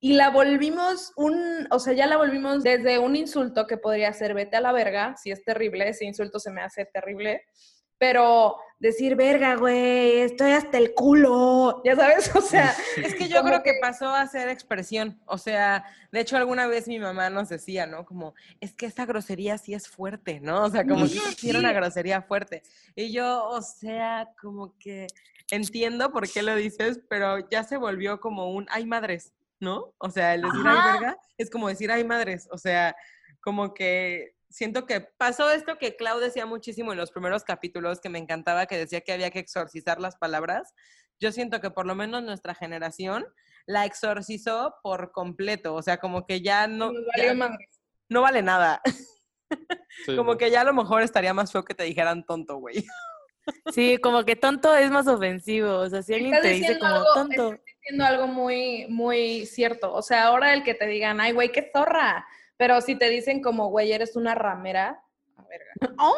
y 0.00 0.14
la 0.14 0.30
volvimos 0.30 1.12
un, 1.16 1.66
o 1.70 1.78
sea, 1.78 1.92
ya 1.92 2.06
la 2.06 2.16
volvimos 2.16 2.62
desde 2.62 2.98
un 2.98 3.16
insulto 3.16 3.66
que 3.66 3.76
podría 3.76 4.12
ser 4.12 4.34
vete 4.34 4.56
a 4.56 4.60
la 4.60 4.72
verga, 4.72 5.16
si 5.16 5.30
es 5.30 5.44
terrible, 5.44 5.88
ese 5.88 6.04
insulto 6.04 6.38
se 6.38 6.52
me 6.52 6.62
hace 6.62 6.86
terrible, 6.86 7.42
pero 7.98 8.56
decir 8.78 9.16
verga, 9.16 9.56
güey, 9.56 10.20
estoy 10.20 10.52
hasta 10.52 10.78
el 10.78 10.94
culo, 10.94 11.82
ya 11.84 11.96
sabes, 11.96 12.34
o 12.34 12.40
sea, 12.40 12.74
Es 12.96 13.14
que 13.14 13.28
yo 13.28 13.42
creo 13.42 13.62
que 13.62 13.74
pasó 13.80 14.08
a 14.08 14.26
ser 14.26 14.48
expresión. 14.48 15.20
O 15.26 15.38
sea, 15.38 15.84
de 16.12 16.20
hecho, 16.20 16.36
alguna 16.36 16.66
vez 16.66 16.86
mi 16.86 16.98
mamá 16.98 17.28
nos 17.30 17.48
decía, 17.48 17.86
¿no? 17.86 18.04
Como, 18.04 18.34
es 18.60 18.74
que 18.74 18.86
esta 18.86 19.04
grosería 19.04 19.58
sí 19.58 19.74
es 19.74 19.88
fuerte, 19.88 20.40
¿no? 20.40 20.64
O 20.64 20.70
sea, 20.70 20.86
como 20.86 21.04
que 21.04 21.18
sí 21.36 21.50
era 21.50 21.58
una 21.58 21.72
grosería 21.72 22.22
fuerte. 22.22 22.62
Y 22.94 23.12
yo, 23.12 23.44
o 23.48 23.62
sea, 23.62 24.28
como 24.40 24.76
que 24.78 25.06
entiendo 25.50 26.12
por 26.12 26.30
qué 26.30 26.42
lo 26.42 26.54
dices, 26.54 27.00
pero 27.08 27.48
ya 27.50 27.64
se 27.64 27.76
volvió 27.76 28.20
como 28.20 28.52
un, 28.52 28.66
ay 28.70 28.86
madres, 28.86 29.32
¿no? 29.60 29.92
O 29.98 30.10
sea, 30.10 30.34
el 30.34 30.42
decir, 30.42 30.60
Ajá. 30.64 30.84
ay 30.84 30.92
verga, 30.92 31.18
es 31.36 31.50
como 31.50 31.68
decir, 31.68 31.90
ay 31.90 32.04
madres. 32.04 32.48
O 32.52 32.58
sea, 32.58 32.94
como 33.40 33.74
que 33.74 34.34
siento 34.50 34.86
que 34.86 35.00
pasó 35.00 35.50
esto 35.50 35.78
que 35.78 35.96
Clau 35.96 36.18
decía 36.20 36.46
muchísimo 36.46 36.92
en 36.92 36.98
los 36.98 37.10
primeros 37.10 37.44
capítulos, 37.44 38.00
que 38.00 38.08
me 38.08 38.18
encantaba, 38.18 38.66
que 38.66 38.76
decía 38.78 39.00
que 39.02 39.12
había 39.12 39.30
que 39.30 39.38
exorcizar 39.40 40.00
las 40.00 40.16
palabras. 40.16 40.74
Yo 41.20 41.32
siento 41.32 41.60
que 41.60 41.70
por 41.70 41.86
lo 41.86 41.94
menos 41.94 42.22
nuestra 42.22 42.54
generación 42.54 43.26
la 43.66 43.84
exorcizó 43.84 44.76
por 44.82 45.12
completo, 45.12 45.74
o 45.74 45.82
sea, 45.82 45.98
como 45.98 46.24
que 46.26 46.40
ya 46.40 46.66
no, 46.66 46.92
ya 47.16 47.34
no 48.08 48.22
vale 48.22 48.42
nada. 48.42 48.80
Sí, 50.04 50.14
Como 50.14 50.32
no. 50.32 50.38
que 50.38 50.50
ya 50.50 50.60
a 50.60 50.64
lo 50.64 50.74
mejor 50.74 51.00
estaría 51.02 51.32
más 51.32 51.50
feo 51.50 51.64
que 51.64 51.74
te 51.74 51.84
dijeran 51.84 52.22
tonto, 52.26 52.56
güey. 52.58 52.84
Sí, 53.74 53.96
como 53.96 54.24
que 54.26 54.36
tonto 54.36 54.76
es 54.76 54.90
más 54.90 55.06
ofensivo. 55.08 55.78
O 55.78 55.88
sea, 55.88 56.02
si 56.02 56.12
alguien 56.12 56.34
Estás 56.34 56.50
te 56.50 56.54
dice 56.56 56.78
como 56.78 56.94
algo- 56.96 57.14
tonto. 57.14 57.52
estás 57.54 57.64
diciendo 57.80 58.04
algo 58.04 58.26
muy, 58.26 58.86
muy 58.90 59.46
cierto. 59.46 59.90
O 59.94 60.02
sea, 60.02 60.24
ahora 60.26 60.52
el 60.52 60.62
que 60.64 60.74
te 60.74 60.86
digan, 60.86 61.18
ay, 61.18 61.32
güey, 61.32 61.50
qué 61.50 61.70
zorra. 61.74 62.26
Pero 62.58 62.80
si 62.82 62.96
te 62.96 63.08
dicen 63.08 63.40
como, 63.40 63.68
güey, 63.70 63.92
eres 63.92 64.16
una 64.16 64.34
ramera, 64.34 65.00
a 65.36 65.42
verga. 65.44 65.94
No, 65.96 66.14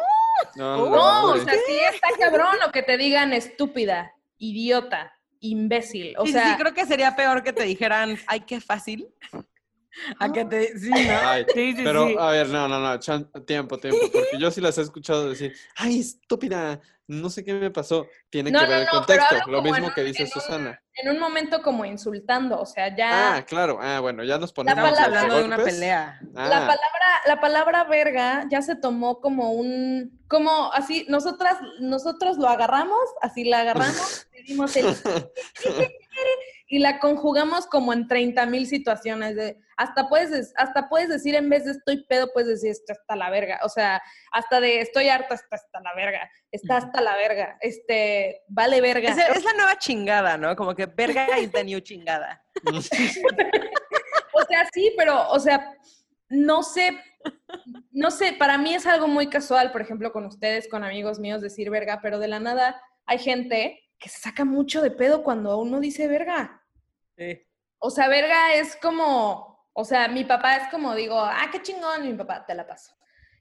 No, 0.55 0.89
no, 0.89 1.25
o 1.33 1.37
sea, 1.37 1.53
sí 1.53 1.79
está 1.93 2.07
cabrón 2.19 2.57
o 2.67 2.71
que 2.71 2.81
te 2.81 2.97
digan 2.97 3.31
estúpida, 3.31 4.13
idiota, 4.37 5.13
imbécil. 5.39 6.15
O 6.17 6.25
sí, 6.25 6.33
sí, 6.33 6.39
sea, 6.39 6.49
sí, 6.49 6.57
creo 6.57 6.73
que 6.73 6.85
sería 6.85 7.15
peor 7.15 7.43
que 7.43 7.53
te 7.53 7.63
dijeran, 7.63 8.17
ay, 8.27 8.41
qué 8.41 8.59
fácil. 8.59 9.07
A 10.19 10.31
que 10.31 10.45
te, 10.45 10.77
sí, 10.79 10.89
¿no? 10.89 11.13
Ay, 11.21 11.45
Sí, 11.53 11.73
sí, 11.73 11.81
pero 11.83 12.07
sí. 12.07 12.15
a 12.17 12.31
ver, 12.31 12.47
no, 12.49 12.67
no, 12.67 12.79
no, 12.79 12.97
chan- 12.99 13.29
tiempo, 13.45 13.77
tiempo, 13.77 14.07
porque 14.11 14.37
yo 14.39 14.49
sí 14.51 14.61
las 14.61 14.77
he 14.77 14.81
escuchado 14.81 15.29
decir, 15.29 15.53
ay, 15.75 15.99
estúpida, 15.99 16.79
no 17.07 17.29
sé 17.29 17.43
qué 17.43 17.53
me 17.53 17.71
pasó. 17.71 18.07
Tiene 18.29 18.51
No, 18.51 18.59
que 18.59 18.65
no, 18.65 18.71
ver 18.71 18.81
el 18.83 18.87
contexto, 18.89 19.35
lo 19.47 19.61
mismo 19.61 19.87
un- 19.87 19.93
que 19.93 20.03
dice 20.03 20.23
en 20.23 20.27
un- 20.27 20.31
Susana. 20.31 20.81
en 20.95 21.09
un 21.09 21.19
momento 21.19 21.61
como 21.61 21.83
insultando, 21.85 22.59
o 22.59 22.65
sea, 22.65 22.95
ya 22.95 23.35
Ah, 23.37 23.45
claro, 23.45 23.79
ah, 23.81 23.99
bueno, 23.99 24.23
ya 24.23 24.37
nos 24.37 24.53
ponemos 24.53 24.77
Estamos 24.77 24.97
palabra- 24.97 25.19
hablando 25.21 25.37
de 25.39 25.43
una 25.45 25.57
pelea. 25.57 26.19
Ah, 26.35 26.47
la 26.47 26.59
palabra, 26.59 26.77
la 27.27 27.41
palabra 27.41 27.83
verga 27.83 28.45
ya 28.49 28.61
se 28.61 28.75
tomó 28.77 29.19
como 29.19 29.51
un, 29.51 30.21
como 30.29 30.71
así, 30.73 31.05
nosotras, 31.09 31.57
nosotros 31.81 32.37
lo 32.37 32.47
agarramos, 32.47 32.99
así 33.21 33.43
la 33.43 33.59
agarramos, 33.61 34.27
le 34.31 34.43
dimos 34.43 34.75
el 34.77 34.85
y 36.73 36.79
la 36.79 36.99
conjugamos 36.99 37.67
como 37.67 37.91
en 37.91 38.07
30 38.07 38.45
mil 38.45 38.65
situaciones 38.65 39.35
de 39.35 39.57
hasta 39.75 40.07
puedes 40.07 40.31
des- 40.31 40.53
hasta 40.55 40.87
puedes 40.87 41.09
decir 41.09 41.35
en 41.35 41.49
vez 41.49 41.65
de 41.65 41.71
estoy 41.71 42.05
pedo 42.05 42.31
puedes 42.33 42.47
decir 42.49 42.71
esto 42.71 42.93
hasta 42.93 43.15
la 43.17 43.29
verga 43.29 43.59
o 43.63 43.67
sea 43.67 44.01
hasta 44.31 44.61
de 44.61 44.79
estoy 44.79 45.09
harta 45.09 45.35
está 45.35 45.57
hasta 45.57 45.81
la 45.81 45.93
verga 45.95 46.31
está 46.49 46.77
hasta 46.77 47.01
la 47.01 47.17
verga 47.17 47.57
este 47.59 48.41
vale 48.47 48.79
verga 48.79 49.09
Es, 49.09 49.17
es 49.17 49.43
la 49.43 49.51
nueva 49.53 49.77
chingada, 49.77 50.37
¿no? 50.37 50.55
Como 50.55 50.73
que 50.73 50.85
verga 50.85 51.37
is 51.39 51.51
the 51.51 51.63
new 51.63 51.81
chingada. 51.81 52.41
O 54.33 54.43
sea, 54.45 54.65
sí, 54.73 54.93
pero, 54.97 55.29
o 55.29 55.39
sea, 55.39 55.75
no 56.29 56.63
sé, 56.63 56.97
no 57.91 58.09
sé, 58.11 58.33
para 58.33 58.57
mí 58.57 58.73
es 58.73 58.85
algo 58.87 59.07
muy 59.07 59.27
casual, 59.27 59.71
por 59.73 59.81
ejemplo, 59.81 60.11
con 60.13 60.25
ustedes, 60.25 60.69
con 60.69 60.83
amigos 60.85 61.19
míos, 61.19 61.41
decir 61.41 61.69
verga, 61.69 61.99
pero 62.01 62.17
de 62.17 62.29
la 62.29 62.39
nada 62.39 62.81
hay 63.05 63.19
gente 63.19 63.77
que 63.99 64.07
se 64.09 64.19
saca 64.19 64.45
mucho 64.45 64.81
de 64.81 64.91
pedo 64.91 65.21
cuando 65.23 65.57
uno 65.57 65.79
dice 65.81 66.07
verga. 66.07 66.60
Sí. 67.17 67.41
O 67.79 67.89
sea, 67.89 68.07
verga 68.07 68.53
es 68.55 68.75
como, 68.75 69.67
o 69.73 69.85
sea, 69.85 70.07
mi 70.07 70.23
papá 70.23 70.57
es 70.57 70.69
como, 70.69 70.95
digo, 70.95 71.19
ah, 71.19 71.49
qué 71.51 71.61
chingón, 71.61 72.05
y 72.05 72.09
mi 72.09 72.17
papá, 72.17 72.45
te 72.45 72.53
la 72.53 72.67
paso. 72.67 72.93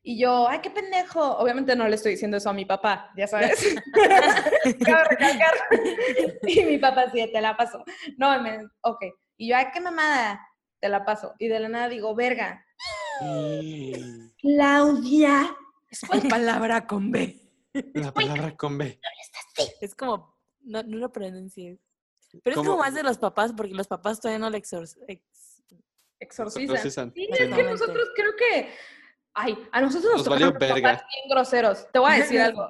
Y 0.03 0.19
yo, 0.19 0.49
ay, 0.49 0.61
qué 0.61 0.71
pendejo. 0.71 1.37
Obviamente 1.37 1.77
no 1.77 1.87
le 1.87 1.97
estoy 1.97 2.13
diciendo 2.13 2.39
eso 2.39 2.49
a 2.49 2.55
mi 2.55 2.65
papá, 2.65 3.11
ya 3.17 3.27
sabes. 3.27 3.61
Y 6.43 6.65
mi 6.65 6.79
papá 6.79 7.11
sí, 7.11 7.31
te 7.31 7.41
la 7.41 7.57
paso. 7.57 7.85
No, 8.17 8.41
me, 8.41 8.67
ok. 8.83 9.05
Y 9.37 9.49
yo, 9.49 9.57
ay, 9.57 9.67
qué 9.73 9.81
mamada, 9.81 10.41
te 10.81 10.89
la 10.89 11.05
paso. 11.05 11.35
Y 11.39 11.49
de 11.49 11.61
la 11.61 11.69
nada 11.69 11.89
digo, 11.89 12.15
verga. 12.15 12.65
Claudia. 14.39 15.57
Es 15.91 16.03
una 16.05 16.29
palabra 16.29 16.87
con 16.87 17.11
B. 17.11 17.37
La 17.95 18.13
palabra 18.13 18.57
con 18.57 18.79
B. 18.79 19.01
Es 19.81 19.95
como, 19.95 20.39
no, 20.63 20.83
no 20.83 20.97
lo 20.97 21.13
pronuncies. 21.13 21.79
Pero 22.43 22.61
es 22.61 22.67
como 22.67 22.79
más 22.79 22.95
de 22.95 23.03
los 23.03 23.19
papás, 23.19 23.53
porque 23.57 23.75
los 23.75 23.89
papás 23.89 24.21
todavía 24.21 24.39
no 24.39 24.51
le 24.51 24.59
exor 24.59 24.85
ex- 25.09 25.63
Exorcizan. 26.21 26.77
Exorcizan, 26.77 27.13
Sí, 27.15 27.29
es 27.31 27.39
que 27.39 27.63
nosotros 27.63 28.09
creo 28.15 28.33
que. 28.37 28.71
Ay, 29.33 29.57
a 29.73 29.81
nosotros 29.81 30.13
nos, 30.13 30.17
Nos 30.17 30.25
tocaron 30.25 30.53
papás 30.53 30.73
bien 30.81 31.29
groseros. 31.31 31.87
Te 31.93 31.99
voy 31.99 32.13
a 32.13 32.17
decir 32.17 32.41
algo. 32.41 32.69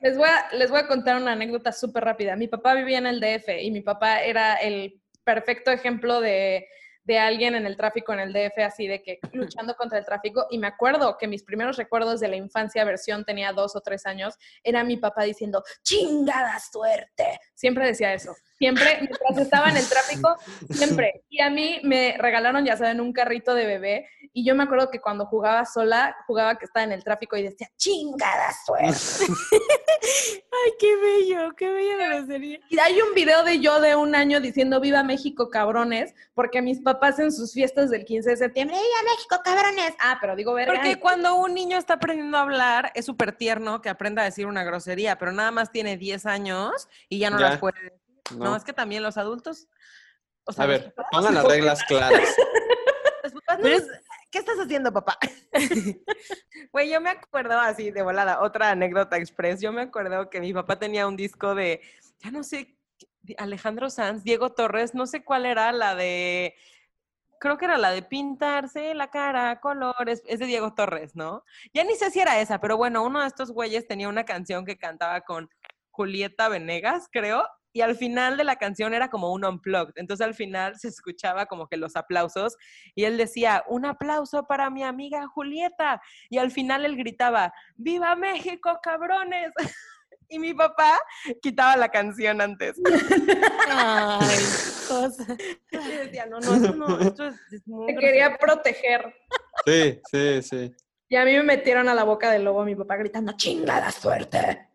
Les 0.00 0.16
voy 0.16 0.28
a, 0.28 0.54
les 0.56 0.70
voy 0.70 0.80
a 0.80 0.86
contar 0.88 1.16
una 1.16 1.32
anécdota 1.32 1.72
súper 1.72 2.04
rápida. 2.04 2.36
Mi 2.36 2.48
papá 2.48 2.74
vivía 2.74 2.98
en 2.98 3.06
el 3.06 3.20
DF 3.20 3.48
y 3.60 3.70
mi 3.70 3.82
papá 3.82 4.22
era 4.22 4.54
el 4.56 5.00
perfecto 5.24 5.70
ejemplo 5.70 6.20
de, 6.20 6.66
de 7.04 7.18
alguien 7.18 7.54
en 7.54 7.66
el 7.66 7.76
tráfico 7.76 8.12
en 8.14 8.20
el 8.20 8.32
DF, 8.32 8.58
así 8.64 8.86
de 8.86 9.02
que 9.02 9.18
luchando 9.32 9.74
contra 9.76 9.98
el 9.98 10.06
tráfico. 10.06 10.46
Y 10.50 10.58
me 10.58 10.66
acuerdo 10.66 11.16
que 11.18 11.28
mis 11.28 11.44
primeros 11.44 11.76
recuerdos 11.76 12.18
de 12.20 12.28
la 12.28 12.36
infancia, 12.36 12.82
versión 12.84 13.24
tenía 13.24 13.52
dos 13.52 13.76
o 13.76 13.80
tres 13.80 14.06
años, 14.06 14.34
era 14.62 14.82
mi 14.84 14.96
papá 14.96 15.22
diciendo, 15.24 15.62
chingada 15.82 16.58
suerte. 16.60 17.38
Siempre 17.54 17.86
decía 17.86 18.14
eso. 18.14 18.34
Siempre, 18.58 18.98
mientras 19.00 19.38
estaba 19.38 19.68
en 19.68 19.76
el 19.76 19.88
tráfico, 19.88 20.36
siempre. 20.70 21.24
Y 21.28 21.40
a 21.40 21.50
mí 21.50 21.80
me 21.82 22.16
regalaron, 22.18 22.64
ya 22.64 22.76
saben, 22.76 23.00
un 23.00 23.12
carrito 23.12 23.52
de 23.54 23.66
bebé. 23.66 24.08
Y 24.32 24.44
yo 24.46 24.54
me 24.54 24.62
acuerdo 24.64 24.90
que 24.90 25.00
cuando 25.00 25.26
jugaba 25.26 25.64
sola, 25.64 26.16
jugaba 26.26 26.56
que 26.56 26.64
estaba 26.64 26.84
en 26.84 26.92
el 26.92 27.02
tráfico 27.02 27.36
y 27.36 27.42
decía, 27.42 27.68
chingada 27.76 28.52
suerte. 28.64 28.92
Ay, 30.02 30.72
qué 30.78 30.96
bello, 30.96 31.54
qué 31.56 31.68
bella 31.68 31.96
grosería. 32.08 32.58
Y 32.68 32.78
hay 32.78 33.00
un 33.00 33.14
video 33.14 33.42
de 33.42 33.58
yo 33.60 33.80
de 33.80 33.96
un 33.96 34.14
año 34.14 34.40
diciendo 34.40 34.80
Viva 34.80 35.02
México, 35.02 35.50
cabrones, 35.50 36.14
porque 36.34 36.62
mis 36.62 36.80
papás 36.80 37.18
en 37.18 37.32
sus 37.32 37.52
fiestas 37.52 37.90
del 37.90 38.04
15 38.04 38.30
de 38.30 38.36
septiembre, 38.36 38.76
¡Viva 38.76 39.12
México, 39.14 39.40
cabrones! 39.44 39.94
Ah, 40.00 40.18
pero 40.20 40.36
digo, 40.36 40.54
verga. 40.54 40.74
Porque 40.74 41.00
cuando 41.00 41.34
un 41.36 41.54
niño 41.54 41.76
está 41.76 41.94
aprendiendo 41.94 42.36
a 42.38 42.42
hablar, 42.42 42.92
es 42.94 43.04
súper 43.04 43.32
tierno 43.36 43.80
que 43.82 43.88
aprenda 43.88 44.22
a 44.22 44.26
decir 44.26 44.46
una 44.46 44.62
grosería, 44.64 45.18
pero 45.18 45.32
nada 45.32 45.50
más 45.50 45.72
tiene 45.72 45.96
10 45.96 46.26
años 46.26 46.88
y 47.08 47.18
ya 47.18 47.30
no 47.30 47.38
Ya. 47.40 47.50
las 47.50 47.58
puede 47.58 47.80
decir. 47.82 48.03
No. 48.32 48.44
No. 48.44 48.56
es 48.56 48.64
que 48.64 48.72
también 48.72 49.02
los 49.02 49.16
adultos. 49.16 49.68
o 50.44 50.52
sea, 50.52 50.64
A 50.64 50.66
ver, 50.66 50.94
papás- 50.94 51.10
pongan 51.12 51.34
las 51.34 51.44
reglas 51.44 51.82
claras. 51.88 52.36
los 53.22 53.32
papás 53.32 53.58
no 53.58 53.62
Pero 53.62 53.76
es- 53.76 53.88
¿Qué 54.30 54.38
estás 54.40 54.58
haciendo, 54.58 54.92
papá? 54.92 55.16
Güey, 56.72 56.90
yo 56.90 57.00
me 57.00 57.10
acuerdo 57.10 57.58
así 57.60 57.92
de 57.92 58.02
volada, 58.02 58.40
otra 58.42 58.70
anécdota 58.70 59.16
express. 59.16 59.60
Yo 59.60 59.72
me 59.72 59.82
acuerdo 59.82 60.28
que 60.28 60.40
mi 60.40 60.52
papá 60.52 60.76
tenía 60.78 61.06
un 61.06 61.16
disco 61.16 61.54
de, 61.54 61.80
ya 62.18 62.32
no 62.32 62.42
sé, 62.42 62.76
Alejandro 63.38 63.90
Sanz, 63.90 64.24
Diego 64.24 64.52
Torres, 64.52 64.92
no 64.94 65.06
sé 65.06 65.22
cuál 65.24 65.46
era 65.46 65.70
la 65.70 65.94
de, 65.94 66.56
creo 67.38 67.58
que 67.58 67.66
era 67.66 67.78
la 67.78 67.92
de 67.92 68.02
pintarse 68.02 68.92
la 68.94 69.08
cara 69.08 69.60
colores, 69.60 70.22
es 70.26 70.40
de 70.40 70.46
Diego 70.46 70.74
Torres, 70.74 71.14
¿no? 71.14 71.44
Ya 71.72 71.84
ni 71.84 71.94
sé 71.94 72.10
si 72.10 72.18
era 72.20 72.40
esa, 72.40 72.60
pero 72.60 72.76
bueno, 72.76 73.04
uno 73.04 73.20
de 73.20 73.28
estos 73.28 73.52
güeyes 73.52 73.86
tenía 73.86 74.08
una 74.08 74.24
canción 74.24 74.64
que 74.66 74.76
cantaba 74.76 75.20
con 75.20 75.48
Julieta 75.92 76.48
Venegas, 76.48 77.08
creo, 77.12 77.46
y 77.74 77.80
al 77.80 77.96
final 77.96 78.36
de 78.36 78.44
la 78.44 78.54
canción 78.56 78.94
era 78.94 79.10
como 79.10 79.32
un 79.32 79.44
unplugged. 79.44 79.94
Entonces 79.96 80.24
al 80.24 80.34
final 80.34 80.78
se 80.78 80.86
escuchaba 80.88 81.46
como 81.46 81.66
que 81.66 81.76
los 81.76 81.96
aplausos 81.96 82.56
y 82.94 83.02
él 83.04 83.16
decía, 83.16 83.64
un 83.68 83.84
aplauso 83.84 84.46
para 84.46 84.70
mi 84.70 84.84
amiga 84.84 85.26
Julieta. 85.26 86.00
Y 86.30 86.38
al 86.38 86.52
final 86.52 86.84
él 86.86 86.96
gritaba, 86.96 87.52
¡Viva 87.76 88.14
México, 88.16 88.78
cabrones! 88.82 89.52
Y 90.26 90.38
mi 90.38 90.54
papá 90.54 90.98
quitaba 91.42 91.76
la 91.76 91.90
canción 91.90 92.40
antes. 92.40 92.80
Ay, 93.68 94.36
cosa. 94.88 95.36
Y 95.70 95.76
decía, 95.76 96.24
no, 96.26 96.40
no, 96.40 96.54
esto 96.54 96.74
no, 96.74 96.98
esto 96.98 97.26
es, 97.26 97.34
es 97.52 97.68
muy 97.68 97.88
Te 97.88 97.96
quería 97.96 98.28
grosero". 98.30 98.38
proteger. 98.54 99.14
Sí, 99.66 100.00
sí, 100.10 100.42
sí. 100.42 100.74
Y 101.10 101.16
a 101.16 101.24
mí 101.26 101.32
me 101.32 101.42
metieron 101.42 101.88
a 101.90 101.94
la 101.94 102.04
boca 102.04 102.30
del 102.30 102.44
lobo 102.44 102.64
mi 102.64 102.74
papá 102.74 102.96
gritando, 102.96 103.32
chingada 103.36 103.90
suerte. 103.90 104.70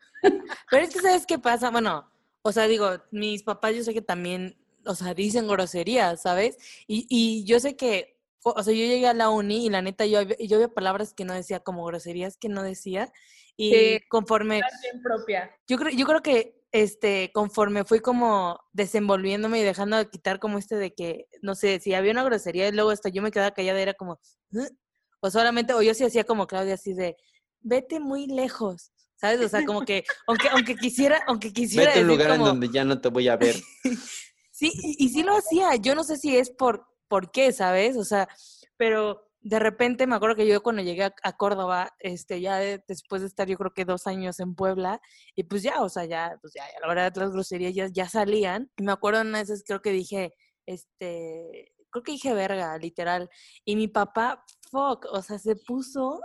Pero 0.70 0.84
es 0.84 0.94
que, 0.94 1.00
¿sabes 1.02 1.26
qué 1.26 1.40
pasa? 1.40 1.72
Bueno, 1.72 2.10
o 2.50 2.52
sea, 2.52 2.68
digo, 2.68 2.90
mis 3.12 3.44
papás 3.44 3.76
yo 3.76 3.84
sé 3.84 3.94
que 3.94 4.02
también, 4.02 4.58
o 4.86 4.96
sea, 4.96 5.14
dicen 5.14 5.48
groserías, 5.48 6.22
¿sabes? 6.24 6.58
Y, 6.88 7.06
y 7.10 7.46
yo 7.46 7.60
sé 7.60 7.76
que, 7.76 8.20
o 8.44 8.64
sea, 8.64 8.74
yo 8.74 8.80
llegué 8.80 9.08
a 9.08 9.14
la 9.14 9.30
uni 9.30 9.66
y 9.66 9.70
la 9.70 9.82
neta 9.82 10.06
yo, 10.06 10.20
había- 10.20 10.38
yo 10.40 10.56
había 10.58 10.70
palabras 10.74 11.14
que 11.14 11.26
no 11.26 11.34
decía, 11.34 11.60
como 11.60 11.86
groserías 11.86 12.38
que 12.38 12.50
no 12.50 12.64
decía. 12.64 13.12
Y 13.56 13.72
Sí. 13.72 14.00
conforme, 14.10 14.62
propia. 15.04 15.52
yo 15.68 15.78
creo, 15.78 15.92
yo 15.96 16.06
creo 16.06 16.22
que 16.22 16.64
este, 16.72 17.32
conforme 17.34 17.84
fui 17.84 18.00
como 18.00 18.60
desenvolviéndome 18.74 19.60
y 19.60 19.64
dejando 19.64 19.98
de 19.98 20.10
quitar 20.10 20.40
como 20.40 20.58
este 20.58 20.76
de 20.76 20.94
que, 20.94 21.28
no 21.42 21.56
sé, 21.56 21.80
si 21.80 21.94
había 21.94 22.12
una 22.12 22.24
grosería 22.24 22.68
y 22.68 22.72
luego 22.72 22.92
hasta 22.92 23.10
yo 23.10 23.22
me 23.22 23.32
quedaba 23.32 23.52
callada, 23.54 23.80
era 23.82 23.94
como, 23.96 24.20
"¿Eh?". 24.54 24.70
o 25.22 25.30
solamente, 25.32 25.74
o 25.74 25.82
yo 25.82 25.94
sí 25.94 26.04
hacía 26.06 26.24
como 26.24 26.48
Claudia, 26.48 26.76
así 26.76 26.94
de, 26.94 27.18
vete 27.62 28.00
muy 28.00 28.28
lejos, 28.28 28.92
¿sabes? 29.20 29.42
O 29.42 29.50
sea, 29.50 29.66
como 29.66 29.82
que, 29.86 30.04
aunque, 30.28 30.50
aunque 30.50 30.76
quisiera, 30.76 31.22
aunque 31.28 31.52
quisiera 31.54 31.88
Vete 31.92 32.00
a 32.00 32.02
un 32.04 32.08
lugar 32.08 32.32
en 32.32 32.38
donde 32.44 32.70
ya 32.70 32.84
no 32.86 33.00
te 33.02 33.10
voy 33.10 33.28
a 33.28 33.36
ver. 33.38 33.56
Sí, 34.52 34.74
y, 34.84 35.06
y 35.06 35.08
sí 35.10 35.24
lo 35.24 35.38
hacía. 35.38 35.78
Yo 35.78 35.96
no 35.96 36.04
sé 36.04 36.18
si 36.18 36.36
es 36.36 36.50
por, 36.52 36.86
por 37.08 37.32
qué, 37.32 37.54
¿sabes? 37.54 37.96
O 37.96 38.04
sea, 38.04 38.28
pero 38.76 39.26
de 39.40 39.58
repente 39.58 40.06
me 40.06 40.16
acuerdo 40.18 40.36
que 40.36 40.46
yo 40.46 40.62
cuando 40.62 40.82
llegué 40.82 41.06
a, 41.06 41.14
a 41.24 41.38
Córdoba, 41.38 41.96
este, 42.00 42.42
ya 42.42 42.58
de- 42.58 42.84
después 42.86 43.22
de 43.22 43.30
estar 43.30 43.48
yo 43.48 43.56
creo 43.58 43.74
que 43.74 43.86
dos 43.86 44.06
años 44.06 44.42
en 44.42 44.56
Puebla, 44.56 45.00
y 45.34 45.44
pues 45.44 45.64
ya, 45.64 45.82
o 45.82 45.88
sea, 45.88 46.04
ya, 46.04 46.38
pues 46.42 46.52
ya, 46.54 46.66
ya 46.74 46.80
la 46.82 46.90
verdad 46.90 47.14
las 47.16 47.32
groserías 47.32 47.74
ya, 47.74 47.88
ya 47.88 48.10
salían. 48.10 48.70
Y 48.76 48.84
me 48.84 48.92
acuerdo 48.92 49.22
una 49.22 49.42
vez 49.42 49.64
creo 49.66 49.82
que 49.82 49.92
dije, 49.94 50.34
este, 50.66 51.74
creo 51.90 52.04
que 52.04 52.12
dije 52.12 52.34
verga, 52.34 52.78
literal. 52.78 53.30
Y 53.64 53.76
mi 53.78 53.88
papá, 53.88 54.44
fuck, 54.70 55.06
o 55.12 55.22
sea, 55.22 55.40
se 55.40 55.56
puso, 55.56 56.20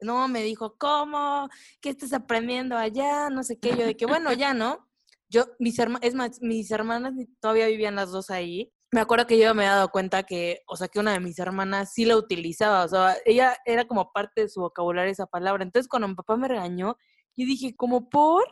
no, 0.00 0.28
me 0.28 0.42
dijo, 0.42 0.76
¿cómo? 0.78 1.48
¿Qué 1.80 1.90
estás 1.90 2.12
aprendiendo 2.12 2.76
allá? 2.76 3.30
No 3.30 3.42
sé 3.42 3.58
qué, 3.58 3.70
yo 3.76 3.84
de 3.86 3.96
que, 3.96 4.06
bueno, 4.06 4.32
ya, 4.32 4.54
¿no? 4.54 4.88
Yo, 5.28 5.46
mis 5.58 5.78
hermanas, 5.78 6.08
es 6.08 6.14
más, 6.14 6.40
mis 6.42 6.70
hermanas 6.70 7.12
todavía 7.40 7.66
vivían 7.66 7.96
las 7.96 8.10
dos 8.10 8.30
ahí. 8.30 8.72
Me 8.90 9.00
acuerdo 9.00 9.26
que 9.26 9.38
yo 9.38 9.54
me 9.54 9.64
he 9.64 9.66
dado 9.66 9.90
cuenta 9.90 10.22
que, 10.22 10.60
o 10.66 10.76
sea, 10.76 10.88
que 10.88 10.98
una 11.00 11.12
de 11.12 11.20
mis 11.20 11.38
hermanas 11.38 11.92
sí 11.92 12.06
la 12.06 12.16
utilizaba, 12.16 12.84
o 12.84 12.88
sea, 12.88 13.16
ella 13.26 13.56
era 13.66 13.86
como 13.86 14.10
parte 14.12 14.42
de 14.42 14.48
su 14.48 14.60
vocabulario 14.60 15.12
esa 15.12 15.26
palabra. 15.26 15.62
Entonces, 15.64 15.88
cuando 15.88 16.08
mi 16.08 16.14
papá 16.14 16.36
me 16.38 16.48
regañó, 16.48 16.96
yo 17.36 17.46
dije, 17.46 17.76
¿como 17.76 18.08
por? 18.08 18.44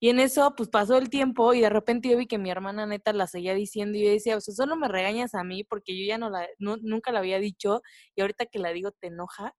Y 0.00 0.08
en 0.08 0.18
eso, 0.18 0.54
pues 0.56 0.68
pasó 0.68 0.96
el 0.96 1.10
tiempo 1.10 1.54
y 1.54 1.60
de 1.60 1.68
repente 1.70 2.08
yo 2.08 2.16
vi 2.16 2.26
que 2.26 2.38
mi 2.38 2.50
hermana 2.50 2.86
neta 2.86 3.12
la 3.12 3.26
seguía 3.28 3.54
diciendo 3.54 3.96
y 3.98 4.04
yo 4.04 4.10
decía, 4.10 4.36
o 4.36 4.40
sea, 4.40 4.52
solo 4.54 4.74
me 4.76 4.88
regañas 4.88 5.34
a 5.34 5.44
mí 5.44 5.62
porque 5.64 5.96
yo 5.96 6.04
ya 6.08 6.18
no 6.18 6.28
la, 6.30 6.48
nu- 6.58 6.78
nunca 6.82 7.12
la 7.12 7.20
había 7.20 7.38
dicho 7.38 7.82
y 8.16 8.22
ahorita 8.22 8.46
que 8.46 8.58
la 8.58 8.70
digo 8.70 8.90
te 8.92 9.08
enoja. 9.08 9.54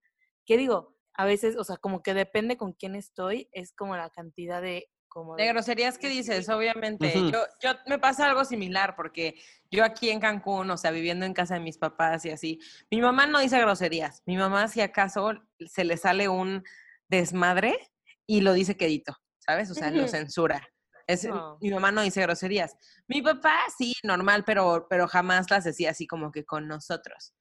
¿Qué 0.46 0.58
digo? 0.58 0.96
A 1.14 1.26
veces, 1.26 1.56
o 1.58 1.64
sea, 1.64 1.78
como 1.78 2.02
que 2.02 2.14
depende 2.14 2.58
con 2.58 2.74
quién 2.74 2.96
estoy, 2.96 3.50
es 3.52 3.74
como 3.74 3.96
la 3.96 4.10
cantidad 4.10 4.62
de, 4.62 4.90
como 5.14 5.36
De 5.36 5.48
groserías 5.48 6.00
que 6.00 6.10
dices, 6.10 6.50
obviamente. 6.50 7.14
Yo, 7.32 7.46
yo 7.62 7.72
me 7.86 8.00
pasa 8.00 8.26
algo 8.26 8.44
similar 8.46 8.96
porque 8.96 9.36
yo 9.70 9.84
aquí 9.84 10.10
en 10.10 10.20
Cancún, 10.20 10.70
o 10.72 10.78
sea, 10.78 10.90
viviendo 10.90 11.26
en 11.26 11.34
casa 11.34 11.54
de 11.54 11.60
mis 11.60 11.78
papás 11.78 12.26
y 12.26 12.32
así, 12.32 12.60
mi 12.90 13.00
mamá 13.00 13.28
no 13.28 13.40
dice 13.40 13.60
groserías. 13.60 14.24
Mi 14.26 14.38
mamá, 14.38 14.68
si 14.68 14.82
acaso 14.82 15.34
se 15.68 15.84
le 15.84 15.98
sale 15.98 16.30
un 16.30 16.64
desmadre 17.10 17.92
y 18.26 18.42
lo 18.42 18.54
dice 18.54 18.76
quedito, 18.76 19.16
¿sabes? 19.38 19.70
O 19.70 19.76
sea, 19.76 19.92
lo 19.92 20.08
censura. 20.08 20.68
Es, 21.06 21.26
No. 21.26 21.58
Mi 21.62 21.70
mamá 21.70 21.92
no 21.92 22.02
dice 22.02 22.22
groserías. 22.22 22.76
Mi 23.08 23.22
papá 23.22 23.60
sí, 23.78 23.94
normal, 24.04 24.44
pero, 24.46 24.88
pero 24.90 25.08
jamás 25.08 25.52
las 25.52 25.64
decía 25.64 25.92
así 25.92 26.08
como 26.08 26.32
que 26.32 26.44
con 26.44 26.68
nosotros. 26.68 27.36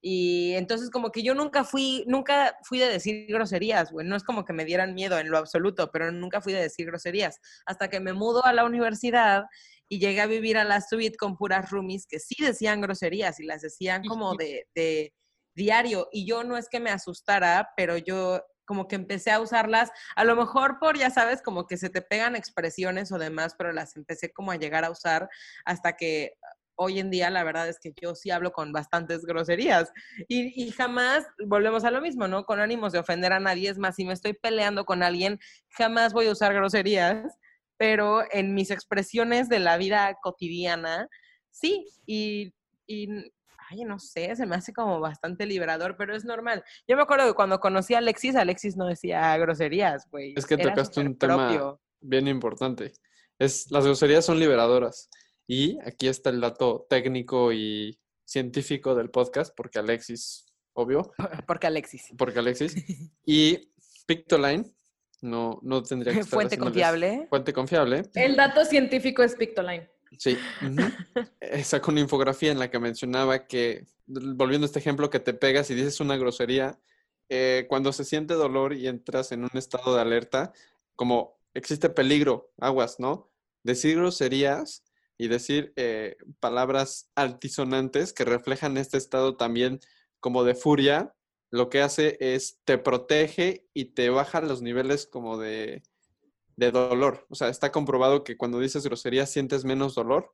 Y 0.00 0.54
entonces 0.54 0.90
como 0.90 1.10
que 1.10 1.22
yo 1.22 1.34
nunca 1.34 1.64
fui, 1.64 2.04
nunca 2.06 2.56
fui 2.62 2.78
de 2.78 2.88
decir 2.88 3.26
groserías, 3.28 3.90
güey. 3.90 4.06
No 4.06 4.16
es 4.16 4.22
como 4.22 4.44
que 4.44 4.52
me 4.52 4.64
dieran 4.64 4.94
miedo 4.94 5.18
en 5.18 5.30
lo 5.30 5.38
absoluto, 5.38 5.90
pero 5.92 6.12
nunca 6.12 6.40
fui 6.40 6.52
de 6.52 6.62
decir 6.62 6.86
groserías. 6.86 7.40
Hasta 7.66 7.88
que 7.88 8.00
me 8.00 8.12
mudo 8.12 8.44
a 8.44 8.52
la 8.52 8.64
universidad 8.64 9.44
y 9.88 9.98
llegué 9.98 10.20
a 10.20 10.26
vivir 10.26 10.58
a 10.58 10.64
la 10.64 10.80
suite 10.80 11.16
con 11.16 11.36
puras 11.36 11.70
roomies 11.70 12.06
que 12.06 12.20
sí 12.20 12.36
decían 12.38 12.80
groserías 12.80 13.40
y 13.40 13.44
las 13.44 13.62
decían 13.62 14.04
como 14.04 14.34
de, 14.36 14.66
de 14.74 15.12
diario. 15.56 16.08
Y 16.12 16.26
yo 16.26 16.44
no 16.44 16.56
es 16.56 16.68
que 16.68 16.80
me 16.80 16.90
asustara, 16.90 17.70
pero 17.76 17.96
yo 17.96 18.42
como 18.68 18.86
que 18.86 18.96
empecé 18.96 19.30
a 19.30 19.40
usarlas, 19.40 19.90
a 20.14 20.24
lo 20.24 20.36
mejor 20.36 20.78
por, 20.78 20.98
ya 20.98 21.08
sabes, 21.08 21.40
como 21.40 21.66
que 21.66 21.78
se 21.78 21.88
te 21.88 22.02
pegan 22.02 22.36
expresiones 22.36 23.10
o 23.10 23.18
demás, 23.18 23.54
pero 23.56 23.72
las 23.72 23.96
empecé 23.96 24.30
como 24.30 24.52
a 24.52 24.56
llegar 24.56 24.84
a 24.84 24.90
usar 24.90 25.26
hasta 25.64 25.96
que 25.96 26.34
hoy 26.78 27.00
en 27.00 27.10
día 27.10 27.28
la 27.28 27.44
verdad 27.44 27.68
es 27.68 27.78
que 27.80 27.92
yo 28.00 28.14
sí 28.14 28.30
hablo 28.30 28.52
con 28.52 28.72
bastantes 28.72 29.24
groserías 29.24 29.92
y, 30.28 30.62
y 30.62 30.70
jamás 30.70 31.26
volvemos 31.44 31.84
a 31.84 31.90
lo 31.90 32.00
mismo, 32.00 32.28
¿no? 32.28 32.44
Con 32.44 32.60
ánimos 32.60 32.92
de 32.92 33.00
ofender 33.00 33.32
a 33.32 33.40
nadie, 33.40 33.68
es 33.68 33.78
más, 33.78 33.96
si 33.96 34.04
me 34.04 34.12
estoy 34.12 34.32
peleando 34.32 34.84
con 34.84 35.02
alguien, 35.02 35.38
jamás 35.70 36.12
voy 36.12 36.28
a 36.28 36.32
usar 36.32 36.54
groserías, 36.54 37.36
pero 37.76 38.22
en 38.32 38.54
mis 38.54 38.70
expresiones 38.70 39.48
de 39.48 39.58
la 39.58 39.76
vida 39.76 40.16
cotidiana, 40.22 41.08
sí, 41.50 41.86
y, 42.06 42.54
y 42.86 43.08
ay, 43.70 43.84
no 43.84 43.98
sé, 43.98 44.34
se 44.36 44.46
me 44.46 44.56
hace 44.56 44.72
como 44.72 45.00
bastante 45.00 45.46
liberador, 45.46 45.96
pero 45.96 46.14
es 46.14 46.24
normal. 46.24 46.64
Yo 46.86 46.96
me 46.96 47.02
acuerdo 47.02 47.26
que 47.26 47.34
cuando 47.34 47.60
conocí 47.60 47.94
a 47.94 47.98
Alexis, 47.98 48.36
Alexis 48.36 48.76
no 48.76 48.86
decía 48.86 49.36
groserías, 49.36 50.08
güey. 50.10 50.34
Es 50.36 50.46
que 50.46 50.56
tocaste 50.56 51.00
un 51.00 51.18
tema 51.18 51.76
bien 52.00 52.28
importante. 52.28 52.92
Es, 53.38 53.70
las 53.70 53.84
groserías 53.84 54.24
son 54.24 54.38
liberadoras. 54.38 55.08
Y 55.50 55.78
aquí 55.80 56.06
está 56.08 56.28
el 56.30 56.40
dato 56.40 56.86
técnico 56.90 57.52
y 57.52 57.98
científico 58.24 58.94
del 58.94 59.10
podcast, 59.10 59.54
porque 59.56 59.78
Alexis, 59.78 60.44
obvio, 60.74 61.12
Porque 61.46 61.66
Alexis. 61.66 62.12
porque 62.16 62.38
Alexis. 62.38 62.74
Y 63.26 63.72
Pictoline, 64.06 64.64
no, 65.22 65.58
no 65.62 65.82
tendría 65.82 66.12
que 66.12 66.20
estar 66.20 66.36
Fuente 66.36 66.58
confiable. 66.58 67.26
Fuente 67.30 67.52
confiable. 67.52 68.02
El 68.14 68.36
dato 68.36 68.64
científico 68.66 69.22
es 69.22 69.34
Pictoline. 69.34 69.88
Sí. 70.18 70.36
ujú. 70.62 70.88
Eh, 71.40 71.64
Sacó 71.64 71.90
una 71.90 72.00
infografía 72.00 72.52
en 72.52 72.58
la 72.58 72.70
que 72.70 72.78
mencionaba 72.78 73.46
que, 73.46 73.86
volviendo 74.06 74.64
a 74.64 74.68
este 74.68 74.78
ejemplo, 74.78 75.10
que 75.10 75.20
te 75.20 75.32
pegas 75.34 75.70
y 75.70 75.74
dices 75.74 76.00
una 76.00 76.16
grosería, 76.16 76.78
eh, 77.30 77.66
cuando 77.68 77.92
se 77.92 78.04
siente 78.04 78.34
dolor 78.34 78.72
y 78.74 78.86
entras 78.88 79.32
en 79.32 79.44
un 79.44 79.50
estado 79.54 79.94
de 79.94 80.00
alerta, 80.00 80.52
como 80.96 81.38
existe 81.54 81.88
peligro, 81.90 82.52
aguas, 82.58 82.98
¿no? 83.00 83.30
Decir 83.62 83.96
groserías 83.96 84.82
y 85.18 85.28
decir 85.28 85.72
eh, 85.76 86.16
palabras 86.40 87.10
altisonantes 87.16 88.12
que 88.12 88.24
reflejan 88.24 88.76
este 88.76 88.96
estado 88.96 89.36
también 89.36 89.80
como 90.20 90.44
de 90.44 90.54
furia, 90.54 91.14
lo 91.50 91.68
que 91.70 91.82
hace 91.82 92.16
es 92.20 92.58
te 92.64 92.78
protege 92.78 93.66
y 93.74 93.86
te 93.86 94.10
baja 94.10 94.40
los 94.40 94.62
niveles 94.62 95.06
como 95.06 95.36
de, 95.38 95.82
de 96.56 96.70
dolor. 96.70 97.26
O 97.30 97.34
sea, 97.34 97.48
está 97.48 97.72
comprobado 97.72 98.22
que 98.24 98.36
cuando 98.36 98.60
dices 98.60 98.84
groserías 98.84 99.30
sientes 99.30 99.64
menos 99.64 99.94
dolor 99.94 100.32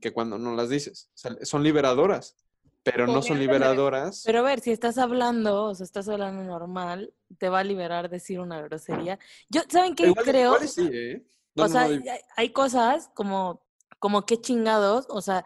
que 0.00 0.12
cuando 0.12 0.38
no 0.38 0.54
las 0.54 0.68
dices. 0.68 1.08
O 1.14 1.16
sea, 1.18 1.36
son 1.42 1.62
liberadoras, 1.62 2.36
pero 2.82 3.06
no 3.06 3.22
son 3.22 3.38
liberadoras. 3.38 4.22
Pero 4.26 4.40
a 4.40 4.42
ver, 4.42 4.60
si 4.60 4.70
estás 4.70 4.98
hablando, 4.98 5.64
o 5.64 5.74
sea, 5.74 5.84
estás 5.84 6.08
hablando 6.08 6.42
normal, 6.44 7.14
te 7.38 7.48
va 7.48 7.60
a 7.60 7.64
liberar 7.64 8.10
decir 8.10 8.38
una 8.40 8.60
grosería. 8.60 9.18
Yo, 9.48 9.62
¿saben 9.68 9.94
qué 9.94 10.08
Igual- 10.08 10.24
creo? 10.24 10.58
sí, 10.66 10.88
¿eh? 10.92 11.26
No, 11.54 11.64
o 11.64 11.68
no, 11.68 11.72
sea, 11.72 11.88
no, 11.88 11.94
hay, 11.94 12.20
hay 12.36 12.50
cosas 12.50 13.10
como, 13.14 13.65
como 14.06 14.24
qué 14.24 14.40
chingados, 14.40 15.06
o 15.08 15.20
sea, 15.20 15.44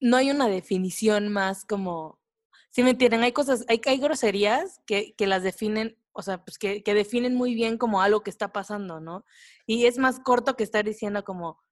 no 0.00 0.16
hay 0.16 0.32
una 0.32 0.48
definición 0.48 1.28
más 1.28 1.64
como, 1.64 2.18
si 2.68 2.82
me 2.82 2.90
entienden? 2.90 3.22
Hay 3.22 3.30
cosas, 3.30 3.64
hay, 3.68 3.80
hay 3.86 3.98
groserías 3.98 4.80
que, 4.84 5.14
que 5.14 5.28
las 5.28 5.44
definen, 5.44 5.96
o 6.10 6.20
sea, 6.20 6.44
pues 6.44 6.58
que, 6.58 6.82
que 6.82 6.92
definen 6.92 7.36
muy 7.36 7.54
bien 7.54 7.78
como 7.78 8.02
algo 8.02 8.24
que 8.24 8.30
está 8.30 8.52
pasando, 8.52 8.98
¿no? 8.98 9.24
Y 9.64 9.86
es 9.86 9.96
más 9.96 10.18
corto 10.18 10.56
que 10.56 10.64
estar 10.64 10.84
diciendo 10.84 11.22
como, 11.22 11.62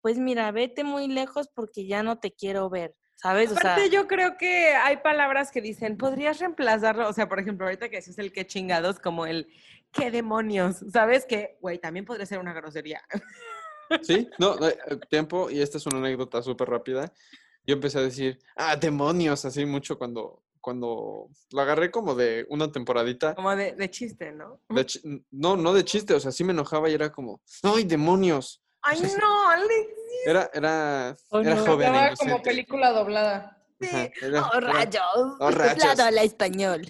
pues 0.00 0.18
mira, 0.18 0.50
vete 0.50 0.82
muy 0.82 1.06
lejos 1.06 1.48
porque 1.54 1.86
ya 1.86 2.02
no 2.02 2.18
te 2.18 2.32
quiero 2.32 2.68
ver, 2.68 2.96
¿sabes? 3.14 3.52
Aparte, 3.52 3.88
yo 3.88 4.08
creo 4.08 4.36
que 4.36 4.74
hay 4.74 4.96
palabras 4.96 5.52
que 5.52 5.60
dicen, 5.60 5.96
podrías 5.96 6.40
reemplazarlo, 6.40 7.08
o 7.08 7.12
sea, 7.12 7.28
por 7.28 7.38
ejemplo, 7.38 7.66
ahorita 7.66 7.88
que 7.88 7.98
decís 8.00 8.18
el 8.18 8.32
qué 8.32 8.48
chingados, 8.48 8.98
como 8.98 9.26
el 9.26 9.46
qué 9.92 10.10
demonios, 10.10 10.84
¿sabes? 10.92 11.24
Que, 11.24 11.56
güey, 11.60 11.78
también 11.78 12.04
podría 12.04 12.26
ser 12.26 12.40
una 12.40 12.52
grosería. 12.52 13.00
Sí, 14.02 14.28
no, 14.38 14.54
eh, 14.66 14.78
eh, 14.88 14.96
tiempo, 15.08 15.50
y 15.50 15.60
esta 15.60 15.78
es 15.78 15.86
una 15.86 15.98
anécdota 15.98 16.42
súper 16.42 16.68
rápida. 16.68 17.12
Yo 17.66 17.74
empecé 17.74 17.98
a 17.98 18.02
decir, 18.02 18.38
ah, 18.56 18.76
demonios, 18.76 19.44
así 19.44 19.64
mucho 19.64 19.96
cuando, 19.98 20.42
cuando 20.60 21.28
lo 21.50 21.60
agarré 21.60 21.90
como 21.90 22.14
de 22.14 22.46
una 22.50 22.70
temporadita. 22.70 23.34
Como 23.34 23.54
de, 23.56 23.72
de 23.72 23.90
chiste, 23.90 24.32
¿no? 24.32 24.60
de 24.68 24.84
chi- 24.86 25.00
no, 25.30 25.56
no 25.56 25.72
de 25.72 25.84
chiste, 25.84 26.14
o 26.14 26.20
sea, 26.20 26.30
sí 26.32 26.44
me 26.44 26.52
enojaba 26.52 26.90
y 26.90 26.94
era 26.94 27.10
como, 27.10 27.40
¡ay, 27.62 27.84
demonios! 27.84 28.62
Ay, 28.82 28.98
Sí, 28.98 29.08
sí. 29.08 29.16
no, 29.20 29.48
Alex. 29.48 29.88
Era, 30.26 30.50
era, 30.52 31.16
Oh, 31.30 31.40
era 31.40 31.54
no. 31.54 31.64
joven. 31.64 31.86
e 31.86 31.96
Estaba 31.98 32.16
como 32.16 32.30
inocente. 32.30 32.50
película 32.50 32.90
doblada. 32.92 33.62
Ajá, 33.80 34.10
era- 34.22 34.42
oh, 34.52 34.58
era- 34.58 34.72
rayos, 34.72 35.02
Oh, 35.40 35.50
rayos. 35.50 35.84
hablado 35.84 36.02
al 36.04 36.18
español. 36.18 36.86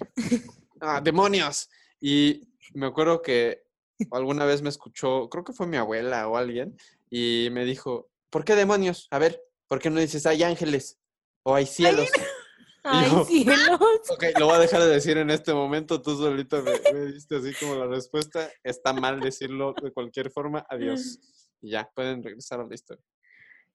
¡Ah, 0.81 0.99
demonios! 1.01 1.69
Y 2.01 2.47
me 2.73 2.87
acuerdo 2.87 3.21
que 3.21 3.64
alguna 4.11 4.45
vez 4.45 4.61
me 4.61 4.69
escuchó, 4.69 5.29
creo 5.29 5.43
que 5.43 5.53
fue 5.53 5.67
mi 5.67 5.77
abuela 5.77 6.27
o 6.27 6.37
alguien, 6.37 6.77
y 7.09 7.49
me 7.51 7.65
dijo, 7.65 8.09
¿por 8.29 8.43
qué 8.43 8.55
demonios? 8.55 9.07
A 9.11 9.19
ver, 9.19 9.41
¿por 9.67 9.79
qué 9.79 9.89
no 9.89 9.99
dices 9.99 10.25
hay 10.25 10.43
ángeles? 10.43 10.99
O 11.43 11.55
hay 11.55 11.65
cielos. 11.65 12.09
Ay, 12.87 13.09
yo- 13.09 13.25
cielos. 13.25 13.79
Ok, 14.09 14.23
lo 14.37 14.45
voy 14.45 14.55
a 14.55 14.59
dejar 14.59 14.81
de 14.81 14.89
decir 14.89 15.17
en 15.17 15.31
este 15.31 15.53
momento. 15.53 16.01
Tú 16.01 16.15
solito 16.15 16.61
me, 16.61 16.73
me 16.93 17.05
diste 17.07 17.37
así 17.37 17.51
como 17.59 17.73
la 17.75 17.87
respuesta. 17.87 18.47
Está 18.63 18.93
mal 18.93 19.19
decirlo 19.19 19.73
de 19.81 19.91
cualquier 19.91 20.29
forma. 20.31 20.65
Adiós. 20.69 21.19
Y 21.61 21.71
ya, 21.71 21.89
pueden 21.95 22.21
regresar 22.21 22.59
a 22.59 22.65
la 22.67 22.75
historia. 22.75 23.03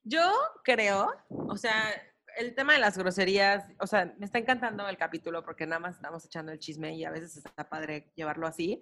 Yo 0.05 0.31
creo, 0.63 1.11
o 1.29 1.57
sea, 1.57 1.91
el 2.37 2.55
tema 2.55 2.75
de 2.75 2.79
las 2.79 2.97
groserías, 2.97 3.65
o 3.81 3.87
sea, 3.87 4.15
me 4.19 4.27
está 4.27 4.39
encantando 4.39 4.87
el 4.89 4.97
capítulo 4.97 5.43
porque 5.43 5.67
nada 5.67 5.81
más 5.81 5.97
estamos 5.97 6.25
echando 6.25 6.53
el 6.53 6.61
chisme 6.61 6.95
y 6.95 7.05
a 7.05 7.11
veces 7.11 7.39
está 7.39 7.69
padre 7.69 8.13
llevarlo 8.15 8.47
así, 8.47 8.81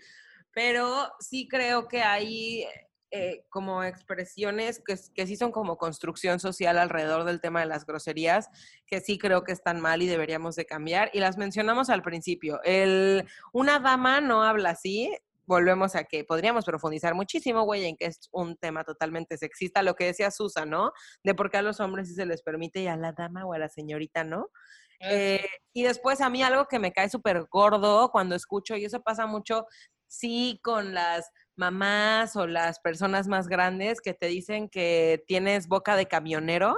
pero 0.52 1.10
sí 1.20 1.48
creo 1.48 1.88
que 1.88 2.02
hay 2.02 2.66
eh, 3.10 3.46
como 3.48 3.82
expresiones 3.84 4.82
que, 4.84 4.94
que 5.14 5.26
sí 5.26 5.34
son 5.34 5.50
como 5.50 5.78
construcción 5.78 6.40
social 6.40 6.76
alrededor 6.78 7.24
del 7.24 7.40
tema 7.40 7.60
de 7.60 7.66
las 7.66 7.86
groserías, 7.86 8.50
que 8.86 9.00
sí 9.00 9.16
creo 9.16 9.44
que 9.44 9.52
están 9.52 9.80
mal 9.80 10.02
y 10.02 10.06
deberíamos 10.06 10.56
de 10.56 10.66
cambiar. 10.66 11.10
Y 11.14 11.20
las 11.20 11.38
mencionamos 11.38 11.88
al 11.88 12.02
principio. 12.02 12.60
El, 12.64 13.26
una 13.54 13.78
dama 13.78 14.20
no 14.20 14.42
habla 14.42 14.70
así. 14.70 15.10
Volvemos 15.46 15.94
a 15.94 16.04
que 16.04 16.24
podríamos 16.24 16.66
profundizar 16.66 17.14
muchísimo, 17.14 17.62
güey, 17.62 17.86
en 17.86 17.96
que 17.96 18.04
es 18.04 18.28
un 18.30 18.58
tema 18.58 18.84
totalmente 18.84 19.38
sexista, 19.38 19.82
lo 19.82 19.94
que 19.94 20.04
decía 20.04 20.30
Susan, 20.30 20.68
¿no? 20.68 20.92
De 21.24 21.34
por 21.34 21.50
qué 21.50 21.56
a 21.56 21.62
los 21.62 21.80
hombres 21.80 22.08
sí 22.08 22.14
se 22.14 22.26
les 22.26 22.42
permite 22.42 22.80
y 22.82 22.88
a 22.88 22.96
la 22.96 23.12
dama 23.12 23.46
o 23.46 23.54
a 23.54 23.58
la 23.58 23.70
señorita, 23.70 24.22
¿no? 24.22 24.50
Eh, 25.00 25.48
y 25.72 25.84
después 25.84 26.20
a 26.20 26.28
mí 26.28 26.42
algo 26.42 26.66
que 26.66 26.78
me 26.78 26.92
cae 26.92 27.08
súper 27.08 27.46
gordo 27.50 28.10
cuando 28.10 28.34
escucho, 28.34 28.76
y 28.76 28.84
eso 28.84 29.00
pasa 29.00 29.26
mucho, 29.26 29.66
sí, 30.08 30.60
con 30.62 30.94
las 30.94 31.30
mamás 31.56 32.34
o 32.36 32.46
las 32.46 32.80
personas 32.80 33.28
más 33.28 33.46
grandes 33.48 34.00
que 34.00 34.14
te 34.14 34.26
dicen 34.26 34.68
que 34.68 35.22
tienes 35.26 35.68
boca 35.68 35.94
de 35.96 36.06
camionero. 36.06 36.76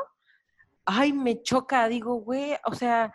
Ay, 0.84 1.12
me 1.12 1.42
choca, 1.42 1.88
digo, 1.88 2.14
güey, 2.16 2.56
o 2.64 2.74
sea, 2.74 3.12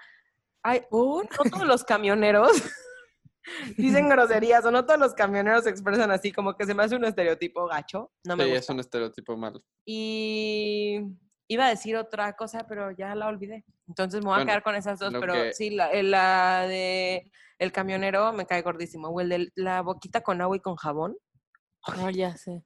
ay, 0.63 0.82
no 0.91 1.21
todos 1.51 1.65
los 1.67 1.84
camioneros 1.84 2.51
dicen 3.78 4.10
groserías 4.10 4.63
o 4.65 4.71
no 4.71 4.86
todos 4.86 4.99
los 4.99 5.13
camioneros 5.13 5.63
se 5.65 5.69
expresan 5.69 6.12
así, 6.12 6.32
como 6.32 6.56
que 6.56 6.65
se 6.65 6.73
me 6.73 6.84
hace 6.84 6.95
un 6.95 7.06
estereotipo 7.06 7.67
gacho. 7.67 8.12
No 8.23 8.36
me 8.36 8.43
Sí, 8.45 8.49
gusta. 8.51 8.60
es 8.63 8.69
un 8.69 8.80
estereotipo 8.80 9.36
malo. 9.38 9.63
Y 9.86 10.99
iba 11.47 11.65
a 11.65 11.69
decir 11.69 11.95
otra 11.95 12.34
cosa, 12.36 12.65
pero 12.67 12.91
ya 12.91 13.13
la 13.15 13.28
olvidé. 13.28 13.65
Entonces 13.88 14.21
me 14.23 14.30
voy 14.32 14.41
a 14.41 14.45
quedar 14.45 14.63
con 14.63 14.75
esas 14.75 14.99
dos, 14.99 15.13
pero 15.19 15.34
que- 15.34 15.54
sí, 15.54 15.71
la, 15.71 15.91
eh, 15.91 16.04
la 16.04 16.65
de 16.67 17.32
el 17.59 17.71
camionero 17.71 18.31
me 18.33 18.45
cae 18.45 18.61
gordísimo. 18.61 19.09
O 19.09 19.21
el 19.21 19.29
de 19.29 19.51
la 19.55 19.81
boquita 19.81 20.21
con 20.21 20.41
agua 20.41 20.57
y 20.57 20.61
con 20.61 20.75
jabón. 20.75 21.17
No, 21.97 22.09
ya 22.09 22.35
sé. 22.37 22.63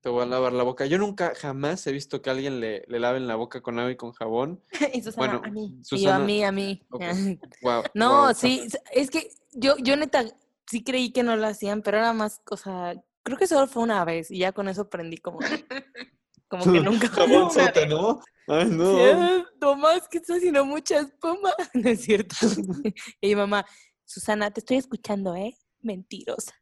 Te 0.00 0.08
voy 0.08 0.22
a 0.22 0.26
lavar 0.26 0.52
la 0.52 0.62
boca. 0.62 0.86
Yo 0.86 0.96
nunca, 0.98 1.34
jamás 1.34 1.86
he 1.86 1.92
visto 1.92 2.22
que 2.22 2.30
alguien 2.30 2.58
le, 2.58 2.84
le 2.88 2.98
laven 2.98 3.26
la 3.26 3.36
boca 3.36 3.60
con 3.60 3.78
agua 3.78 3.92
y 3.92 3.96
con 3.96 4.12
jabón. 4.12 4.62
y 4.94 5.02
Susana, 5.02 5.38
Bueno, 5.38 5.42
a 5.44 5.50
mí. 5.50 5.80
Y 5.90 6.02
yo 6.02 6.12
a 6.12 6.18
mí, 6.18 6.44
a 6.44 6.52
mí. 6.52 6.82
No, 7.94 8.32
sí, 8.34 8.66
es 8.92 9.10
que 9.10 9.30
yo, 9.52 9.76
yo 9.78 9.96
neta 9.96 10.24
sí 10.70 10.84
creí 10.84 11.12
que 11.12 11.22
no 11.22 11.36
lo 11.36 11.46
hacían, 11.46 11.82
pero 11.82 11.98
era 11.98 12.12
más, 12.12 12.40
o 12.48 12.56
sea, 12.56 12.94
creo 13.24 13.36
que 13.36 13.48
solo 13.48 13.66
fue 13.66 13.82
una 13.82 14.04
vez 14.04 14.30
y 14.30 14.38
ya 14.38 14.52
con 14.52 14.68
eso 14.68 14.82
aprendí 14.82 15.18
como, 15.18 15.40
como 16.50 16.64
que 16.70 16.80
nunca. 16.80 17.08
Jabón 17.08 17.50
sote, 17.50 17.86
¿no? 17.86 18.20
Ay, 18.48 18.66
no. 18.66 18.96
Sí, 18.96 19.44
Tomás, 19.60 20.08
que 20.08 20.18
estás 20.18 20.38
haciendo 20.38 20.64
mucha 20.64 20.98
espuma. 20.98 21.50
No 21.74 21.88
es 21.88 22.02
cierto. 22.02 22.34
y 23.20 23.28
mi 23.28 23.34
mamá, 23.36 23.64
Susana, 24.04 24.50
te 24.50 24.60
estoy 24.60 24.76
escuchando, 24.78 25.34
¿eh? 25.36 25.54
Mentirosa. 25.80 26.52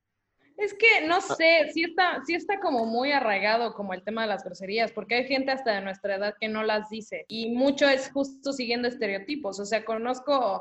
Es 0.58 0.74
que 0.74 1.06
no 1.06 1.16
Ah. 1.16 1.20
sé, 1.20 1.70
sí 1.72 1.84
está, 1.84 2.20
sí 2.26 2.34
está 2.34 2.60
como 2.60 2.84
muy 2.84 3.12
arraigado 3.12 3.74
como 3.74 3.94
el 3.94 4.02
tema 4.02 4.22
de 4.22 4.28
las 4.28 4.42
groserías, 4.44 4.90
porque 4.92 5.14
hay 5.14 5.26
gente 5.26 5.52
hasta 5.52 5.72
de 5.72 5.80
nuestra 5.82 6.16
edad 6.16 6.34
que 6.40 6.48
no 6.48 6.62
las 6.64 6.90
dice 6.90 7.24
y 7.28 7.50
mucho 7.54 7.88
es 7.88 8.10
justo 8.12 8.52
siguiendo 8.52 8.88
estereotipos. 8.88 9.58
O 9.60 9.64
sea, 9.64 9.84
conozco 9.84 10.60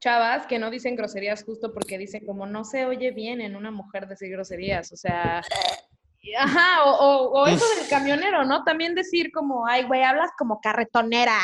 chavas 0.00 0.46
que 0.46 0.58
no 0.58 0.70
dicen 0.70 0.96
groserías 0.96 1.44
justo 1.44 1.72
porque 1.72 1.98
dicen 1.98 2.26
como 2.26 2.46
no 2.46 2.64
se 2.64 2.84
oye 2.84 3.10
bien 3.12 3.40
en 3.40 3.56
una 3.56 3.70
mujer 3.70 4.06
decir 4.08 4.28
groserías. 4.30 4.92
O 4.92 4.96
sea, 4.96 5.42
ajá, 6.38 6.84
o, 6.84 7.46
eso 7.46 7.64
del 7.76 7.88
camionero, 7.88 8.44
¿no? 8.44 8.64
También 8.64 8.94
decir 8.94 9.30
como, 9.32 9.66
ay, 9.66 9.84
güey, 9.84 10.02
hablas 10.02 10.30
como 10.38 10.60
carretonera. 10.60 11.38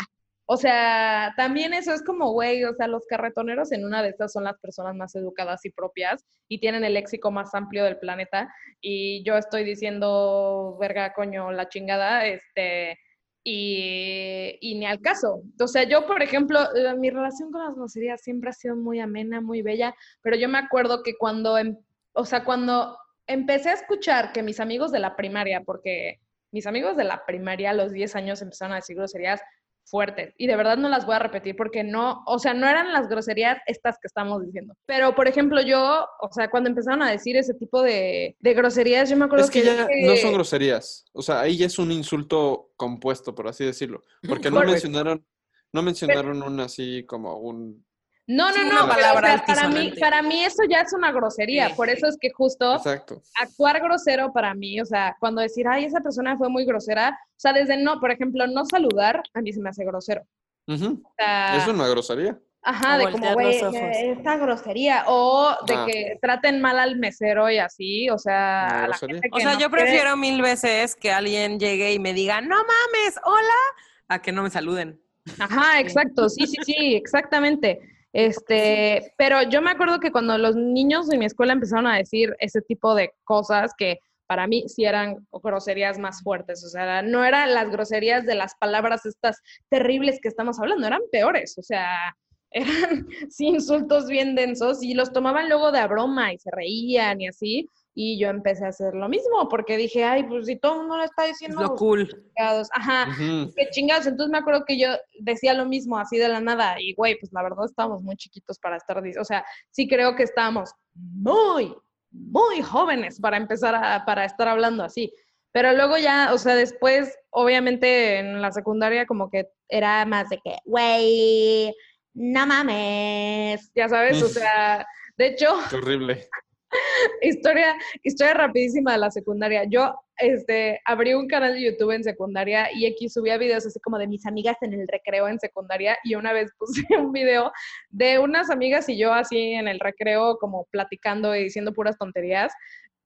O 0.46 0.58
sea, 0.58 1.32
también 1.38 1.72
eso 1.72 1.94
es 1.94 2.02
como, 2.02 2.32
güey, 2.32 2.64
o 2.64 2.74
sea, 2.74 2.86
los 2.86 3.06
carretoneros 3.06 3.72
en 3.72 3.84
una 3.84 4.02
de 4.02 4.10
estas 4.10 4.32
son 4.32 4.44
las 4.44 4.58
personas 4.58 4.94
más 4.94 5.14
educadas 5.14 5.64
y 5.64 5.70
propias 5.70 6.22
y 6.48 6.60
tienen 6.60 6.84
el 6.84 6.94
léxico 6.94 7.30
más 7.30 7.54
amplio 7.54 7.84
del 7.84 7.98
planeta. 7.98 8.52
Y 8.80 9.24
yo 9.24 9.38
estoy 9.38 9.64
diciendo, 9.64 10.76
verga, 10.78 11.14
coño, 11.14 11.50
la 11.50 11.68
chingada, 11.70 12.26
este, 12.26 12.98
y, 13.42 14.58
y 14.60 14.74
ni 14.74 14.84
al 14.84 15.00
caso. 15.00 15.42
O 15.58 15.66
sea, 15.66 15.84
yo, 15.84 16.06
por 16.06 16.22
ejemplo, 16.22 16.58
eh, 16.74 16.94
mi 16.94 17.08
relación 17.08 17.50
con 17.50 17.64
las 17.64 17.74
groserías 17.74 18.20
siempre 18.20 18.50
ha 18.50 18.54
sido 18.54 18.76
muy 18.76 19.00
amena, 19.00 19.40
muy 19.40 19.62
bella, 19.62 19.94
pero 20.20 20.36
yo 20.36 20.48
me 20.48 20.58
acuerdo 20.58 21.02
que 21.02 21.16
cuando, 21.16 21.56
em- 21.56 21.78
o 22.12 22.24
sea, 22.26 22.44
cuando 22.44 22.98
empecé 23.26 23.70
a 23.70 23.74
escuchar 23.74 24.32
que 24.32 24.42
mis 24.42 24.60
amigos 24.60 24.92
de 24.92 24.98
la 25.00 25.16
primaria, 25.16 25.62
porque 25.62 26.20
mis 26.52 26.66
amigos 26.66 26.96
de 26.96 27.04
la 27.04 27.24
primaria 27.26 27.70
a 27.70 27.74
los 27.74 27.92
10 27.92 28.14
años 28.16 28.42
empezaron 28.42 28.72
a 28.72 28.76
decir 28.76 28.96
groserías 28.96 29.40
fuertes 29.86 30.32
y 30.38 30.46
de 30.46 30.56
verdad 30.56 30.78
no 30.78 30.88
las 30.88 31.04
voy 31.04 31.14
a 31.14 31.18
repetir 31.18 31.56
porque 31.56 31.84
no, 31.84 32.22
o 32.26 32.38
sea, 32.38 32.54
no 32.54 32.66
eran 32.66 32.90
las 32.90 33.06
groserías 33.08 33.58
estas 33.66 33.96
que 34.00 34.06
estamos 34.06 34.42
diciendo. 34.42 34.74
Pero, 34.86 35.14
por 35.14 35.28
ejemplo, 35.28 35.60
yo, 35.60 36.06
o 36.22 36.32
sea, 36.32 36.48
cuando 36.48 36.70
empezaron 36.70 37.02
a 37.02 37.10
decir 37.10 37.36
ese 37.36 37.52
tipo 37.54 37.82
de, 37.82 38.34
de 38.38 38.54
groserías, 38.54 39.10
yo 39.10 39.16
me 39.16 39.26
acuerdo 39.26 39.44
Es 39.44 39.50
que 39.50 39.62
ya 39.62 39.86
dije- 39.86 40.06
no 40.06 40.16
son 40.16 40.32
groserías. 40.32 41.04
O 41.12 41.20
sea, 41.20 41.40
ahí 41.40 41.58
ya 41.58 41.66
es 41.66 41.78
un 41.78 41.92
insulto 41.92 42.70
compuesto, 42.76 43.34
por 43.34 43.46
así 43.48 43.64
decirlo. 43.64 44.02
Porque 44.26 44.50
no 44.50 44.62
mencionaron, 44.62 45.26
no 45.72 45.82
mencionaron 45.82 46.42
un 46.42 46.60
así 46.60 47.04
como 47.04 47.36
un... 47.38 47.84
No, 48.26 48.50
no, 48.50 48.56
no, 48.64 48.88
pero, 48.94 49.18
o 49.18 49.20
sea, 49.20 49.44
para 49.46 49.68
mí, 49.68 49.92
para 50.00 50.22
mí 50.22 50.42
eso 50.44 50.62
ya 50.68 50.78
es 50.80 50.92
una 50.94 51.12
grosería, 51.12 51.68
Sí. 51.68 51.74
por 51.74 51.90
eso 51.90 52.06
es 52.06 52.16
que 52.18 52.30
justo 52.30 52.76
Exacto. 52.76 53.20
actuar 53.38 53.80
grosero 53.82 54.32
para 54.32 54.54
mí, 54.54 54.80
o 54.80 54.86
sea, 54.86 55.14
cuando 55.20 55.42
decir, 55.42 55.66
ay, 55.68 55.84
esa 55.84 56.00
persona 56.00 56.34
fue 56.38 56.48
muy 56.48 56.64
grosera, 56.64 57.10
o 57.10 57.34
sea, 57.40 57.52
desde 57.52 57.76
no, 57.76 58.00
por 58.00 58.10
ejemplo, 58.10 58.46
no 58.46 58.64
saludar, 58.64 59.22
a 59.34 59.40
mí 59.42 59.52
se 59.52 59.60
me 59.60 59.68
hace 59.68 59.84
grosero. 59.84 60.22
Ujú. 60.66 61.02
O 61.04 61.12
sea, 61.18 61.56
Es 61.58 61.68
una 61.68 61.86
grosería. 61.86 62.38
Ajá, 62.66 62.94
O 62.94 62.98
de 62.98 63.12
como, 63.12 63.34
güey, 63.34 63.56
eh, 63.58 64.12
esta 64.16 64.38
grosería. 64.38 65.04
O 65.06 65.54
de 65.66 65.74
Ah. 65.74 65.84
que 65.86 66.18
traten 66.22 66.62
mal 66.62 66.78
al 66.78 66.96
mesero 66.96 67.50
y 67.50 67.58
así, 67.58 68.08
o 68.08 68.16
sea, 68.18 68.84
a 68.84 68.88
la 68.88 68.96
gente 68.96 69.28
O 69.32 69.38
sea, 69.38 69.52
no 69.52 69.60
yo 69.60 69.68
quiere- 69.68 69.84
prefiero 69.84 70.16
mil 70.16 70.40
veces 70.40 70.96
que 70.96 71.12
alguien 71.12 71.60
llegue 71.60 71.92
y 71.92 71.98
me 71.98 72.14
diga, 72.14 72.40
no 72.40 72.56
mames, 72.56 73.20
hola, 73.22 73.60
a 74.08 74.22
que 74.22 74.32
no 74.32 74.42
me 74.42 74.48
saluden. 74.48 74.98
Ajá, 75.38 75.78
exacto, 75.78 76.30
sí, 76.30 76.46
sí, 76.46 76.56
sí, 76.64 76.94
exactamente. 76.96 77.80
Este, 78.14 79.12
pero 79.18 79.42
yo 79.42 79.60
me 79.60 79.72
acuerdo 79.72 79.98
que 79.98 80.12
cuando 80.12 80.38
los 80.38 80.54
niños 80.54 81.08
de 81.08 81.18
mi 81.18 81.24
escuela 81.24 81.52
empezaron 81.52 81.88
a 81.88 81.96
decir 81.96 82.36
ese 82.38 82.62
tipo 82.62 82.94
de 82.94 83.12
cosas 83.24 83.72
que 83.76 83.98
para 84.28 84.46
mí 84.46 84.68
sí 84.68 84.84
eran 84.84 85.26
groserías 85.32 85.98
más 85.98 86.22
fuertes, 86.22 86.64
o 86.64 86.68
sea, 86.68 87.02
no 87.02 87.24
eran 87.24 87.52
las 87.52 87.70
groserías 87.70 88.24
de 88.24 88.36
las 88.36 88.54
palabras 88.54 89.04
estas 89.04 89.42
terribles 89.68 90.20
que 90.22 90.28
estamos 90.28 90.60
hablando, 90.60 90.86
eran 90.86 91.02
peores, 91.10 91.58
o 91.58 91.62
sea, 91.62 91.96
eran 92.52 93.08
sí, 93.30 93.48
insultos 93.48 94.06
bien 94.06 94.36
densos 94.36 94.80
y 94.84 94.94
los 94.94 95.12
tomaban 95.12 95.48
luego 95.48 95.72
de 95.72 95.80
a 95.80 95.88
broma 95.88 96.32
y 96.32 96.38
se 96.38 96.52
reían 96.52 97.20
y 97.20 97.26
así, 97.26 97.68
y 97.96 98.18
yo 98.18 98.28
empecé 98.28 98.64
a 98.64 98.68
hacer 98.68 98.94
lo 98.94 99.08
mismo 99.08 99.48
porque 99.48 99.76
dije, 99.76 100.04
ay, 100.04 100.24
pues 100.24 100.46
si 100.46 100.56
todo 100.56 100.72
el 100.74 100.78
mundo 100.80 100.96
lo 100.96 101.04
está 101.04 101.24
Es 101.26 101.32
diciendo, 101.38 101.60
lo 101.62 101.68
los 101.68 101.78
cool. 101.78 102.08
chingados". 102.08 102.68
ajá, 102.72 103.06
Ujú. 103.10 103.52
qué 103.56 103.68
chingados. 103.70 104.06
Entonces 104.06 104.32
me 104.32 104.38
acuerdo 104.38 104.64
que 104.66 104.78
yo 104.78 104.88
decía 105.20 105.54
lo 105.54 105.64
mismo 105.64 105.96
así 105.98 106.18
de 106.18 106.28
la 106.28 106.40
nada. 106.40 106.80
Y 106.80 106.94
güey, 106.94 107.16
pues 107.20 107.32
la 107.32 107.42
verdad 107.42 107.64
estábamos 107.66 108.02
muy 108.02 108.16
chiquitos 108.16 108.58
para 108.58 108.76
estar. 108.76 109.00
O 109.20 109.24
sea, 109.24 109.44
sí 109.70 109.86
creo 109.88 110.16
que 110.16 110.24
estábamos 110.24 110.72
muy, 110.94 111.74
muy 112.10 112.62
jóvenes 112.62 113.20
para 113.20 113.36
empezar 113.36 113.74
a 113.76 114.04
para 114.04 114.24
estar 114.24 114.48
hablando 114.48 114.82
así. 114.84 115.12
Pero 115.52 115.72
luego 115.72 115.96
ya, 115.96 116.30
o 116.34 116.38
sea, 116.38 116.56
después, 116.56 117.16
obviamente 117.30 118.18
en 118.18 118.42
la 118.42 118.50
secundaria, 118.50 119.06
como 119.06 119.30
que 119.30 119.46
era 119.68 120.04
más 120.04 120.28
de 120.30 120.38
que, 120.42 120.56
güey, 120.64 121.72
no 122.14 122.44
mames. 122.44 123.70
Ya 123.74 123.88
sabes, 123.88 124.20
o 124.20 124.26
Mm. 124.26 124.30
sea, 124.30 124.86
de 125.16 125.26
hecho, 125.28 125.46
Qué 125.70 125.76
horrible. 125.76 126.28
historia, 127.22 127.76
historia 128.02 128.34
rapidísima 128.34 128.92
de 128.92 128.98
la 128.98 129.10
secundaria. 129.10 129.64
Yo 129.64 129.94
este, 130.18 130.80
abrí 130.84 131.14
un 131.14 131.26
canal 131.26 131.54
de 131.54 131.64
YouTube 131.64 131.92
en 131.92 132.04
secundaria 132.04 132.68
y 132.72 132.86
aquí 132.86 133.08
subía 133.08 133.36
videos 133.38 133.66
así 133.66 133.80
como 133.80 133.98
de 133.98 134.06
mis 134.06 134.26
amigas 134.26 134.56
en 134.62 134.72
el 134.72 134.86
recreo 134.88 135.28
en 135.28 135.40
secundaria 135.40 135.98
y 136.04 136.14
una 136.14 136.32
vez 136.32 136.52
puse 136.58 136.82
un 136.96 137.12
video 137.12 137.52
de 137.90 138.18
unas 138.18 138.50
amigas 138.50 138.88
y 138.88 138.96
yo 138.98 139.12
así 139.12 139.52
en 139.52 139.68
el 139.68 139.80
recreo 139.80 140.38
como 140.38 140.66
platicando 140.70 141.34
y 141.34 141.44
diciendo 141.44 141.72
puras 141.72 141.98
tonterías. 141.98 142.52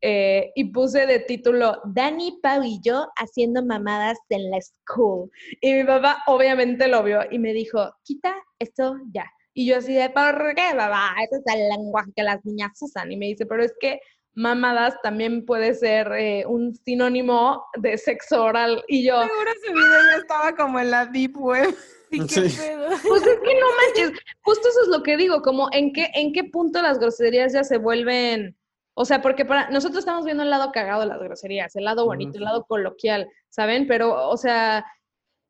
eh, 0.00 0.52
y 0.54 0.70
puse 0.72 1.06
de 1.06 1.18
título 1.20 1.80
Dani, 1.86 2.38
Pau 2.40 2.62
y 2.62 2.80
yo 2.82 3.08
haciendo 3.16 3.64
mamadas 3.64 4.18
en 4.28 4.50
la 4.50 4.58
school. 4.60 5.30
Y 5.60 5.74
mi 5.74 5.84
papá 5.84 6.22
obviamente 6.26 6.86
lo 6.86 7.02
vio 7.02 7.20
y 7.30 7.38
me 7.38 7.52
dijo, 7.52 7.90
quita 8.04 8.34
esto 8.60 8.96
ya. 9.12 9.24
Y 9.58 9.66
yo 9.66 9.78
así 9.78 9.92
de, 9.92 10.08
¿por 10.10 10.54
qué, 10.54 10.68
papá? 10.76 11.16
Ese 11.24 11.34
es 11.44 11.52
el 11.52 11.68
lenguaje 11.68 12.12
que 12.14 12.22
las 12.22 12.44
niñas 12.44 12.80
usan. 12.80 13.10
Y 13.10 13.16
me 13.16 13.26
dice, 13.26 13.44
pero 13.44 13.64
es 13.64 13.74
que 13.80 14.00
mamadas 14.34 14.94
también 15.02 15.44
puede 15.44 15.74
ser 15.74 16.12
eh, 16.12 16.44
un 16.46 16.76
sinónimo 16.76 17.64
de 17.76 17.98
sexo 17.98 18.44
oral. 18.44 18.84
Y 18.86 19.04
yo, 19.04 19.20
Seguro 19.20 19.50
ese 19.50 19.72
video 19.72 20.00
ya 20.12 20.16
estaba 20.18 20.54
como 20.54 20.78
en 20.78 20.92
la 20.92 21.06
deep 21.06 21.36
web. 21.36 21.74
¿Y 22.12 22.20
qué 22.28 22.48
Sí. 22.48 22.56
pedo? 22.56 22.86
pues 23.08 23.22
es 23.26 23.38
que 23.40 23.54
no 23.60 23.66
manches. 24.06 24.20
Justo 24.42 24.68
eso 24.68 24.82
es 24.82 24.88
lo 24.96 25.02
que 25.02 25.16
digo, 25.16 25.42
como 25.42 25.68
en 25.72 25.92
qué, 25.92 26.06
en 26.14 26.32
qué 26.32 26.44
punto 26.44 26.80
las 26.80 27.00
groserías 27.00 27.52
ya 27.52 27.64
se 27.64 27.78
vuelven... 27.78 28.56
O 28.94 29.04
sea, 29.04 29.20
porque 29.22 29.44
para 29.44 29.70
nosotros 29.70 29.98
estamos 30.00 30.24
viendo 30.24 30.44
el 30.44 30.50
lado 30.50 30.70
cagado 30.70 31.00
de 31.00 31.06
las 31.08 31.18
groserías, 31.18 31.74
el 31.74 31.82
lado 31.84 32.04
bonito, 32.06 32.38
el 32.38 32.44
lado 32.44 32.64
coloquial, 32.64 33.28
¿saben? 33.48 33.88
Pero, 33.88 34.28
o 34.28 34.36
sea, 34.36 34.84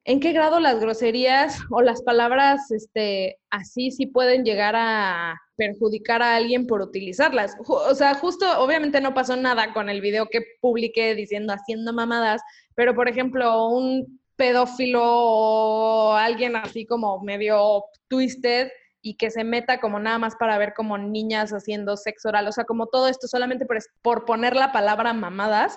¿en 0.08 0.20
qué 0.20 0.32
grado 0.32 0.58
las 0.58 0.80
groserías 0.80 1.58
o 1.70 1.82
las 1.82 2.02
palabras 2.02 2.70
este, 2.70 3.38
así 3.50 3.90
sí 3.90 4.06
pueden 4.06 4.42
llegar 4.42 4.74
a, 4.76 5.36
perjudicar 5.58 6.22
a 6.22 6.36
alguien 6.36 6.66
por 6.66 6.80
utilizarlas. 6.80 7.56
O 7.66 7.94
sea, 7.94 8.14
justo, 8.14 8.46
obviamente 8.60 9.00
no 9.00 9.12
pasó 9.12 9.36
nada 9.36 9.74
con 9.74 9.90
el 9.90 10.00
video 10.00 10.28
que 10.30 10.40
publiqué 10.60 11.14
diciendo 11.16 11.52
haciendo 11.52 11.92
mamadas, 11.92 12.40
pero 12.76 12.94
por 12.94 13.08
ejemplo, 13.08 13.66
un 13.68 14.20
pedófilo 14.36 15.02
o 15.04 16.12
alguien 16.12 16.54
así 16.54 16.86
como 16.86 17.20
medio 17.22 17.84
twisted 18.06 18.68
y 19.02 19.16
que 19.16 19.32
se 19.32 19.42
meta 19.42 19.80
como 19.80 19.98
nada 19.98 20.18
más 20.18 20.36
para 20.36 20.56
ver 20.58 20.74
como 20.74 20.96
niñas 20.96 21.50
haciendo 21.50 21.96
sexo 21.96 22.28
oral, 22.28 22.46
o 22.46 22.52
sea, 22.52 22.64
como 22.64 22.86
todo 22.86 23.08
esto 23.08 23.26
solamente 23.26 23.66
por, 23.66 23.78
por 24.00 24.24
poner 24.24 24.54
la 24.54 24.70
palabra 24.70 25.12
mamadas, 25.12 25.76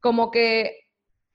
como 0.00 0.30
que 0.30 0.85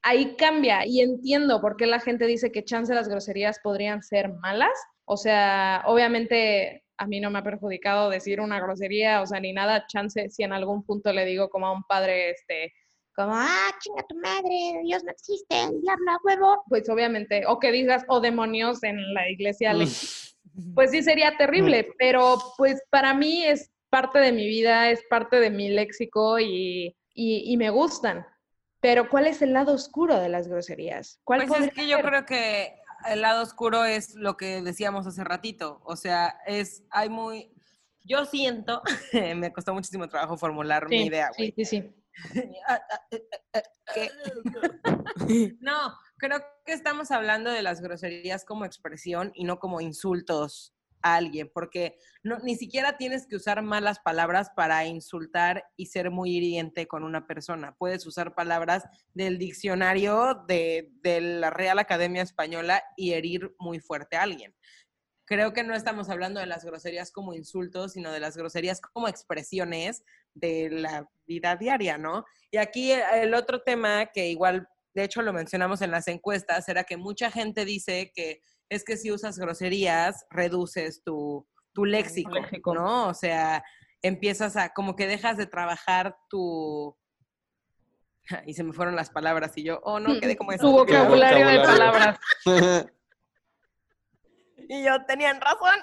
ahí 0.03 0.35
cambia 0.35 0.85
y 0.85 1.01
entiendo 1.01 1.61
por 1.61 1.77
qué 1.77 1.85
la 1.85 1.99
gente 1.99 2.25
dice 2.25 2.51
que 2.51 2.63
chance 2.65 2.93
las 2.93 3.07
groserías 3.09 3.59
podrían 3.63 4.01
ser 4.03 4.29
malas. 4.33 4.71
O 5.05 5.17
sea, 5.17 5.83
obviamente 5.85 6.83
a 6.97 7.07
mí 7.07 7.19
no 7.19 7.29
me 7.31 7.39
ha 7.39 7.43
perjudicado 7.43 8.09
decir 8.09 8.39
una 8.41 8.59
grosería, 8.59 9.21
o 9.21 9.25
sea, 9.27 9.39
ni 9.39 9.53
nada, 9.53 9.85
chance 9.87 10.29
si 10.29 10.43
en 10.43 10.53
algún 10.53 10.83
punto 10.83 11.11
le 11.11 11.25
digo 11.25 11.49
como 11.49 11.67
a 11.67 11.71
un 11.73 11.83
padre, 11.83 12.29
este, 12.31 12.73
como, 13.15 13.31
ah, 13.33 13.69
chinga 13.79 14.03
tu 14.07 14.15
madre, 14.19 14.81
Dios 14.85 15.03
no 15.03 15.11
existe, 15.11 15.55
diablo 15.81 16.11
a 16.11 16.19
huevo, 16.23 16.63
pues 16.69 16.87
obviamente, 16.89 17.43
o 17.47 17.59
que 17.59 17.71
digas, 17.71 18.03
oh 18.07 18.19
demonios 18.21 18.83
en 18.83 19.13
la 19.13 19.29
iglesia, 19.29 19.73
le- 19.73 19.85
pues 20.75 20.91
sí 20.91 21.01
sería 21.01 21.35
terrible, 21.37 21.87
pero 21.97 22.37
pues 22.57 22.81
para 22.91 23.13
mí 23.13 23.43
es 23.43 23.71
parte 23.89 24.19
de 24.19 24.31
mi 24.31 24.45
vida, 24.47 24.89
es 24.91 25.01
parte 25.09 25.39
de 25.39 25.49
mi 25.49 25.69
léxico 25.69 26.39
y, 26.39 26.95
y, 27.13 27.51
y 27.51 27.57
me 27.57 27.69
gustan. 27.71 28.25
Pero 28.81 29.09
¿cuál 29.09 29.27
es 29.27 29.41
el 29.41 29.53
lado 29.53 29.73
oscuro 29.73 30.19
de 30.19 30.29
las 30.29 30.47
groserías? 30.47 31.19
¿Cuál 31.23 31.47
Pues 31.47 31.65
es 31.65 31.73
que 31.73 31.87
yo 31.87 31.99
creo 32.01 32.25
que 32.25 32.75
el 33.07 33.21
lado 33.21 33.43
oscuro 33.43 33.85
es 33.85 34.15
lo 34.15 34.37
que 34.37 34.61
decíamos 34.61 35.07
hace 35.07 35.23
ratito. 35.23 35.81
O 35.83 35.95
sea, 35.95 36.39
es, 36.45 36.83
hay 36.89 37.09
muy, 37.09 37.51
yo 38.03 38.25
siento, 38.25 38.81
me 39.35 39.53
costó 39.53 39.73
muchísimo 39.73 40.09
trabajo 40.09 40.37
formular 40.37 40.89
mi 40.89 41.05
idea, 41.05 41.31
sí, 41.33 41.53
sí, 41.55 41.65
sí. 41.65 41.95
No, 45.59 45.97
creo 46.17 46.39
que 46.65 46.73
estamos 46.73 47.11
hablando 47.11 47.51
de 47.51 47.61
las 47.61 47.81
groserías 47.81 48.43
como 48.45 48.65
expresión 48.65 49.31
y 49.33 49.45
no 49.45 49.59
como 49.59 49.81
insultos 49.81 50.73
a 51.01 51.15
alguien, 51.15 51.49
porque 51.53 51.97
ni 52.43 52.55
siquiera 52.55 52.97
tienes 52.97 53.27
que 53.27 53.35
usar 53.35 53.61
malas 53.61 53.99
palabras 53.99 54.49
para 54.55 54.85
insultar 54.85 55.63
y 55.75 55.87
ser 55.87 56.11
muy 56.11 56.35
hiriente 56.35 56.87
con 56.87 57.03
una 57.03 57.27
persona. 57.27 57.75
Puedes 57.77 58.05
usar 58.05 58.35
palabras 58.35 58.83
del 59.13 59.37
diccionario 59.37 60.43
de, 60.47 60.91
de 61.01 61.21
la 61.21 61.49
Real 61.49 61.79
Academia 61.79 62.21
Española 62.21 62.83
y 62.95 63.13
herir 63.13 63.55
muy 63.59 63.79
fuerte 63.79 64.17
a 64.17 64.23
alguien. 64.23 64.55
Creo 65.25 65.53
que 65.53 65.63
no 65.63 65.73
estamos 65.75 66.09
hablando 66.09 66.39
de 66.41 66.45
las 66.45 66.65
groserías 66.65 67.11
como 67.11 67.33
insultos, 67.33 67.93
sino 67.93 68.11
de 68.11 68.19
las 68.19 68.35
groserías 68.35 68.81
como 68.81 69.07
expresiones 69.07 70.03
de 70.33 70.69
la 70.69 71.09
vida 71.25 71.55
diaria, 71.55 71.97
¿no? 71.97 72.25
Y 72.51 72.57
aquí 72.57 72.91
eh, 72.91 73.03
el 73.13 73.33
otro 73.33 73.61
tema 73.61 74.07
que 74.07 74.27
igual, 74.27 74.67
de 74.93 75.05
hecho 75.05 75.21
lo 75.21 75.31
mencionamos 75.31 75.81
en 75.81 75.91
las 75.91 76.07
encuestas, 76.09 76.67
era 76.67 76.83
que 76.83 76.97
mucha 76.97 77.31
gente 77.31 77.63
dice 77.63 78.11
que 78.13 78.41
es 78.71 78.85
que 78.85 78.95
si 78.95 79.11
usas 79.11 79.37
groserías, 79.37 80.25
reduces 80.29 81.03
tu, 81.03 81.45
tu 81.73 81.83
léxico, 81.83 82.31
léxico. 82.31 82.73
¿no? 82.73 83.09
O 83.09 83.13
sea, 83.13 83.61
empiezas 84.01 84.55
a, 84.55 84.69
como 84.69 84.95
que 84.95 85.07
dejas 85.07 85.35
de 85.37 85.45
trabajar 85.45 86.15
tu... 86.29 86.95
Y 88.45 88.53
se 88.53 88.63
me 88.63 88.71
fueron 88.71 88.95
las 88.95 89.09
palabras 89.09 89.51
y 89.57 89.63
yo, 89.63 89.81
oh, 89.83 89.99
no, 89.99 90.17
quedé 90.21 90.37
como 90.37 90.51
Tu 90.57 90.71
vocabulario 90.71 91.47
de 91.47 91.59
palabras. 91.59 92.17
Y 94.69 94.85
yo, 94.85 95.03
tenían 95.05 95.41
razón. 95.41 95.75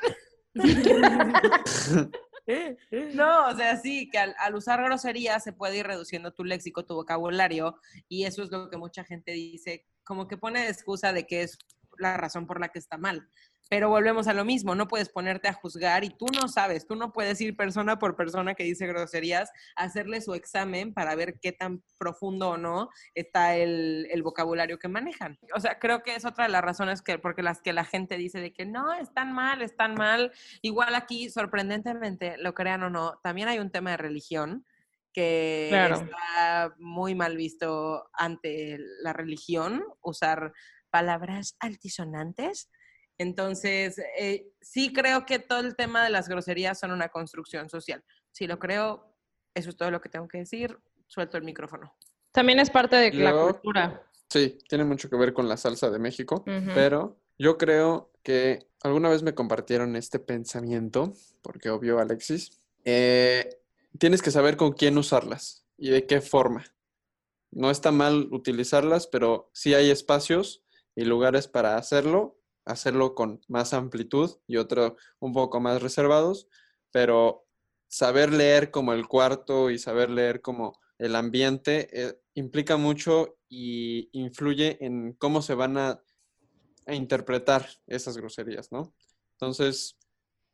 No, 3.12 3.48
o 3.48 3.54
sea, 3.54 3.76
sí, 3.76 4.08
que 4.08 4.18
al, 4.18 4.34
al 4.38 4.54
usar 4.54 4.82
groserías 4.82 5.44
se 5.44 5.52
puede 5.52 5.76
ir 5.76 5.86
reduciendo 5.86 6.32
tu 6.32 6.42
léxico, 6.42 6.86
tu 6.86 6.94
vocabulario, 6.94 7.78
y 8.08 8.24
eso 8.24 8.42
es 8.42 8.50
lo 8.50 8.70
que 8.70 8.78
mucha 8.78 9.04
gente 9.04 9.32
dice, 9.32 9.84
como 10.04 10.26
que 10.26 10.38
pone 10.38 10.62
de 10.62 10.70
excusa 10.70 11.12
de 11.12 11.26
que 11.26 11.42
es 11.42 11.58
la 11.98 12.16
razón 12.16 12.46
por 12.46 12.60
la 12.60 12.68
que 12.68 12.78
está 12.78 12.96
mal. 12.96 13.28
Pero 13.70 13.90
volvemos 13.90 14.28
a 14.28 14.32
lo 14.32 14.46
mismo, 14.46 14.74
no 14.74 14.88
puedes 14.88 15.10
ponerte 15.10 15.46
a 15.46 15.52
juzgar 15.52 16.02
y 16.02 16.08
tú 16.08 16.24
no 16.32 16.48
sabes, 16.48 16.86
tú 16.86 16.96
no 16.96 17.12
puedes 17.12 17.38
ir 17.42 17.54
persona 17.54 17.98
por 17.98 18.16
persona 18.16 18.54
que 18.54 18.64
dice 18.64 18.86
groserías, 18.86 19.50
hacerle 19.76 20.22
su 20.22 20.32
examen 20.32 20.94
para 20.94 21.14
ver 21.14 21.38
qué 21.38 21.52
tan 21.52 21.82
profundo 21.98 22.50
o 22.50 22.56
no 22.56 22.88
está 23.14 23.56
el, 23.56 24.08
el 24.10 24.22
vocabulario 24.22 24.78
que 24.78 24.88
manejan. 24.88 25.38
O 25.54 25.60
sea, 25.60 25.78
creo 25.78 26.02
que 26.02 26.14
es 26.14 26.24
otra 26.24 26.44
de 26.46 26.50
las 26.50 26.62
razones 26.62 27.02
que, 27.02 27.18
porque 27.18 27.42
las 27.42 27.60
que 27.60 27.74
la 27.74 27.84
gente 27.84 28.16
dice 28.16 28.40
de 28.40 28.54
que 28.54 28.64
no, 28.64 28.94
están 28.94 29.34
mal, 29.34 29.60
están 29.60 29.94
mal. 29.94 30.32
Igual 30.62 30.94
aquí, 30.94 31.28
sorprendentemente, 31.28 32.38
lo 32.38 32.54
crean 32.54 32.82
o 32.84 32.90
no, 32.90 33.20
también 33.22 33.48
hay 33.48 33.58
un 33.58 33.70
tema 33.70 33.90
de 33.90 33.96
religión 33.98 34.64
que 35.12 35.68
Claro. 35.70 35.96
está 35.96 36.74
muy 36.78 37.14
mal 37.14 37.36
visto 37.36 38.08
ante 38.12 38.78
la 39.02 39.12
religión, 39.12 39.84
usar 40.00 40.52
palabras 40.90 41.56
altisonantes. 41.60 42.70
Entonces, 43.18 44.00
eh, 44.18 44.52
sí 44.60 44.92
creo 44.92 45.26
que 45.26 45.38
todo 45.38 45.60
el 45.60 45.74
tema 45.76 46.04
de 46.04 46.10
las 46.10 46.28
groserías 46.28 46.78
son 46.78 46.92
una 46.92 47.08
construcción 47.08 47.68
social. 47.68 48.04
Si 48.30 48.46
lo 48.46 48.58
creo, 48.58 49.16
eso 49.54 49.70
es 49.70 49.76
todo 49.76 49.90
lo 49.90 50.00
que 50.00 50.08
tengo 50.08 50.28
que 50.28 50.38
decir. 50.38 50.78
Suelto 51.06 51.36
el 51.36 51.44
micrófono. 51.44 51.96
También 52.32 52.60
es 52.60 52.70
parte 52.70 52.96
de 52.96 53.12
la 53.12 53.32
cultura. 53.32 54.04
Sí, 54.28 54.58
tiene 54.68 54.84
mucho 54.84 55.08
que 55.08 55.16
ver 55.16 55.32
con 55.32 55.48
la 55.48 55.56
salsa 55.56 55.90
de 55.90 55.98
México, 55.98 56.44
Ujú. 56.46 56.70
pero 56.74 57.18
yo 57.38 57.56
creo 57.56 58.12
que 58.22 58.68
alguna 58.82 59.08
vez 59.08 59.22
me 59.22 59.34
compartieron 59.34 59.96
este 59.96 60.18
pensamiento, 60.18 61.14
porque 61.42 61.70
obvio, 61.70 61.98
Alexis, 61.98 62.60
eh, 62.84 63.58
tienes 63.98 64.22
que 64.22 64.30
saber 64.30 64.56
con 64.56 64.72
quién 64.72 64.98
usarlas 64.98 65.64
y 65.78 65.90
de 65.90 66.06
qué 66.06 66.20
forma. 66.20 66.64
No 67.50 67.70
está 67.70 67.90
mal 67.90 68.28
utilizarlas, 68.30 69.06
pero 69.06 69.50
sí 69.54 69.72
hay 69.72 69.90
espacios 69.90 70.62
y 70.98 71.04
lugares 71.04 71.46
para 71.46 71.76
hacerlo, 71.76 72.40
hacerlo 72.64 73.14
con 73.14 73.40
más 73.46 73.72
amplitud 73.72 74.32
y 74.48 74.56
otro 74.56 74.96
un 75.20 75.32
poco 75.32 75.60
más 75.60 75.80
reservados, 75.80 76.48
pero 76.90 77.46
saber 77.86 78.32
leer 78.32 78.72
como 78.72 78.92
el 78.92 79.06
cuarto 79.06 79.70
y 79.70 79.78
saber 79.78 80.10
leer 80.10 80.40
como 80.40 80.76
el 80.98 81.14
ambiente 81.14 81.88
eh, 81.92 82.20
implica 82.34 82.76
mucho 82.76 83.38
y 83.48 84.10
influye 84.10 84.84
en 84.84 85.12
cómo 85.12 85.40
se 85.40 85.54
van 85.54 85.78
a, 85.78 86.02
a 86.86 86.94
interpretar 86.96 87.68
esas 87.86 88.16
groserías, 88.16 88.72
¿no? 88.72 88.92
Entonces, 89.34 89.97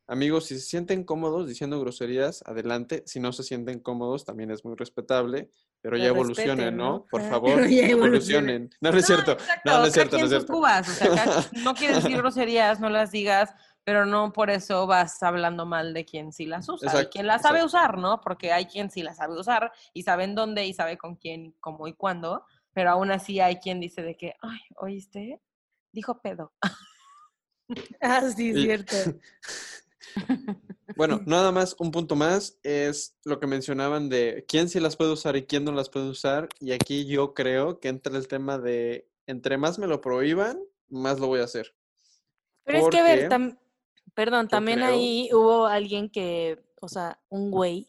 amigos, 0.06 0.46
si 0.46 0.54
se 0.58 0.66
sienten 0.66 1.04
cómodos 1.04 1.48
diciendo 1.48 1.80
groserías, 1.80 2.42
adelante. 2.46 3.02
Si 3.06 3.20
no 3.20 3.32
se 3.32 3.42
sienten 3.42 3.80
cómodos, 3.80 4.24
también 4.24 4.50
es 4.50 4.64
muy 4.64 4.74
respetable, 4.76 5.50
pero 5.80 5.96
ya 5.96 6.06
evolucionen, 6.06 6.76
¿no? 6.76 6.84
¿no? 6.92 7.04
Por 7.06 7.20
Ah. 7.22 7.28
favor, 7.30 7.68
ya 7.68 7.86
evolucionen. 7.88 8.70
No, 8.80 8.90
no 8.92 8.98
es 8.98 9.06
cierto. 9.06 9.32
exacto, 9.32 9.60
No, 9.70 9.78
no 9.80 9.86
es 9.86 9.92
cierto, 9.92 10.18
no 10.18 10.24
es 10.24 10.30
cierto. 10.30 10.52
cubas, 10.52 10.88
o 10.88 10.92
sea, 10.92 11.24
no 11.64 11.74
quieres 11.74 12.02
decir 12.02 12.16
groserías, 12.18 12.80
no 12.80 12.88
las 12.90 13.10
digas, 13.10 13.54
pero 13.84 14.06
no 14.06 14.32
por 14.32 14.50
eso 14.50 14.86
vas 14.86 15.22
hablando 15.22 15.66
mal 15.66 15.92
de 15.92 16.04
quien 16.04 16.32
sí 16.32 16.46
las 16.46 16.68
usa. 16.68 16.86
y 16.86 16.88
Exacto, 16.90 17.10
quien 17.10 17.26
las 17.26 17.42
sabe 17.42 17.58
exacto. 17.60 17.66
usar, 17.76 17.98
¿no? 17.98 18.20
Porque 18.20 18.52
hay 18.52 18.64
quien 18.66 18.90
sí 18.90 19.02
las 19.02 19.18
sabe 19.18 19.38
usar 19.38 19.72
y 19.92 20.02
sabe 20.04 20.24
en 20.24 20.34
dónde 20.34 20.64
y 20.66 20.72
sabe 20.74 20.96
con 20.96 21.16
quién, 21.16 21.54
cómo 21.60 21.86
y 21.86 21.92
cuándo, 21.94 22.44
pero 22.72 22.90
aún 22.90 23.10
así 23.10 23.40
hay 23.40 23.56
quien 23.56 23.80
dice 23.80 24.02
de 24.02 24.16
que, 24.16 24.34
ay, 24.40 24.58
¿oíste? 24.76 25.40
Dijo 25.92 26.20
pedo. 26.20 26.52
Ah, 28.00 28.20
sí, 28.36 28.50
es 28.50 28.56
Y- 28.58 28.62
cierto. 28.62 28.94
Bueno, 30.96 31.20
nada 31.26 31.52
más, 31.52 31.76
un 31.78 31.90
punto 31.90 32.16
más 32.16 32.58
es 32.62 33.16
lo 33.24 33.40
que 33.40 33.46
mencionaban 33.46 34.08
de 34.08 34.44
quién 34.48 34.68
sí 34.68 34.80
las 34.80 34.96
puede 34.96 35.12
usar 35.12 35.36
y 35.36 35.44
quién 35.46 35.64
no 35.64 35.72
las 35.72 35.88
puede 35.90 36.08
usar. 36.08 36.48
Y 36.60 36.72
aquí 36.72 37.06
yo 37.06 37.34
creo 37.34 37.80
que 37.80 37.88
entra 37.88 38.16
el 38.16 38.28
tema 38.28 38.58
de 38.58 39.08
entre 39.26 39.56
más 39.58 39.78
me 39.78 39.86
lo 39.86 40.00
prohíban, 40.00 40.60
más 40.88 41.18
lo 41.18 41.26
voy 41.28 41.40
a 41.40 41.44
hacer. 41.44 41.74
Pero 42.64 42.78
es 42.78 42.88
que, 42.88 42.98
a 42.98 43.02
ver, 43.02 43.28
tam- 43.28 43.58
perdón, 44.14 44.48
también 44.48 44.78
creo- 44.78 44.90
ahí 44.90 45.28
hubo 45.32 45.66
alguien 45.66 46.08
que, 46.10 46.62
o 46.80 46.88
sea, 46.88 47.18
un 47.28 47.50
güey, 47.50 47.86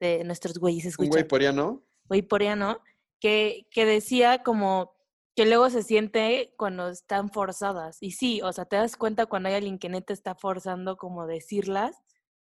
de 0.00 0.22
nuestros 0.24 0.58
güeyes 0.58 0.84
Un 0.84 0.90
escuchan, 0.90 1.10
güey 1.10 1.24
poriano. 1.24 1.82
güey 2.06 2.22
coreano, 2.22 2.80
que, 3.18 3.66
que 3.70 3.84
decía 3.86 4.42
como 4.42 4.93
que 5.36 5.46
luego 5.46 5.68
se 5.70 5.82
siente 5.82 6.54
cuando 6.56 6.88
están 6.88 7.28
forzadas. 7.30 7.98
Y 8.00 8.12
sí, 8.12 8.40
o 8.42 8.52
sea, 8.52 8.64
te 8.66 8.76
das 8.76 8.96
cuenta 8.96 9.26
cuando 9.26 9.48
hay 9.48 9.56
alguien 9.56 9.78
que 9.78 9.88
neta 9.88 10.12
está 10.12 10.34
forzando 10.34 10.96
como 10.96 11.26
decirlas, 11.26 11.96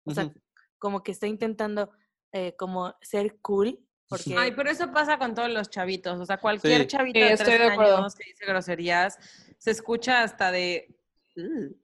o 0.04 0.12
sea, 0.14 0.32
como 0.78 1.02
que 1.02 1.10
está 1.12 1.26
intentando 1.26 1.90
eh, 2.32 2.54
como 2.56 2.94
ser 3.00 3.38
cool, 3.40 3.80
porque... 4.08 4.36
Ay, 4.38 4.52
pero 4.54 4.70
eso 4.70 4.92
pasa 4.92 5.18
con 5.18 5.34
todos 5.34 5.50
los 5.50 5.68
chavitos. 5.68 6.20
O 6.20 6.24
sea, 6.26 6.36
cualquier 6.38 6.82
Sí. 6.82 6.86
chavito 6.86 7.18
Sí, 7.18 7.24
de 7.24 7.32
estoy 7.32 7.46
13 7.54 7.62
de 7.64 7.70
acuerdo. 7.72 7.96
años 7.98 8.14
que 8.14 8.24
dice 8.24 8.46
groserías 8.46 9.18
se 9.58 9.70
escucha 9.72 10.22
hasta 10.22 10.52
de. 10.52 10.94
"Ugh". 11.36 11.74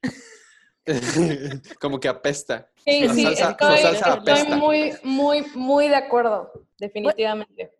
Como 1.80 1.98
que 2.00 2.08
apesta. 2.08 2.68
Sí, 2.84 3.06
La 3.06 3.14
sí, 3.14 3.24
salsa- 3.24 4.20
estoy, 4.26 4.58
muy, 4.58 4.92
muy, 5.04 5.44
muy 5.54 5.88
de 5.88 5.96
acuerdo, 5.96 6.52
definitivamente. 6.78 7.72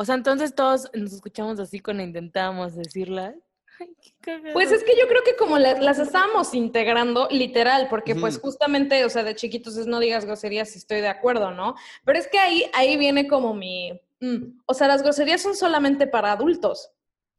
O 0.00 0.04
sea, 0.06 0.14
entonces 0.14 0.54
todos 0.54 0.88
nos 0.94 1.12
escuchamos 1.12 1.60
así 1.60 1.78
cuando 1.80 2.02
intentábamos 2.02 2.74
decirlas. 2.74 3.34
Ay, 3.78 3.88
qué 4.00 4.12
cagado. 4.22 4.54
Pues 4.54 4.72
es 4.72 4.82
que 4.82 4.96
yo 4.98 5.06
creo 5.08 5.22
que 5.22 5.36
como 5.36 5.58
la- 5.58 5.78
las 5.78 5.98
estábamos 5.98 6.54
integrando, 6.54 7.28
literal, 7.30 7.86
porque 7.90 8.14
pues 8.14 8.38
justamente, 8.38 9.04
o 9.04 9.10
sea, 9.10 9.24
de 9.24 9.34
chiquitos 9.34 9.76
es 9.76 9.86
no 9.86 10.00
digas 10.00 10.24
groserías, 10.24 10.70
si 10.70 10.78
estoy 10.78 11.02
de 11.02 11.08
acuerdo, 11.08 11.50
¿no? 11.50 11.74
Pero 12.06 12.18
es 12.18 12.28
que 12.28 12.38
ahí, 12.38 12.64
ahí 12.72 12.96
viene 12.96 13.28
como 13.28 13.52
mi... 13.52 13.92
mm, 14.20 14.60
o 14.64 14.72
sea, 14.72 14.88
las 14.88 15.02
groserías 15.02 15.42
son 15.42 15.54
solamente 15.54 16.06
para 16.06 16.32
adultos. 16.32 16.90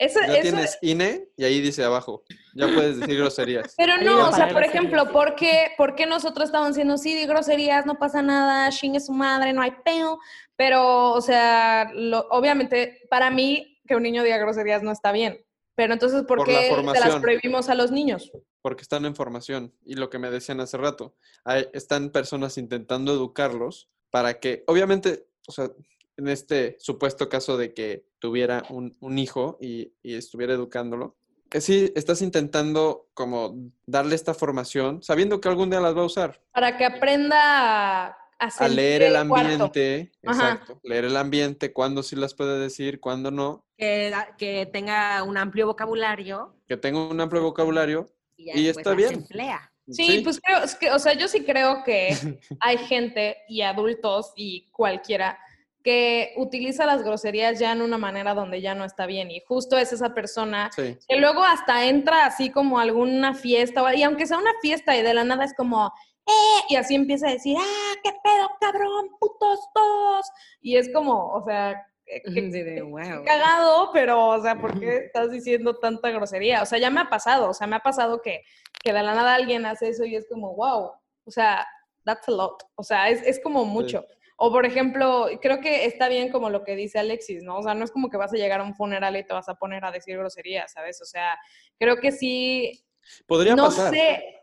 Eso, 0.01 0.19
Ya 0.21 0.33
eso- 0.33 0.41
tienes 0.41 0.79
INE 0.81 1.27
y 1.37 1.43
ahí 1.43 1.61
dice 1.61 1.83
abajo. 1.83 2.23
Ya 2.55 2.65
puedes 2.73 2.97
decir 2.99 3.17
groserías. 3.19 3.75
Pero 3.77 3.97
no, 3.97 4.29
o 4.29 4.33
sea, 4.33 4.49
por 4.49 4.63
ejemplo. 4.63 5.11
¿por 5.11 5.35
qué, 5.35 5.73
por 5.77 5.93
qué 5.95 6.07
nosotros 6.07 6.45
estamos 6.49 6.69
diciendo, 6.69 6.97
sí, 6.97 7.13
di 7.13 7.27
groserías, 7.27 7.85
no 7.85 7.99
pasa 7.99 8.23
nada, 8.23 8.67
chingue 8.71 8.99
su 8.99 9.11
madre, 9.11 9.53
no 9.53 9.61
hay 9.61 9.73
peo? 9.85 10.17
Pero, 10.55 11.11
o 11.11 11.21
sea, 11.21 11.91
lo- 11.93 12.25
obviamente, 12.31 13.01
para 13.11 13.29
mí, 13.29 13.79
que 13.87 13.95
un 13.95 14.01
niño 14.01 14.23
diga 14.23 14.37
groserías 14.39 14.81
no 14.81 14.91
está 14.91 15.11
bien. 15.11 15.45
Pero 15.75 15.93
entonces, 15.93 16.23
¿por, 16.23 16.39
Por 16.39 16.47
la 16.47 16.59
qué 16.59 16.69
se 16.99 16.99
las 17.07 17.15
prohibimos 17.21 17.69
a 17.69 17.75
los 17.75 17.91
niños? 17.91 18.31
porque 18.63 18.81
están 18.83 19.05
en 19.05 19.15
formación. 19.15 19.73
Y 19.85 19.95
lo 19.95 20.09
que 20.09 20.17
me 20.19 20.29
decían 20.31 20.59
hace 20.61 20.77
rato, 20.77 21.15
hay- 21.45 21.67
están 21.73 22.09
personas 22.11 22.57
intentando 22.57 23.11
educarlos 23.13 23.89
para 24.11 24.39
que, 24.39 24.63
obviamente, 24.67 25.25
o 25.47 25.51
sea, 25.51 25.69
en 26.17 26.27
este 26.27 26.75
supuesto 26.79 27.29
caso 27.29 27.57
de 27.57 27.73
que 27.73 28.05
tuviera 28.19 28.63
un, 28.69 28.95
un 28.99 29.17
hijo 29.17 29.57
y, 29.61 29.93
y 30.03 30.15
estuviera 30.15 30.53
educándolo, 30.53 31.15
que 31.49 31.59
sí, 31.61 31.91
estás 31.95 32.21
intentando 32.21 33.09
como 33.13 33.55
darle 33.85 34.15
esta 34.15 34.33
formación, 34.33 35.03
sabiendo 35.03 35.41
que 35.41 35.49
algún 35.49 35.69
día 35.69 35.81
las 35.81 35.95
va 35.95 36.01
a 36.01 36.05
usar. 36.05 36.41
Para 36.53 36.77
que 36.77 36.85
aprenda 36.85 38.07
a, 38.39 38.67
leer 38.69 39.03
el 39.03 39.27
cuarto. 39.27 39.49
ambiente, 39.53 40.11
Ajá. 40.25 40.51
exacto, 40.53 40.79
leer 40.83 41.05
el 41.05 41.17
ambiente, 41.17 41.73
cuándo 41.73 42.03
sí 42.03 42.15
las 42.15 42.33
puede 42.33 42.57
decir, 42.59 42.99
cuándo 43.01 43.31
no, 43.31 43.65
Que, 43.77 44.13
que 44.37 44.65
tenga 44.71 45.23
un 45.23 45.37
amplio 45.37 45.67
vocabulario 45.67 46.55
que 46.67 46.77
tenga 46.77 47.05
un 47.09 47.19
amplio 47.19 47.41
vocabulario. 47.43 48.09
y, 48.37 48.45
ya 48.45 48.53
Y 48.55 48.63
después 48.67 48.77
está 48.85 48.89
las 48.91 48.97
bien. 48.97 49.13
emplea. 49.21 49.67
Sí, 49.89 50.21
pues 50.23 50.39
creo, 50.41 50.63
es 50.63 50.75
que, 50.75 50.89
o 50.91 50.99
sea, 50.99 51.13
yo 51.13 51.27
sí 51.27 51.43
creo 51.43 51.83
que 51.83 52.09
hay 52.61 52.77
gente 52.77 53.39
y 53.49 53.61
adultos 53.61 54.31
y 54.37 54.69
cualquiera 54.71 55.37
que 55.83 56.33
utiliza 56.37 56.85
las 56.85 57.03
groserías 57.03 57.59
ya 57.59 57.71
en 57.71 57.81
una 57.81 57.97
manera 57.97 58.33
donde 58.33 58.61
ya 58.61 58.75
no 58.75 58.85
está 58.85 59.05
bien 59.05 59.31
y 59.31 59.41
justo 59.47 59.77
es 59.77 59.91
esa 59.93 60.13
persona 60.13 60.69
sí. 60.75 60.97
que 61.07 61.17
luego 61.17 61.43
hasta 61.43 61.85
entra 61.85 62.25
así 62.25 62.49
como 62.51 62.79
a 62.79 62.83
alguna 62.83 63.33
fiesta 63.33 63.81
o- 63.83 63.91
y 63.91 64.03
aunque 64.03 64.27
sea 64.27 64.37
una 64.37 64.53
fiesta 64.61 64.95
y 64.95 65.01
de 65.01 65.13
la 65.13 65.23
nada 65.23 65.43
es 65.45 65.53
como 65.55 65.91
¡eh! 66.27 66.59
y 66.69 66.75
así 66.75 66.93
empieza 66.95 67.27
a 67.27 67.31
decir 67.31 67.57
¡ah, 67.59 67.93
qué 68.03 68.11
pedo, 68.23 68.49
cabrón, 68.59 69.09
putos 69.19 69.59
todos! 69.73 70.25
Y 70.61 70.77
es 70.77 70.91
como, 70.93 71.29
o 71.33 71.43
sea, 71.43 71.83
que- 72.05 72.21
que- 72.21 72.51
Sí, 72.51 72.61
de, 72.61 72.75
qué 72.75 72.81
wow. 72.83 73.23
cagado, 73.25 73.89
pero, 73.91 74.27
o 74.27 74.41
sea, 74.41 74.59
¿por 74.59 74.79
qué 74.79 74.97
estás 74.97 75.31
diciendo 75.31 75.77
tanta 75.79 76.11
grosería? 76.11 76.61
O 76.61 76.65
sea, 76.65 76.77
ya 76.77 76.89
me 76.91 77.01
ha 77.01 77.09
pasado, 77.09 77.49
o 77.49 77.53
sea, 77.53 77.65
me 77.67 77.75
ha 77.77 77.79
pasado 77.79 78.21
que, 78.21 78.43
que 78.83 78.93
de 78.93 79.01
la 79.01 79.15
nada 79.15 79.33
alguien 79.33 79.65
hace 79.65 79.89
eso 79.89 80.05
y 80.05 80.15
es 80.15 80.27
como, 80.29 80.53
wow, 80.55 80.91
o 81.25 81.31
sea, 81.31 81.65
that's 82.05 82.27
a 82.27 82.31
lot, 82.31 82.63
o 82.75 82.83
sea, 82.83 83.09
es, 83.09 83.21
es 83.23 83.39
como 83.41 83.65
mucho. 83.65 84.05
O, 84.43 84.51
por 84.51 84.65
ejemplo, 84.65 85.27
creo 85.39 85.59
que 85.61 85.85
está 85.85 86.09
bien 86.09 86.31
como 86.31 86.49
lo 86.49 86.63
que 86.63 86.75
dice 86.75 86.97
Alexis, 86.97 87.43
¿no? 87.43 87.59
O 87.59 87.61
sea, 87.61 87.75
no 87.75 87.85
es 87.85 87.91
como 87.91 88.09
que 88.09 88.17
vas 88.17 88.33
a 88.33 88.37
llegar 88.37 88.59
a 88.59 88.63
un 88.63 88.73
funeral 88.73 89.15
y 89.15 89.23
te 89.23 89.33
vas 89.35 89.47
a 89.47 89.53
poner 89.53 89.85
a 89.85 89.91
decir 89.91 90.17
groserías, 90.17 90.71
¿sabes? 90.71 90.99
O 90.99 91.05
sea, 91.05 91.37
creo 91.77 91.97
que 91.97 92.11
sí, 92.11 92.83
Podría 93.27 93.55
no 93.55 93.65
pasar. 93.65 93.93
sé. 93.93 94.41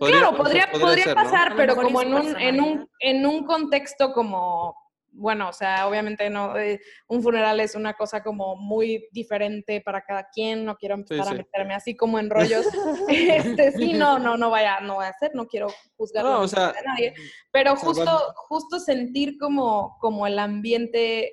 Podría- 0.00 0.18
claro, 0.18 0.36
podría, 0.36 0.66
podría 0.72 0.80
podría 0.88 1.04
ser, 1.04 1.14
¿no? 1.14 1.20
A 1.20 1.24
pasar, 1.24 1.52
pero 1.56 1.76
como 1.76 2.02
en 2.02 2.12
un, 2.14 2.40
en, 2.40 2.60
un, 2.60 2.90
en 2.98 3.24
un 3.24 3.46
contexto 3.46 4.12
como, 4.12 4.74
bueno, 5.16 5.48
o 5.48 5.52
sea, 5.52 5.88
obviamente 5.88 6.28
no, 6.30 6.56
eh, 6.58 6.80
un 7.08 7.22
funeral 7.22 7.58
es 7.60 7.74
una 7.74 7.94
cosa 7.94 8.22
como 8.22 8.56
muy 8.56 9.08
diferente 9.12 9.80
para 9.80 10.02
cada 10.02 10.28
quien, 10.32 10.64
no 10.64 10.76
quiero 10.76 10.94
empezar 10.94 11.28
a 11.28 11.30
sí. 11.30 11.36
meterme 11.38 11.74
así 11.74 11.96
como 11.96 12.18
en 12.18 12.30
rollos. 12.30 12.66
este, 13.08 13.72
sí, 13.72 13.94
no, 13.94 14.18
no, 14.18 14.36
no 14.36 14.50
vaya, 14.50 14.80
no 14.80 14.96
voy 14.96 15.06
a 15.06 15.08
hacer, 15.08 15.32
no 15.34 15.46
quiero 15.46 15.68
juzgar 15.96 16.24
No, 16.24 16.30
la 16.30 16.36
o 16.36 16.40
mente 16.40 16.56
sea, 16.56 16.72
de 16.72 16.82
nadie, 16.84 17.14
pero 17.50 17.72
o 17.72 17.76
sea, 17.76 17.86
justo, 17.86 18.34
justo 18.36 18.78
sentir 18.78 19.38
como, 19.38 19.96
como 20.00 20.26
el 20.26 20.38
ambiente 20.38 21.32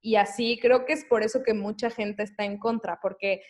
y 0.00 0.16
así, 0.16 0.58
creo 0.60 0.84
que 0.84 0.94
es 0.94 1.04
por 1.04 1.22
eso 1.22 1.42
que 1.42 1.54
mucha 1.54 1.90
gente 1.90 2.22
está 2.22 2.44
en 2.44 2.58
contra, 2.58 2.98
porque 3.02 3.42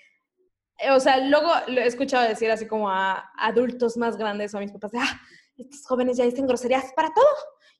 eh, 0.78 0.90
o 0.90 1.00
sea, 1.00 1.18
luego 1.18 1.48
lo 1.68 1.80
he 1.80 1.86
escuchado 1.86 2.26
decir 2.28 2.50
así 2.50 2.66
como 2.66 2.88
a 2.88 3.30
adultos 3.36 3.96
más 3.96 4.16
grandes 4.16 4.54
o 4.54 4.58
a 4.58 4.60
mis 4.60 4.72
papás, 4.72 4.92
ah, 4.96 5.20
estos 5.56 5.84
jóvenes 5.86 6.16
ya 6.16 6.24
dicen 6.24 6.46
groserías 6.46 6.92
para 6.94 7.12
todo 7.12 7.26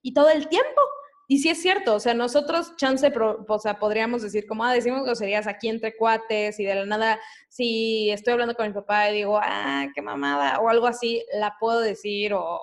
y 0.01 0.13
todo 0.13 0.29
el 0.29 0.47
tiempo. 0.49 0.81
Y 1.31 1.37
sí 1.37 1.49
es 1.49 1.61
cierto, 1.61 1.93
o 1.93 1.99
sea, 1.99 2.15
nosotros, 2.15 2.75
chance, 2.75 3.11
pro- 3.11 3.45
o 3.47 3.59
sea, 3.59 3.77
podríamos 3.77 4.23
decir 4.23 4.47
como, 4.47 4.63
ah, 4.65 4.73
decimos 4.73 5.03
groserías 5.03 5.45
aquí 5.45 5.69
entre 5.69 5.95
cuates 5.95 6.59
y 6.59 6.63
de 6.63 6.73
la 6.73 6.85
nada, 6.87 7.19
si 7.49 8.09
estoy 8.09 8.33
hablando 8.33 8.55
con 8.55 8.65
mi 8.65 8.73
papá 8.73 9.11
y 9.11 9.17
digo, 9.17 9.39
ah, 9.39 9.85
qué 9.93 10.01
mamada, 10.01 10.59
o 10.59 10.69
algo 10.69 10.87
así, 10.87 11.23
la 11.39 11.55
puedo 11.59 11.81
decir, 11.81 12.33
o, 12.33 12.59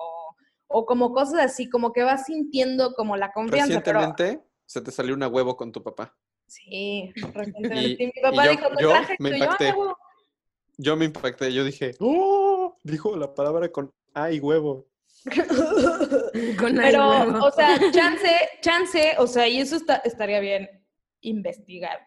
o, 0.67 0.85
como 0.85 1.13
cosas 1.13 1.39
así, 1.39 1.69
como 1.69 1.93
que 1.93 2.03
vas 2.03 2.25
sintiendo 2.25 2.91
como 2.93 3.15
la 3.15 3.31
confianza. 3.31 3.79
Pero, 3.81 3.99
Recientemente 3.99 4.45
se 4.65 4.81
te 4.81 4.91
salió 4.91 5.15
una 5.15 5.29
huevo 5.29 5.55
con 5.55 5.71
tu 5.71 5.81
papá. 5.81 6.13
sí, 6.45 7.13
recientemente, 7.33 8.03
Y- 8.03 8.05
mi 8.07 8.21
papá 8.21 8.43
y 8.43 8.45
yo- 8.47 8.51
dijo, 8.51 8.67
"¿Te 8.75 8.83
yo 8.83 8.89
traje 8.89 9.15
me 9.19 9.29
esto?" 9.29 9.37
Y 9.37 9.39
yo, 9.39 9.45
"Ah, 9.45 9.53
impacté. 9.53 9.71
huevo". 9.79 9.97
Yo 10.77 10.95
me 10.97 11.05
impacté, 11.05 11.53
yo 11.53 11.63
dije, 11.63 11.95
¡oh! 12.01 12.77
Dijo 12.83 13.15
la 13.15 13.33
palabra 13.33 13.71
con 13.71 13.93
ay 14.13 14.39
huevo. 14.41 14.85
Con 16.59 16.75
Pero, 16.75 17.45
o 17.45 17.51
sea, 17.51 17.79
chance, 17.91 18.29
chance, 18.61 19.15
o 19.17 19.27
sea, 19.27 19.47
y 19.47 19.59
eso 19.59 19.75
está- 19.75 20.01
estaría 20.05 20.39
bien 20.39 20.69
investigar. 21.21 21.99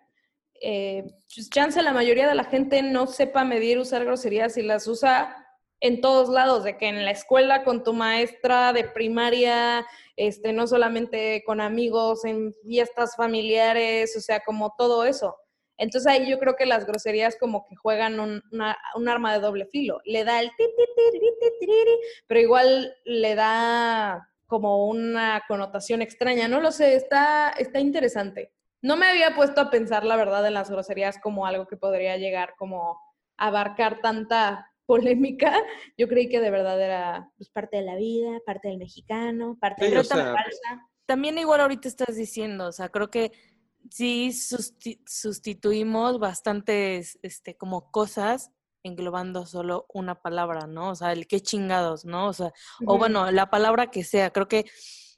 Eh, 0.60 1.04
pues, 1.34 1.48
chance 1.50 1.80
la 1.82 1.92
mayoría 1.92 2.28
de 2.28 2.34
la 2.34 2.44
gente 2.44 2.82
no 2.82 3.06
sepa 3.06 3.44
medir, 3.44 3.78
usar 3.78 4.04
groserías 4.04 4.56
y 4.56 4.62
las 4.62 4.86
usa 4.86 5.36
en 5.80 6.02
todos 6.02 6.28
lados, 6.28 6.64
de 6.64 6.76
que 6.76 6.88
en 6.88 7.04
la 7.04 7.10
escuela 7.10 7.64
con 7.64 7.82
tu 7.82 7.94
maestra 7.94 8.74
de 8.74 8.84
primaria, 8.84 9.86
este, 10.16 10.52
no 10.52 10.66
solamente 10.66 11.42
con 11.46 11.60
amigos, 11.62 12.26
en 12.26 12.54
fiestas 12.66 13.16
familiares, 13.16 14.14
o 14.16 14.20
sea, 14.20 14.40
como 14.40 14.74
todo 14.76 15.06
eso. 15.06 15.36
Entonces 15.80 16.06
ahí 16.12 16.28
yo 16.30 16.38
creo 16.38 16.54
que 16.56 16.66
las 16.66 16.86
groserías 16.86 17.36
como 17.40 17.66
que 17.66 17.74
juegan 17.74 18.20
un, 18.20 18.42
una- 18.52 18.76
un 18.94 19.08
arma 19.08 19.32
de 19.32 19.40
doble 19.40 19.66
filo. 19.66 20.00
Le 20.04 20.24
da 20.24 20.40
el 20.40 20.50
ti, 20.50 20.64
ti, 20.64 20.84
tiri, 20.94 21.26
ti, 21.40 21.46
tiriri, 21.58 21.98
pero 22.26 22.38
igual 22.40 22.94
le 23.04 23.34
da 23.34 24.28
como 24.46 24.86
una 24.88 25.42
connotación 25.48 26.02
extraña. 26.02 26.48
No 26.48 26.60
lo 26.60 26.70
sé, 26.70 26.94
está, 26.96 27.50
está 27.50 27.80
interesante. 27.80 28.52
No 28.82 28.96
me 28.96 29.06
había 29.06 29.34
puesto 29.34 29.60
a 29.60 29.70
pensar, 29.70 30.04
la 30.04 30.16
verdad, 30.16 30.46
en 30.46 30.54
las 30.54 30.70
groserías 30.70 31.18
como 31.18 31.46
algo 31.46 31.66
que 31.66 31.76
podría 31.76 32.16
llegar 32.16 32.54
como 32.58 32.98
a 33.38 33.46
abarcar 33.48 34.00
tanta 34.02 34.70
polémica. 34.86 35.54
Yo 35.96 36.08
creí 36.08 36.28
que 36.28 36.40
de 36.40 36.50
verdad 36.50 36.80
era 36.80 37.30
pues, 37.38 37.48
parte 37.48 37.78
de 37.78 37.84
la 37.84 37.96
vida, 37.96 38.38
parte 38.44 38.68
del 38.68 38.78
mexicano, 38.78 39.56
parte 39.60 39.84
Sí, 39.84 39.90
de 39.92 39.98
o 39.98 40.02
la 40.02 40.04
sea, 40.04 40.24
falsa. 40.34 40.88
También 41.06 41.38
igual 41.38 41.60
ahorita 41.60 41.88
estás 41.88 42.14
diciendo, 42.16 42.66
o 42.68 42.72
sea, 42.72 42.88
creo 42.88 43.10
que 43.10 43.32
sí 43.90 44.28
susti- 44.30 45.00
sustituimos 45.06 46.18
bastantes, 46.18 47.18
este, 47.22 47.56
como 47.56 47.90
cosas 47.90 48.50
englobando 48.82 49.44
solo 49.46 49.86
una 49.92 50.22
palabra, 50.22 50.66
¿no? 50.66 50.90
O 50.90 50.94
sea, 50.94 51.12
el 51.12 51.26
qué 51.26 51.40
chingados, 51.40 52.04
¿no? 52.04 52.28
O 52.28 52.32
sea, 52.32 52.52
o 52.86 52.98
bueno, 52.98 53.30
la 53.30 53.50
palabra 53.50 53.90
que 53.90 54.04
sea, 54.04 54.30
creo 54.30 54.48
que 54.48 54.64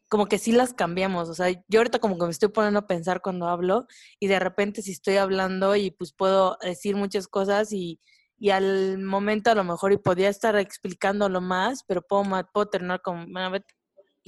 como 0.09 0.27
que 0.27 0.39
sí 0.39 0.53
las 0.53 0.75
cambiamos, 0.75 1.29
o 1.31 1.35
sea, 1.35 1.49
yo 1.69 1.81
ahorita 1.81 1.99
como 1.99 2.19
que 2.19 2.25
me 2.27 2.31
estoy 2.33 2.51
poniendo 2.51 2.81
a 2.81 2.87
pensar 2.87 3.23
cuando 3.23 3.49
hablo 3.49 3.87
y 4.21 4.27
de 4.27 4.39
repente 4.39 4.83
si 4.83 4.93
estoy 4.93 5.17
hablando 5.17 5.75
y 5.75 5.91
pues 5.91 6.13
puedo 6.13 6.59
decir 6.61 6.97
muchas 6.97 7.29
cosas 7.29 7.73
y, 7.73 7.99
y 8.39 8.51
al 8.51 8.99
momento 8.99 9.51
a 9.51 9.55
lo 9.55 9.65
mejor 9.65 9.93
y 9.93 9.97
podía 9.97 10.29
estar 10.29 10.55
explicándolo 10.57 11.41
más, 11.41 11.85
pero 11.87 12.03
puedo, 12.03 12.25
puedo 12.53 12.67
terminar 12.69 13.01
como, 13.01 13.25
"Bueno, 13.27 13.53
vete, 13.53 13.75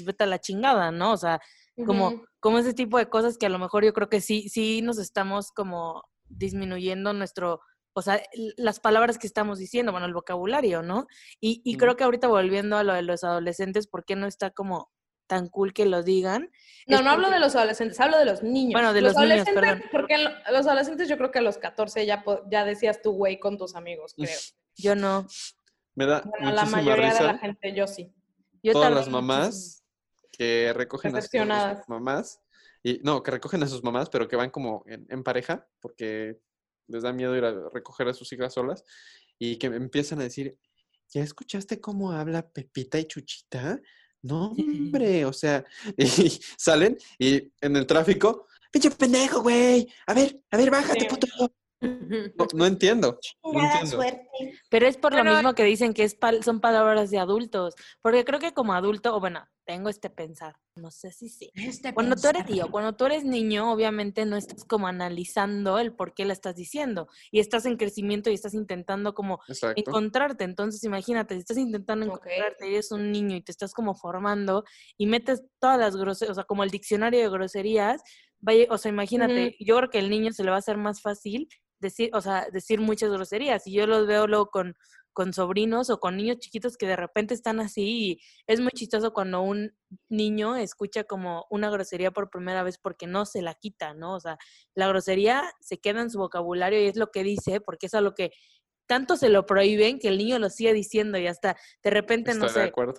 vete 0.04 0.24
a 0.24 0.26
la 0.26 0.40
chingada, 0.40 0.90
¿no? 0.90 1.12
O 1.12 1.16
sea, 1.18 1.40
como. 1.86 2.10
Como 2.44 2.58
ese 2.58 2.74
tipo 2.74 2.98
de 2.98 3.08
cosas 3.08 3.38
que 3.38 3.46
a 3.46 3.48
lo 3.48 3.58
mejor 3.58 3.86
yo 3.86 3.94
creo 3.94 4.10
que 4.10 4.20
sí, 4.20 4.50
sí 4.50 4.82
nos 4.82 4.98
estamos 4.98 5.50
como 5.50 6.02
disminuyendo 6.28 7.14
nuestro, 7.14 7.60
o 7.94 8.02
sea, 8.02 8.22
las 8.58 8.80
palabras 8.80 9.16
que 9.16 9.26
estamos 9.26 9.58
diciendo, 9.58 9.92
bueno, 9.92 10.06
el 10.06 10.12
vocabulario, 10.12 10.82
¿no? 10.82 11.06
Y, 11.40 11.62
y 11.64 11.78
creo 11.78 11.96
que 11.96 12.04
ahorita 12.04 12.28
volviendo 12.28 12.76
a 12.76 12.82
lo 12.84 12.92
de 12.92 13.00
los 13.00 13.24
adolescentes, 13.24 13.86
¿por 13.86 14.04
qué 14.04 14.14
no 14.14 14.26
está 14.26 14.50
como 14.50 14.90
tan 15.26 15.48
cool 15.48 15.72
que 15.72 15.86
lo 15.86 16.02
digan? 16.02 16.50
No, 16.86 16.98
Es 16.98 17.02
no 17.04 17.12
hablo 17.12 17.30
de 17.30 17.38
los 17.40 17.56
adolescentes, 17.56 17.98
hablo 17.98 18.18
de 18.18 18.26
los 18.26 18.42
niños. 18.42 18.74
Bueno, 18.74 18.92
de 18.92 19.00
los 19.00 19.16
niños, 19.16 19.30
adolescentes, 19.48 19.54
perdón. 19.62 19.82
Porque 19.90 20.18
los 20.52 20.66
adolescentes 20.66 21.08
yo 21.08 21.16
creo 21.16 21.30
que 21.30 21.38
a 21.38 21.42
los 21.42 21.56
14 21.56 22.04
ya, 22.04 22.24
po- 22.24 22.42
ya 22.50 22.66
decías 22.66 23.00
tu 23.00 23.12
güey 23.12 23.40
con 23.40 23.56
tus 23.56 23.74
amigos, 23.74 24.12
creo. 24.18 24.38
Yo 24.76 24.94
no. 24.94 25.26
Me 25.94 26.04
da 26.04 26.20
Bueno, 26.26 26.50
la 26.50 26.64
muchísima 26.64 26.82
mayoría 26.82 27.14
de 27.14 27.20
la 27.22 27.32
risa 27.32 27.38
gente 27.38 27.72
yo 27.74 27.86
sí. 27.86 28.12
Yo 28.62 28.72
todas 28.74 28.88
también 28.90 28.94
las 28.96 29.08
muchísimo. 29.08 29.22
mamás 29.22 29.83
que 30.36 30.72
recogen 30.72 31.14
a 31.16 31.20
sus 31.22 31.88
mamás 31.88 32.40
y 32.82 32.98
no, 33.02 33.22
que 33.22 33.30
recogen 33.30 33.62
a 33.62 33.66
sus 33.66 33.82
mamás, 33.82 34.08
pero 34.10 34.28
que 34.28 34.36
van 34.36 34.50
como 34.50 34.82
en, 34.86 35.06
en 35.08 35.22
pareja 35.22 35.66
porque 35.80 36.38
les 36.88 37.02
da 37.02 37.12
miedo 37.12 37.36
ir 37.36 37.44
a 37.44 37.68
recoger 37.72 38.08
a 38.08 38.14
sus 38.14 38.32
hijas 38.32 38.52
solas 38.54 38.84
y 39.38 39.56
que 39.56 39.66
empiezan 39.68 40.20
a 40.20 40.24
decir, 40.24 40.58
¿ya 41.08 41.22
escuchaste 41.22 41.80
cómo 41.80 42.12
habla 42.12 42.48
Pepita 42.50 42.98
y 42.98 43.04
Chuchita? 43.06 43.80
No, 44.22 44.52
hombre, 44.52 45.24
o 45.24 45.32
sea, 45.32 45.64
y 45.96 46.06
salen 46.58 46.96
y 47.18 47.52
en 47.60 47.76
el 47.76 47.86
tráfico, 47.86 48.46
pinche 48.70 48.90
pendejo, 48.90 49.42
güey, 49.42 49.86
a 50.06 50.14
ver, 50.14 50.40
a 50.50 50.56
ver, 50.56 50.70
bájate, 50.70 51.00
Sí. 51.00 51.06
puto. 51.08 51.26
No, 51.80 52.46
no 52.54 52.66
entiendo. 52.66 53.18
No 53.42 53.60
entiendo. 53.62 54.02
Pero 54.70 54.86
es 54.86 54.96
por 54.96 55.12
lo 55.14 55.22
mismo 55.22 55.54
que 55.54 55.64
dicen 55.64 55.92
que 55.92 56.04
es 56.04 56.18
pal- 56.18 56.42
son 56.42 56.60
palabras 56.60 57.10
de 57.10 57.18
adultos. 57.18 57.74
Porque 58.00 58.24
creo 58.24 58.40
que 58.40 58.54
como 58.54 58.72
adulto, 58.72 59.14
o 59.14 59.20
bueno, 59.20 59.46
tengo 59.64 59.88
este 59.88 60.10
pensar, 60.10 60.56
no 60.76 60.90
sé 60.90 61.10
si 61.10 61.28
sí. 61.28 61.50
Este 61.54 61.94
Cuando 61.94 62.16
tú 62.16 62.28
eres 62.28 62.46
tío, 62.46 62.70
cuando 62.70 62.94
tú 62.94 63.06
eres 63.06 63.24
niño, 63.24 63.72
obviamente 63.72 64.24
no 64.26 64.36
estás 64.36 64.64
como 64.64 64.86
analizando 64.86 65.78
el 65.78 65.94
por 65.94 66.14
qué 66.14 66.24
la 66.24 66.32
estás 66.32 66.54
diciendo. 66.54 67.08
Y 67.30 67.40
estás 67.40 67.66
en 67.66 67.76
crecimiento 67.76 68.30
y 68.30 68.34
estás 68.34 68.54
intentando 68.54 69.14
como 69.14 69.40
Exacto. 69.48 69.80
encontrarte. 69.80 70.44
Entonces, 70.44 70.84
imagínate, 70.84 71.34
si 71.34 71.40
estás 71.40 71.58
intentando 71.58 72.06
encontrarte, 72.06 72.66
eres 72.66 72.92
un 72.92 73.10
niño 73.10 73.36
y 73.36 73.42
te 73.42 73.52
estás 73.52 73.72
como 73.72 73.94
formando 73.94 74.64
y 74.96 75.06
metes 75.06 75.42
todas 75.58 75.78
las 75.78 75.96
groserías, 75.96 76.32
o 76.32 76.34
sea, 76.34 76.44
como 76.44 76.64
el 76.64 76.70
diccionario 76.70 77.20
de 77.20 77.28
groserías, 77.28 78.02
vaya, 78.40 78.66
o 78.70 78.78
sea, 78.78 78.90
imagínate, 78.90 79.56
yo 79.60 79.76
creo 79.76 79.90
que 79.90 79.98
el 79.98 80.10
niño 80.10 80.32
se 80.32 80.44
le 80.44 80.50
va 80.50 80.56
a 80.56 80.60
hacer 80.60 80.76
más 80.76 81.00
fácil 81.00 81.48
decir, 81.80 82.10
o 82.12 82.20
sea, 82.20 82.48
decir 82.52 82.80
muchas 82.80 83.10
groserías. 83.10 83.66
Y 83.66 83.72
yo 83.72 83.86
los 83.86 84.06
veo 84.06 84.26
luego 84.26 84.50
con, 84.50 84.76
con 85.14 85.32
sobrinos 85.32 85.88
o 85.88 85.98
con 86.00 86.16
niños 86.18 86.38
chiquitos 86.38 86.76
que 86.76 86.86
de 86.86 86.96
repente 86.96 87.32
están 87.32 87.60
así 87.60 87.82
y 87.82 88.20
es 88.46 88.60
muy 88.60 88.72
chistoso 88.72 89.14
cuando 89.14 89.40
un 89.40 89.74
niño 90.10 90.56
escucha 90.56 91.04
como 91.04 91.46
una 91.50 91.70
grosería 91.70 92.10
por 92.10 92.28
primera 92.28 92.62
vez 92.62 92.76
porque 92.78 93.06
no 93.06 93.24
se 93.24 93.40
la 93.40 93.54
quita, 93.54 93.94
¿no? 93.94 94.14
O 94.14 94.20
sea, 94.20 94.36
la 94.74 94.88
grosería 94.88 95.44
se 95.60 95.78
queda 95.78 96.02
en 96.02 96.10
su 96.10 96.18
vocabulario 96.18 96.82
y 96.82 96.86
es 96.88 96.96
lo 96.96 97.10
que 97.10 97.22
dice 97.22 97.60
porque 97.62 97.86
es 97.86 97.94
a 97.94 98.02
lo 98.02 98.14
que 98.14 98.32
tanto 98.86 99.16
se 99.16 99.30
lo 99.30 99.46
prohíben 99.46 99.98
que 99.98 100.08
el 100.08 100.18
niño 100.18 100.38
lo 100.38 100.50
sigue 100.50 100.74
diciendo 100.74 101.16
y 101.16 101.26
hasta 101.26 101.56
de 101.82 101.90
repente, 101.90 102.32
Estoy 102.32 102.48
no 102.48 102.52
de 102.52 102.60
sé, 102.60 102.68
acuerdo. 102.68 102.94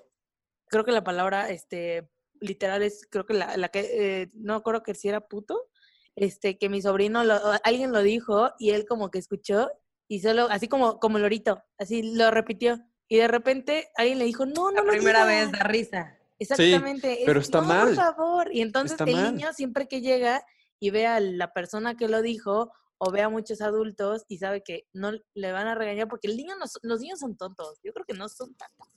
creo 0.68 0.84
que 0.84 0.92
la 0.92 1.04
palabra 1.04 1.50
este 1.52 2.10
literal 2.40 2.82
es, 2.82 3.06
creo 3.10 3.26
que 3.26 3.34
la, 3.34 3.56
la 3.58 3.70
que, 3.70 3.82
eh, 4.24 4.30
no 4.34 4.64
creo 4.64 4.84
que 4.84 4.96
si 4.96 5.10
era 5.10 5.22
puto, 5.28 5.70
este, 6.16 6.58
que 6.58 6.70
mi 6.70 6.82
sobrino, 6.82 7.24
lo, 7.24 7.36
alguien 7.64 7.92
lo 7.92 8.02
dijo 8.02 8.52
y 8.58 8.72
él 8.72 8.86
como 8.86 9.12
que 9.12 9.20
escuchó 9.20 9.70
y 10.08 10.20
solo, 10.20 10.48
así 10.50 10.68
como, 10.68 11.00
como 11.00 11.20
lorito, 11.20 11.64
así 11.78 12.16
lo 12.16 12.32
repitió. 12.32 12.80
Y 13.08 13.18
de 13.18 13.28
repente 13.28 13.90
alguien 13.98 14.20
le 14.20 14.26
dijo, 14.26 14.46
no, 14.46 14.72
no 14.72 14.84
La 14.84 14.92
primera 14.92 15.26
digas". 15.28 15.52
vez 15.52 15.60
da 15.60 15.66
risa. 15.68 16.18
Exactamente. 16.40 17.20
pero 17.26 17.40
es, 17.40 17.46
está 17.46 17.62
"No, 17.62 17.68
mal. 17.68 17.88
Por 17.88 17.96
favor. 17.96 18.50
Y 18.54 18.62
entonces 18.62 18.92
Está 19.00 19.04
el 19.06 19.16
mal. 19.16 19.36
niño 19.36 19.54
siempre 19.54 19.88
que 19.88 20.02
llega 20.02 20.44
y 20.80 20.90
ve 20.90 21.08
a 21.08 21.20
la 21.20 21.54
persona 21.54 21.96
que 21.96 22.08
lo 22.10 22.22
dijo 22.22 22.72
o 22.98 23.12
ve 23.12 23.22
a 23.22 23.30
muchos 23.30 23.62
adultos 23.62 24.26
y 24.28 24.38
sabe 24.40 24.62
que 24.64 24.88
no 24.94 25.12
le 25.34 25.52
van 25.52 25.68
a 25.68 25.76
regañar 25.76 26.08
porque 26.08 26.28
el 26.28 26.36
niño 26.38 26.56
no 26.58 26.68
son- 26.68 26.82
los 26.84 27.00
niños 27.00 27.20
son 27.20 27.38
tontos. 27.38 27.80
Yo 27.84 27.94
creo 27.94 28.06
que 28.06 28.14
no 28.14 28.28
son 28.30 28.54
tontos. 28.56 28.95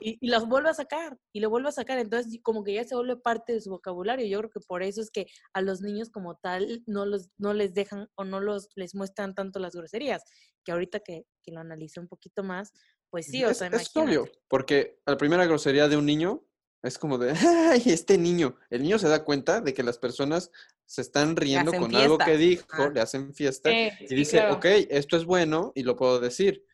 Y, 0.00 0.18
y 0.20 0.28
los 0.30 0.46
vuelve 0.48 0.68
a 0.70 0.74
sacar 0.74 1.18
y 1.32 1.40
lo 1.40 1.50
vuelve 1.50 1.68
a 1.68 1.72
sacar. 1.72 1.98
Entonces 1.98 2.38
como 2.42 2.62
que 2.64 2.74
ya 2.74 2.84
se 2.84 2.94
vuelve 2.94 3.16
parte 3.16 3.52
de 3.52 3.60
su 3.60 3.70
vocabulario. 3.70 4.26
Yo 4.26 4.38
creo 4.38 4.50
que 4.50 4.60
por 4.60 4.82
eso 4.82 5.00
es 5.00 5.10
que 5.10 5.26
a 5.52 5.62
los 5.62 5.80
niños 5.80 6.10
como 6.10 6.36
tal 6.36 6.82
no, 6.86 7.06
los, 7.06 7.28
no 7.38 7.54
les 7.54 7.74
dejan 7.74 8.08
o 8.14 8.24
no 8.24 8.40
los, 8.40 8.68
les 8.74 8.94
muestran 8.94 9.34
tanto 9.34 9.58
las 9.58 9.74
groserías. 9.74 10.22
Que 10.64 10.72
ahorita 10.72 11.00
que, 11.00 11.24
que 11.42 11.52
lo 11.52 11.60
analicé 11.60 12.00
un 12.00 12.08
poquito 12.08 12.42
más, 12.42 12.72
pues 13.10 13.26
sí, 13.26 13.44
o 13.44 13.50
es, 13.50 13.58
sea, 13.58 13.68
es 13.68 13.72
imagínate. 13.94 14.00
obvio, 14.00 14.32
porque 14.48 15.00
la 15.06 15.16
primera 15.16 15.46
grosería 15.46 15.88
de 15.88 15.96
un 15.96 16.06
niño 16.06 16.42
es 16.82 16.98
como 16.98 17.18
de, 17.18 17.30
ay, 17.70 17.82
este 17.86 18.18
niño. 18.18 18.56
El 18.70 18.82
niño 18.82 18.98
se 18.98 19.08
da 19.08 19.24
cuenta 19.24 19.60
de 19.60 19.72
que 19.74 19.82
las 19.82 19.98
personas 19.98 20.50
se 20.84 21.00
están 21.02 21.34
riendo 21.36 21.72
con 21.72 21.94
algo 21.96 22.18
que 22.18 22.36
fiesta. 22.36 22.38
dijo, 22.38 22.66
Ajá. 22.70 22.88
le 22.90 23.00
hacen 23.00 23.34
fiesta 23.34 23.70
Eh, 23.70 23.92
y 24.00 24.06
sí, 24.08 24.14
dice, 24.14 24.38
claro. 24.38 24.54
ok, 24.56 24.64
esto 24.90 25.16
es 25.16 25.24
bueno 25.24 25.72
y 25.74 25.82
lo 25.82 25.96
puedo 25.96 26.20
decir. 26.20 26.64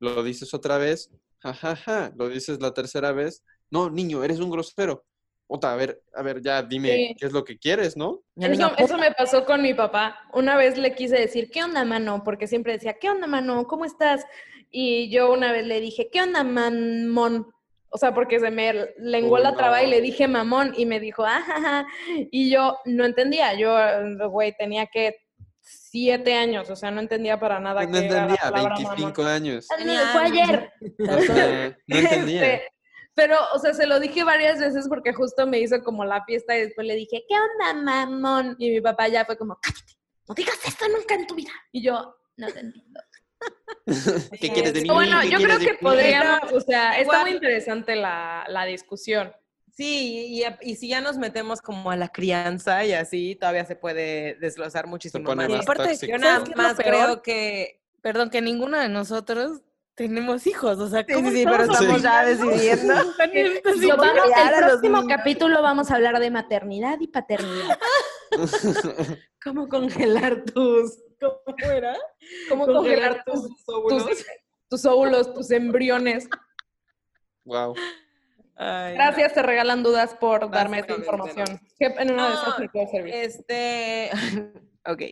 Lo 0.00 0.22
dices 0.24 0.54
otra 0.54 0.78
vez, 0.78 1.10
jajaja, 1.42 2.12
lo 2.16 2.28
dices 2.28 2.60
la 2.60 2.72
tercera 2.72 3.12
vez, 3.12 3.42
no, 3.70 3.90
niño, 3.90 4.22
eres 4.24 4.38
un 4.40 4.50
grosero. 4.50 5.04
Ota, 5.52 5.72
a 5.72 5.76
ver, 5.76 6.00
a 6.14 6.22
ver, 6.22 6.40
ya 6.42 6.62
dime 6.62 6.94
Sí. 6.94 7.16
qué 7.18 7.26
es 7.26 7.32
lo 7.32 7.42
que 7.44 7.58
quieres, 7.58 7.96
¿no? 7.96 8.22
Eso, 8.36 8.70
eso 8.78 8.96
me 8.98 9.10
pasó 9.12 9.44
con 9.44 9.62
mi 9.62 9.74
papá. 9.74 10.16
Una 10.32 10.56
vez 10.56 10.78
le 10.78 10.94
quise 10.94 11.16
decir, 11.16 11.50
¿qué 11.50 11.64
onda, 11.64 11.84
mano? 11.84 12.22
Porque 12.24 12.46
siempre 12.46 12.74
decía, 12.74 12.94
¿qué 13.00 13.10
onda, 13.10 13.26
mano? 13.26 13.66
¿Cómo 13.66 13.84
estás? 13.84 14.24
Y 14.70 15.10
yo 15.10 15.32
una 15.32 15.50
vez 15.50 15.66
le 15.66 15.80
dije, 15.80 16.08
¿qué 16.12 16.22
onda, 16.22 16.44
mamón? 16.44 17.48
O 17.88 17.98
sea, 17.98 18.14
porque 18.14 18.38
se 18.38 18.52
me 18.52 18.90
lenguó 18.98 19.38
la 19.40 19.56
traba 19.56 19.82
y 19.82 19.90
le 19.90 20.00
dije 20.00 20.28
mamón 20.28 20.72
y 20.76 20.86
me 20.86 21.00
dijo, 21.00 21.24
ajaja. 21.24 21.84
Y 22.30 22.48
yo 22.48 22.78
no 22.84 23.04
entendía. 23.04 23.54
Yo, 23.54 23.76
güey, 24.30 24.54
tenía 24.56 24.86
que 24.86 25.16
siete 25.70 26.34
años, 26.34 26.68
o 26.70 26.76
sea, 26.76 26.90
no 26.90 27.00
entendía 27.00 27.38
para 27.38 27.60
nada 27.60 27.84
No 27.84 27.92
qué 27.92 27.98
era 28.06 28.14
la 28.14 28.22
entendía, 28.22 28.50
palabra 28.50 28.74
25 28.76 29.22
mamón. 29.22 29.26
años. 29.34 29.66
Ah, 29.70 29.76
Tenía 29.76 30.06
fue 30.08 30.24
ayer. 30.24 30.72
No 30.98 31.16
entendía. 31.98 32.54
Este, 32.54 32.68
pero, 33.14 33.36
o 33.54 33.58
sea, 33.58 33.74
se 33.74 33.86
lo 33.86 33.98
dije 34.00 34.24
varias 34.24 34.58
veces 34.60 34.86
porque 34.88 35.12
justo 35.12 35.46
me 35.46 35.58
hizo 35.58 35.82
como 35.82 36.04
la 36.04 36.24
fiesta 36.24 36.56
y 36.56 36.60
después 36.62 36.86
le 36.86 36.94
dije, 36.94 37.24
¿qué 37.28 37.34
onda, 37.34 37.82
mamón? 37.82 38.56
Y 38.58 38.70
mi 38.70 38.80
papá 38.80 39.08
ya 39.08 39.24
fue 39.24 39.36
como, 39.36 39.58
cállate, 39.60 39.94
no 40.28 40.34
digas 40.34 40.58
esto 40.64 40.86
nunca 40.88 41.14
en 41.14 41.26
tu 41.26 41.34
vida. 41.34 41.50
Y 41.72 41.82
yo, 41.82 42.16
no 42.36 42.46
te 42.48 42.60
entiendo. 42.60 43.00
¿Qué 44.40 44.50
quieres 44.50 44.74
de 44.74 44.82
mí? 44.82 44.88
Bueno, 44.88 45.20
¿Qué 45.22 45.30
yo 45.30 45.38
creo 45.38 45.58
que 45.58 45.74
podríamos, 45.80 46.52
o 46.52 46.60
sea, 46.60 46.98
está 46.98 47.22
muy 47.22 47.32
interesante 47.32 47.96
la, 47.96 48.44
la 48.48 48.64
discusión. 48.64 49.32
Sí, 49.76 50.42
y, 50.62 50.70
y 50.70 50.76
si 50.76 50.88
ya 50.88 51.00
nos 51.00 51.16
metemos 51.18 51.60
como 51.62 51.90
a 51.90 51.96
la 51.96 52.08
crianza 52.08 52.84
y 52.84 52.92
así, 52.92 53.36
todavía 53.36 53.64
se 53.64 53.76
puede 53.76 54.34
desglosar 54.36 54.84
Se 54.84 54.90
muchísimo 54.90 55.24
pone 55.24 55.48
más. 55.48 55.58
más 55.58 55.62
aparte. 55.62 55.92
Yo 56.06 56.18
¿Sabes 56.18 56.20
nada 56.20 56.44
más 56.56 56.76
creo 56.76 57.22
que... 57.22 57.80
Perdón, 58.02 58.30
que 58.30 58.40
ninguno 58.40 58.78
de 58.78 58.88
nosotros 58.88 59.60
tenemos 59.94 60.46
hijos, 60.46 60.78
o 60.78 60.88
sea, 60.88 61.04
¿cómo 61.04 61.30
sí, 61.30 61.38
sí, 61.38 61.44
pero 61.44 61.64
estamos 61.64 62.00
ya 62.02 62.24
decidiendo. 62.24 62.94
Vamos- 63.18 63.34
el 63.34 63.60
próximo 63.60 65.02
capítulo 65.08 65.60
vamos 65.62 65.90
a 65.90 65.96
hablar 65.96 66.18
de 66.20 66.30
maternidad 66.30 66.98
y 67.00 67.08
paternidad. 67.08 67.78
¿Cómo 69.44 69.68
congelar 69.68 70.44
tus... 70.44 70.98
¿Cómo 71.20 71.70
era? 71.70 71.94
¿Cómo 72.48 72.66
congelar 72.66 73.22
tus, 73.26 73.46
óvulos? 73.66 74.06
tus, 74.06 74.26
tus 74.70 74.84
óvulos, 74.86 75.34
tus 75.34 75.50
embriones? 75.50 76.26
Wow. 77.44 77.74
Ay, 78.56 78.94
Gracias, 78.94 79.34
te 79.34 79.42
regalan 79.42 79.82
dudas 79.82 80.14
por 80.14 80.50
darme 80.50 80.80
esta 80.80 80.94
información. 80.94 81.60
Que 81.78 81.86
en 81.86 82.12
una 82.12 82.28
de 82.28 82.34
esas 82.34 82.48
No, 82.48 82.58
me 82.58 82.68
puede 82.68 82.86
servir. 82.88 83.14
Este, 83.14 84.10
ok. 84.86 85.02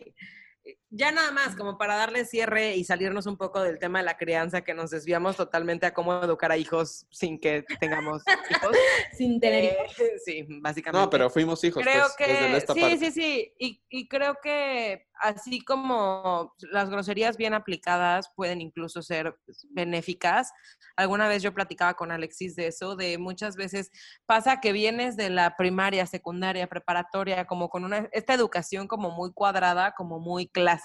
Ya 0.91 1.11
nada 1.11 1.31
más, 1.31 1.55
como 1.55 1.77
para 1.77 1.95
darle 1.95 2.25
cierre 2.25 2.75
y 2.75 2.83
salirnos 2.83 3.27
un 3.27 3.37
poco 3.37 3.61
del 3.61 3.77
tema 3.77 3.99
de 3.99 4.05
la 4.05 4.17
crianza, 4.17 4.61
que 4.61 4.73
nos 4.73 4.89
desviamos 4.89 5.35
totalmente 5.35 5.85
a 5.85 5.93
cómo 5.93 6.15
educar 6.23 6.51
a 6.51 6.57
hijos 6.57 7.05
sin 7.11 7.39
que 7.39 7.63
tengamos 7.79 8.23
hijos. 8.49 8.71
Sin 9.17 9.39
tener 9.39 9.65
Eh, 9.65 9.77
hijos. 9.85 9.97
sí, 10.25 10.45
básicamente. 10.61 11.05
No, 11.05 11.09
pero 11.09 11.29
fuimos 11.29 11.63
hijos, 11.63 11.83
creo 11.83 12.05
pues, 12.17 12.29
desde 12.29 12.47
que 12.47 12.57
esta 12.57 12.73
sí, 12.73 12.81
parte. 12.81 12.97
sí, 12.97 13.11
sí. 13.11 13.53
Y, 13.59 13.83
y 13.89 14.07
creo 14.07 14.37
que 14.41 15.05
así 15.21 15.61
como 15.61 16.55
las 16.71 16.89
groserías 16.89 17.37
bien 17.37 17.53
aplicadas 17.53 18.31
pueden 18.35 18.61
incluso 18.61 19.01
ser 19.01 19.37
benéficas. 19.69 20.51
Alguna 20.95 21.27
vez 21.27 21.43
yo 21.43 21.53
platicaba 21.53 21.93
con 21.93 22.11
Alexis 22.11 22.55
de 22.55 22.67
eso, 22.67 22.95
de 22.95 23.17
muchas 23.17 23.55
veces 23.55 23.91
pasa 24.25 24.59
que 24.61 24.71
vienes 24.71 25.17
de 25.17 25.29
la 25.29 25.55
primaria, 25.57 26.05
secundaria, 26.05 26.67
preparatoria, 26.67 27.45
como 27.45 27.69
con 27.69 27.83
una, 27.83 28.09
esta 28.11 28.33
educación 28.33 28.87
como 28.87 29.11
muy 29.11 29.31
cuadrada, 29.33 29.93
como 29.93 30.19
muy 30.19 30.47
clásica, 30.47 30.78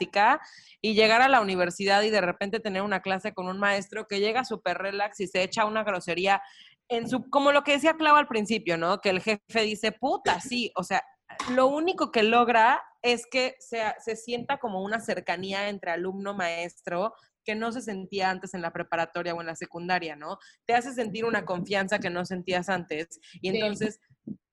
y 0.80 0.94
llegar 0.94 1.22
a 1.22 1.28
la 1.28 1.40
universidad 1.40 2.02
y 2.02 2.10
de 2.10 2.20
repente 2.20 2.60
tener 2.60 2.82
una 2.82 3.00
clase 3.00 3.32
con 3.32 3.48
un 3.48 3.58
maestro 3.58 4.06
que 4.06 4.20
llega 4.20 4.44
súper 4.44 4.78
relax 4.78 5.20
y 5.20 5.26
se 5.26 5.42
echa 5.42 5.64
una 5.64 5.84
grosería 5.84 6.42
en 6.88 7.08
su, 7.08 7.28
como 7.30 7.52
lo 7.52 7.64
que 7.64 7.72
decía 7.72 7.94
Clau 7.94 8.16
al 8.16 8.28
principio, 8.28 8.76
¿no? 8.76 9.00
Que 9.00 9.10
el 9.10 9.20
jefe 9.20 9.62
dice, 9.62 9.92
puta, 9.92 10.40
sí, 10.40 10.70
o 10.76 10.84
sea, 10.84 11.02
lo 11.50 11.66
único 11.66 12.12
que 12.12 12.22
logra 12.22 12.82
es 13.02 13.26
que 13.30 13.56
sea, 13.58 13.96
se 13.98 14.16
sienta 14.16 14.58
como 14.58 14.82
una 14.82 15.00
cercanía 15.00 15.68
entre 15.68 15.90
alumno-maestro 15.92 17.14
que 17.44 17.54
no 17.54 17.72
se 17.72 17.82
sentía 17.82 18.30
antes 18.30 18.54
en 18.54 18.62
la 18.62 18.72
preparatoria 18.72 19.34
o 19.34 19.40
en 19.40 19.46
la 19.46 19.56
secundaria, 19.56 20.16
¿no? 20.16 20.38
Te 20.66 20.74
hace 20.74 20.92
sentir 20.94 21.24
una 21.24 21.44
confianza 21.44 21.98
que 21.98 22.10
no 22.10 22.24
sentías 22.24 22.68
antes 22.68 23.20
y 23.42 23.50
Sí. 23.50 23.88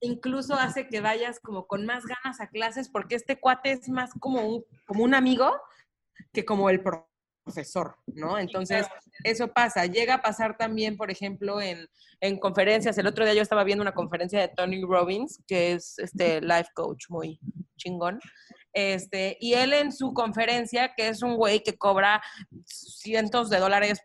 Incluso 0.02 0.56
hace 0.56 0.88
que 0.88 1.00
vayas 1.00 1.40
como 1.40 1.68
con 1.68 1.86
más 1.86 2.04
ganas 2.06 2.42
a 2.42 2.48
clases 2.50 2.90
porque 2.90 3.16
este 3.16 3.40
cuate 3.40 3.72
es 3.72 3.88
más 3.90 4.12
como 4.20 4.42
un, 4.42 4.66
como 4.86 5.04
un 5.04 5.14
amigo 5.14 5.52
que 6.34 6.44
como 6.44 6.70
el 6.70 6.82
pro- 6.82 7.08
profesor, 7.44 7.96
¿no? 8.06 8.38
Entonces, 8.38 8.86
eso 9.24 9.48
pasa. 9.52 9.88
Llega 9.88 10.14
a 10.16 10.22
pasar 10.22 10.58
también, 10.58 10.96
por 10.96 11.10
ejemplo, 11.10 11.60
en, 11.60 11.88
en 12.20 12.38
conferencias. 12.38 12.98
El 13.00 13.08
otro 13.08 13.26
día 13.26 13.34
yo 13.34 13.42
estaba 13.42 13.64
viendo 13.64 13.82
una 13.82 13.96
conferencia 13.96 14.40
de 14.40 14.50
Tony 14.50 14.84
Robbins, 14.84 15.42
que 15.48 15.74
es 15.74 15.98
este 15.98 16.40
life 16.40 16.70
coach 16.76 17.06
muy 17.10 17.40
chingón. 17.78 18.20
Este, 18.74 19.38
y 19.42 19.56
él 19.56 19.74
en 19.74 19.92
su 19.92 20.14
conferencia, 20.14 20.94
que 20.96 21.08
es 21.08 21.24
un 21.24 21.36
güey 21.36 21.64
que 21.64 21.78
cobra 21.78 22.22
cientos 22.64 23.50
de 23.50 23.58
dólares, 23.58 24.00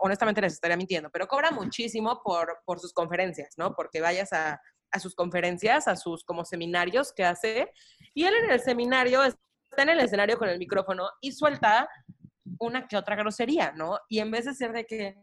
honestamente 0.00 0.40
les 0.40 0.54
estaría 0.54 0.78
mintiendo, 0.78 1.10
pero 1.10 1.28
cobra 1.28 1.50
muchísimo 1.50 2.22
por, 2.24 2.60
por 2.64 2.80
sus 2.80 2.94
conferencias, 2.94 3.54
¿no? 3.58 3.74
Porque 3.76 4.00
vayas 4.00 4.32
a, 4.32 4.60
a 4.94 5.00
sus 5.00 5.14
conferencias, 5.14 5.88
a 5.88 5.96
sus 5.96 6.24
como 6.24 6.44
seminarios 6.44 7.12
que 7.12 7.24
hace. 7.24 7.70
Y 8.14 8.24
él 8.24 8.34
en 8.44 8.50
el 8.50 8.60
seminario 8.60 9.24
está 9.24 9.82
en 9.82 9.88
el 9.88 10.00
escenario 10.00 10.38
con 10.38 10.48
el 10.48 10.58
micrófono 10.58 11.08
y 11.20 11.32
suelta 11.32 11.88
una 12.60 12.86
que 12.86 12.96
otra 12.96 13.16
grosería, 13.16 13.72
¿no? 13.72 13.98
Y 14.08 14.20
en 14.20 14.30
vez 14.30 14.44
de 14.44 14.54
ser 14.54 14.72
de 14.72 14.86
que, 14.86 15.16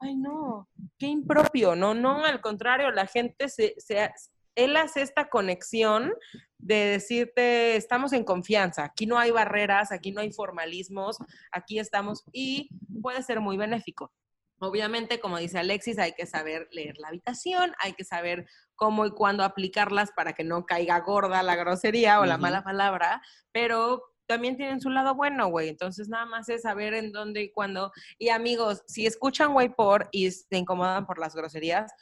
ay, 0.00 0.16
no, 0.16 0.68
qué 0.98 1.06
impropio, 1.06 1.76
no, 1.76 1.94
no, 1.94 2.24
al 2.24 2.40
contrario, 2.40 2.90
la 2.90 3.06
gente 3.06 3.48
se, 3.48 3.74
se 3.78 4.10
él 4.56 4.76
hace 4.76 5.02
esta 5.02 5.28
conexión 5.28 6.12
de 6.58 6.74
decirte, 6.74 7.76
estamos 7.76 8.12
en 8.12 8.24
confianza, 8.24 8.84
aquí 8.84 9.06
no 9.06 9.18
hay 9.18 9.30
barreras, 9.30 9.92
aquí 9.92 10.10
no 10.10 10.20
hay 10.22 10.32
formalismos, 10.32 11.18
aquí 11.52 11.78
estamos 11.78 12.24
y 12.32 12.68
puede 13.00 13.22
ser 13.22 13.40
muy 13.40 13.56
benéfico. 13.56 14.12
Obviamente, 14.58 15.20
como 15.20 15.38
dice 15.38 15.58
Alexis, 15.58 15.98
hay 15.98 16.12
que 16.12 16.26
saber 16.26 16.68
leer 16.70 16.96
la 16.98 17.08
habitación, 17.08 17.74
hay 17.78 17.92
que 17.94 18.04
saber 18.04 18.46
cómo 18.76 19.06
y 19.06 19.10
cuándo 19.10 19.44
aplicarlas 19.44 20.12
para 20.12 20.32
que 20.32 20.44
no 20.44 20.64
caiga 20.64 21.00
gorda 21.00 21.42
la 21.42 21.56
grosería 21.56 22.20
o 22.20 22.24
la 22.24 22.38
mala 22.38 22.62
palabra, 22.62 23.20
pero 23.52 24.02
también 24.26 24.56
tienen 24.56 24.80
su 24.80 24.90
lado 24.90 25.14
bueno, 25.14 25.48
güey. 25.48 25.68
Entonces, 25.68 26.08
nada 26.08 26.26
más 26.26 26.48
es 26.48 26.62
saber 26.62 26.94
en 26.94 27.12
dónde 27.12 27.42
y 27.42 27.52
cuándo. 27.52 27.92
Y 28.18 28.30
amigos, 28.30 28.82
si 28.86 29.06
escuchan 29.06 29.52
güey 29.52 29.68
por 29.74 30.08
y 30.12 30.30
se 30.30 30.56
incomodan 30.56 31.06
por 31.06 31.18
las 31.18 31.34
groserías, 31.34 31.92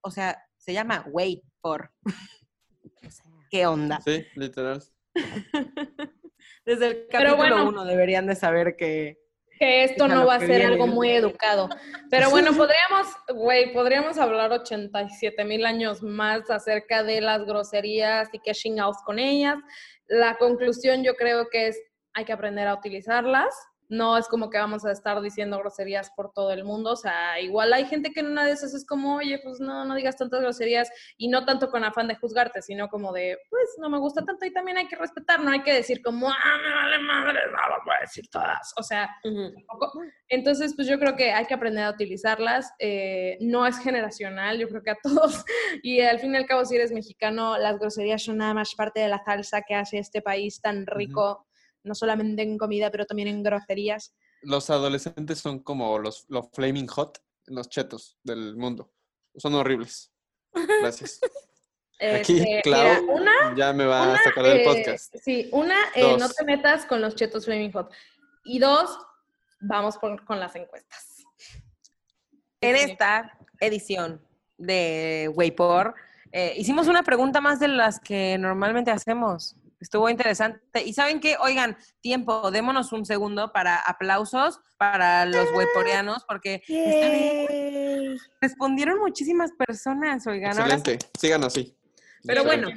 o 0.00 0.10
sea, 0.10 0.42
se 0.56 0.72
llama 0.72 1.04
güey 1.08 1.42
por. 1.60 1.92
¿Qué 3.50 3.66
onda? 3.66 4.00
Sí, 4.00 4.26
literal. 4.34 4.82
Desde 6.64 6.86
el 6.86 7.06
capítulo 7.08 7.36
bueno. 7.36 7.68
uno 7.68 7.84
deberían 7.84 8.26
de 8.26 8.36
saber 8.36 8.76
que 8.76 9.18
que 9.58 9.84
esto 9.84 10.06
no 10.08 10.26
va 10.26 10.36
a 10.36 10.40
ser 10.40 10.64
algo 10.64 10.86
muy 10.86 11.10
educado. 11.10 11.68
Pero 12.10 12.30
bueno, 12.30 12.52
podríamos, 12.54 13.06
güey, 13.34 13.72
podríamos 13.72 14.18
hablar 14.18 14.52
87 14.52 15.44
mil 15.44 15.66
años 15.66 16.02
más 16.02 16.48
acerca 16.50 17.02
de 17.02 17.20
las 17.20 17.44
groserías 17.44 18.28
y 18.32 18.38
qué 18.38 18.52
chingados 18.52 18.98
con 19.04 19.18
ellas. 19.18 19.58
La 20.06 20.36
conclusión 20.36 21.02
yo 21.02 21.14
creo 21.16 21.48
que 21.50 21.68
es, 21.68 21.80
hay 22.14 22.24
que 22.24 22.32
aprender 22.32 22.68
a 22.68 22.74
utilizarlas. 22.74 23.54
No 23.88 24.16
es 24.16 24.28
como 24.28 24.50
que 24.50 24.58
vamos 24.58 24.84
a 24.84 24.92
estar 24.92 25.20
diciendo 25.20 25.58
groserías 25.58 26.10
por 26.10 26.32
todo 26.32 26.52
el 26.52 26.64
mundo. 26.64 26.92
O 26.92 26.96
sea, 26.96 27.40
igual 27.40 27.72
hay 27.72 27.86
gente 27.86 28.12
que 28.12 28.20
en 28.20 28.28
una 28.28 28.44
de 28.44 28.52
esas 28.52 28.74
es 28.74 28.86
como, 28.86 29.16
oye, 29.16 29.40
pues 29.42 29.60
no, 29.60 29.84
no 29.84 29.94
digas 29.94 30.16
tantas 30.16 30.40
groserías 30.40 30.90
y 31.16 31.28
no 31.28 31.44
tanto 31.44 31.70
con 31.70 31.84
afán 31.84 32.08
de 32.08 32.16
juzgarte, 32.16 32.62
sino 32.62 32.88
como 32.88 33.12
de, 33.12 33.38
pues 33.50 33.76
no 33.78 33.88
me 33.90 33.98
gusta 33.98 34.24
tanto 34.24 34.44
y 34.46 34.52
también 34.52 34.78
hay 34.78 34.88
que 34.88 34.96
respetar, 34.96 35.40
no 35.40 35.50
hay 35.50 35.62
que 35.62 35.72
decir 35.72 36.02
como, 36.02 36.28
ah, 36.28 36.56
me 36.62 36.74
vale 36.74 36.98
madre, 36.98 37.40
no 37.46 37.52
las 37.52 37.84
voy 37.84 37.94
a 37.96 38.00
decir 38.00 38.28
todas. 38.30 38.72
O 38.76 38.82
sea, 38.82 39.08
tampoco. 39.22 39.92
Entonces, 40.28 40.74
pues 40.74 40.86
yo 40.86 40.98
creo 40.98 41.16
que 41.16 41.32
hay 41.32 41.46
que 41.46 41.54
aprender 41.54 41.84
a 41.84 41.90
utilizarlas. 41.90 42.72
eh, 42.78 43.36
no 43.40 43.66
es 43.66 43.78
generacional, 43.78 44.58
yo 44.58 44.68
creo 44.68 44.82
que 44.82 44.90
a 44.90 44.98
todos. 45.02 45.44
Y 45.82 46.00
al 46.00 46.18
fin 46.18 46.34
y 46.34 46.36
al 46.36 46.46
cabo, 46.46 46.64
si 46.64 46.76
eres 46.76 46.92
mexicano, 46.92 47.58
las 47.58 47.78
groserías 47.78 48.22
son 48.22 48.38
nada 48.38 48.54
más 48.54 48.74
parte 48.74 49.00
de 49.00 49.08
la 49.08 49.22
salsa 49.24 49.62
que 49.62 49.74
hace 49.74 49.98
este 49.98 50.22
país 50.22 50.60
tan 50.60 50.86
rico, 50.86 51.47
no 51.88 51.94
solamente 51.94 52.42
en 52.42 52.56
comida, 52.58 52.90
pero 52.90 53.06
también 53.06 53.28
en 53.28 53.42
groserías. 53.42 54.14
Los 54.42 54.70
adolescentes 54.70 55.38
son 55.40 55.58
como 55.60 55.98
los, 55.98 56.26
los 56.28 56.48
flaming 56.52 56.86
hot, 56.86 57.18
los 57.46 57.68
chetos 57.68 58.18
del 58.22 58.56
mundo. 58.56 58.92
Son 59.36 59.54
horribles. 59.54 60.12
Gracias. 60.80 61.20
Aquí, 62.00 62.38
Este, 62.38 62.60
Clau, 62.62 63.02
mira, 63.02 63.12
una, 63.12 63.54
ya 63.56 63.72
me 63.72 63.84
va 63.84 64.14
a 64.14 64.22
sacar 64.22 64.44
del 64.44 64.58
eh, 64.58 64.64
podcast. 64.64 65.16
Sí, 65.24 65.48
una, 65.52 65.76
eh, 65.96 66.16
no 66.16 66.28
te 66.28 66.44
metas 66.44 66.86
con 66.86 67.00
los 67.00 67.16
chetos 67.16 67.44
Flaming 67.44 67.72
Hot. 67.72 67.90
Y 68.44 68.60
dos, 68.60 68.96
vamos 69.60 69.98
por- 69.98 70.24
con 70.24 70.38
las 70.38 70.54
encuestas. 70.54 71.24
En 72.60 72.76
esta 72.76 73.36
edición 73.60 74.24
de 74.56 75.30
Waypor, 75.34 75.94
eh, 76.32 76.54
hicimos 76.56 76.86
una 76.86 77.02
pregunta 77.02 77.40
más 77.40 77.58
de 77.58 77.68
las 77.68 77.98
que 77.98 78.36
normalmente 78.38 78.90
hacemos. 78.90 79.56
Estuvo 79.80 80.08
interesante. 80.08 80.60
Y 80.84 80.92
saben 80.92 81.20
qué, 81.20 81.36
oigan, 81.40 81.76
tiempo, 82.00 82.50
démonos 82.50 82.92
un 82.92 83.04
segundo 83.04 83.52
para 83.52 83.76
aplausos 83.76 84.60
para 84.76 85.24
los 85.24 85.48
wayporeanos, 85.52 86.24
porque 86.26 86.62
respondieron 88.40 88.98
muchísimas 88.98 89.52
personas, 89.52 90.26
oigan. 90.26 90.58
Ahora 90.58 90.74
Excelente. 90.74 91.06
Sigan 91.18 91.44
así. 91.44 91.76
Pero 92.24 92.44
bueno, 92.44 92.68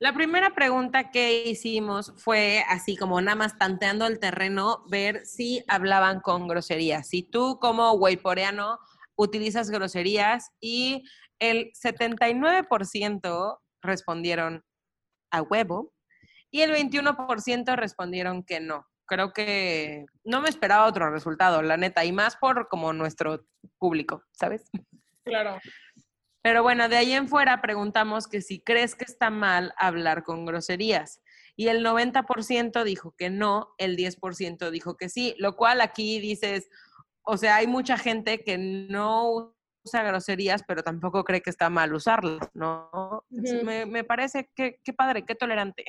la 0.00 0.12
primera 0.14 0.54
pregunta 0.54 1.10
que 1.10 1.44
hicimos 1.44 2.12
fue 2.16 2.64
así 2.68 2.96
como 2.96 3.20
nada 3.20 3.36
más 3.36 3.58
tanteando 3.58 4.06
el 4.06 4.18
terreno, 4.18 4.84
ver 4.88 5.26
si 5.26 5.62
hablaban 5.68 6.20
con 6.20 6.48
groserías. 6.48 7.06
Si 7.08 7.22
tú 7.22 7.58
como 7.60 7.92
wayporeano 7.92 8.78
utilizas 9.14 9.70
groserías 9.70 10.50
y 10.60 11.04
el 11.38 11.70
79% 11.72 13.58
respondieron 13.82 14.64
a 15.30 15.42
huevo 15.42 15.92
y 16.50 16.62
el 16.62 16.72
21% 16.72 17.76
respondieron 17.76 18.42
que 18.42 18.60
no. 18.60 18.86
Creo 19.06 19.32
que 19.32 20.06
no 20.24 20.40
me 20.40 20.48
esperaba 20.48 20.86
otro 20.86 21.10
resultado, 21.10 21.62
la 21.62 21.76
neta, 21.76 22.04
y 22.04 22.12
más 22.12 22.36
por 22.36 22.68
como 22.68 22.92
nuestro 22.92 23.44
público, 23.78 24.22
¿sabes? 24.32 24.70
Claro. 25.24 25.58
Pero 26.42 26.62
bueno, 26.62 26.88
de 26.88 26.96
ahí 26.96 27.12
en 27.12 27.28
fuera 27.28 27.60
preguntamos 27.60 28.26
que 28.26 28.40
si 28.40 28.60
crees 28.60 28.94
que 28.94 29.04
está 29.04 29.30
mal 29.30 29.74
hablar 29.76 30.22
con 30.22 30.46
groserías. 30.46 31.22
Y 31.56 31.68
el 31.68 31.84
90% 31.84 32.84
dijo 32.84 33.14
que 33.18 33.28
no, 33.28 33.74
el 33.76 33.96
10% 33.96 34.70
dijo 34.70 34.96
que 34.96 35.08
sí, 35.08 35.34
lo 35.38 35.56
cual 35.56 35.82
aquí 35.82 36.18
dices, 36.20 36.70
o 37.22 37.36
sea, 37.36 37.56
hay 37.56 37.66
mucha 37.66 37.98
gente 37.98 38.42
que 38.42 38.56
no 38.56 39.54
usa 39.84 40.02
groserías, 40.02 40.62
pero 40.66 40.82
tampoco 40.82 41.24
cree 41.24 41.42
que 41.42 41.50
está 41.50 41.68
mal 41.68 41.92
usarlas, 41.92 42.48
¿no? 42.54 43.24
Me, 43.28 43.84
me 43.84 44.04
parece 44.04 44.50
que 44.54 44.80
qué 44.82 44.92
padre, 44.92 45.26
qué 45.26 45.34
tolerante. 45.34 45.84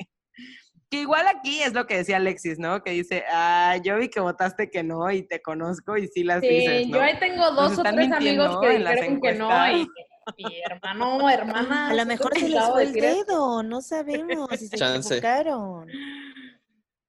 Que 0.90 1.00
igual 1.00 1.26
aquí 1.26 1.62
es 1.62 1.72
lo 1.72 1.86
que 1.86 1.96
decía 1.96 2.18
Alexis, 2.18 2.58
¿no? 2.58 2.82
Que 2.82 2.90
dice, 2.90 3.24
ah, 3.30 3.78
yo 3.82 3.96
vi 3.96 4.08
que 4.08 4.20
votaste 4.20 4.70
que 4.70 4.82
no 4.82 5.10
y 5.10 5.22
te 5.22 5.40
conozco 5.40 5.96
y 5.96 6.06
sí 6.08 6.22
las 6.22 6.40
Sí, 6.40 6.48
dices, 6.48 6.88
¿no? 6.88 6.98
yo 6.98 7.02
ahí 7.02 7.18
tengo 7.18 7.50
dos 7.52 7.70
o 7.70 7.72
están 7.76 7.94
tres 7.96 8.08
mintiendo 8.10 8.44
amigos 8.44 8.60
que 8.60 8.78
dijeron 8.78 9.20
que 9.20 9.32
no 9.34 9.76
y, 9.78 9.88
y 10.36 10.62
hermano, 10.70 11.30
hermana. 11.30 11.88
A 11.88 11.94
lo 11.94 12.00
¿qué 12.00 12.04
mejor 12.06 12.38
se 12.38 12.48
les 12.48 12.64
fue 12.68 12.82
el 12.82 12.92
dedo, 12.92 13.62
no 13.62 13.80
sabemos 13.80 14.48
si 14.58 14.68
se 14.68 14.76
Chance. 14.76 15.16
equivocaron. 15.16 15.86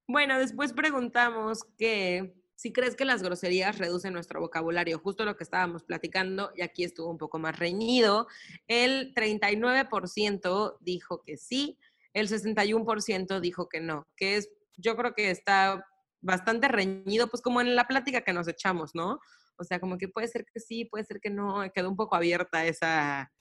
Bueno, 0.08 0.40
después 0.40 0.74
preguntamos 0.74 1.64
que 1.78 2.34
si 2.56 2.72
crees 2.72 2.96
que 2.96 3.04
las 3.04 3.22
groserías 3.24 3.78
reducen 3.78 4.14
nuestro 4.14 4.40
vocabulario, 4.40 5.00
justo 5.00 5.26
lo 5.26 5.36
que 5.36 5.44
estábamos 5.44 5.84
platicando, 5.84 6.52
y 6.56 6.62
aquí 6.62 6.84
estuvo 6.86 7.10
un 7.10 7.18
poco 7.18 7.40
más 7.40 7.60
reñido. 7.60 8.28
El 8.68 9.14
39% 9.14 10.78
dijo 10.80 11.24
que 11.24 11.36
sí, 11.36 11.78
el 12.14 12.30
61% 12.30 13.40
dijo 13.40 13.68
que 13.70 13.82
no, 13.82 14.08
que 14.16 14.38
es, 14.38 14.50
yo 14.78 14.96
creo 14.96 15.14
que 15.14 15.32
está 15.32 15.86
bastante 16.22 16.68
reñido, 16.68 17.28
pues 17.28 17.42
como 17.42 17.62
en 17.62 17.76
la 17.76 17.86
plática 17.88 18.22
que 18.22 18.34
nos 18.34 18.48
echamos, 18.48 18.92
¿no? 18.94 19.20
O 19.58 19.64
sea, 19.64 19.80
como 19.80 19.98
que 19.98 20.08
puede 20.08 20.28
ser 20.28 20.46
que 20.52 20.60
sí, 20.60 20.86
puede 20.86 21.04
ser 21.04 21.20
que 21.20 21.30
no, 21.30 21.64
quedó 21.74 21.90
un 21.90 21.96
poco 21.96 22.16
abierta 22.16 22.66
esa, 22.66 23.32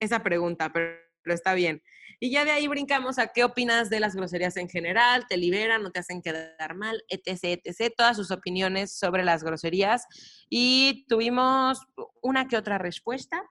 esa 0.00 0.22
pregunta, 0.22 0.70
pero, 0.72 0.96
pero 1.22 1.34
está 1.34 1.54
bien. 1.54 1.82
Y 2.20 2.30
ya 2.30 2.44
de 2.44 2.50
ahí 2.50 2.68
brincamos 2.68 3.18
a 3.18 3.28
qué 3.28 3.44
opinas 3.44 3.90
de 3.90 4.00
las 4.00 4.14
groserías 4.14 4.56
en 4.56 4.68
general, 4.68 5.26
te 5.28 5.36
liberan, 5.36 5.82
no 5.82 5.90
te 5.90 6.00
hacen 6.00 6.22
quedar 6.22 6.74
mal, 6.74 7.02
etc., 7.08 7.60
etc., 7.64 7.92
todas 7.96 8.16
sus 8.16 8.30
opiniones 8.30 8.96
sobre 8.96 9.24
las 9.24 9.42
groserías. 9.42 10.06
Y 10.48 11.06
tuvimos 11.08 11.80
una 12.22 12.46
que 12.46 12.56
otra 12.56 12.78
respuesta. 12.78 13.42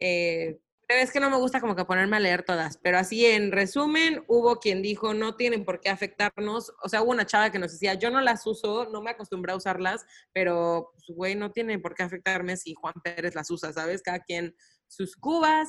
Eh, 0.00 0.58
es 0.88 1.12
que 1.12 1.20
no 1.20 1.28
me 1.28 1.36
gusta 1.36 1.60
como 1.60 1.76
que 1.76 1.84
ponerme 1.84 2.16
a 2.16 2.20
leer 2.20 2.42
todas, 2.42 2.78
pero 2.78 2.98
así 2.98 3.26
en 3.26 3.52
resumen, 3.52 4.24
hubo 4.26 4.58
quien 4.58 4.80
dijo 4.80 5.12
no 5.12 5.36
tienen 5.36 5.64
por 5.64 5.80
qué 5.80 5.90
afectarnos, 5.90 6.72
o 6.82 6.88
sea, 6.88 7.02
hubo 7.02 7.10
una 7.10 7.26
chava 7.26 7.50
que 7.52 7.58
nos 7.58 7.72
decía, 7.72 7.94
yo 7.94 8.10
no 8.10 8.20
las 8.22 8.46
uso, 8.46 8.88
no 8.90 9.02
me 9.02 9.10
acostumbré 9.10 9.52
a 9.52 9.56
usarlas, 9.56 10.06
pero, 10.32 10.92
pues, 10.94 11.16
güey, 11.16 11.34
no 11.34 11.52
tiene 11.52 11.78
por 11.78 11.94
qué 11.94 12.04
afectarme 12.04 12.56
si 12.56 12.74
Juan 12.74 12.94
Pérez 13.04 13.34
las 13.34 13.50
usa, 13.50 13.72
¿sabes? 13.72 14.02
Cada 14.02 14.20
quien 14.20 14.54
sus 14.88 15.16
cubas. 15.16 15.68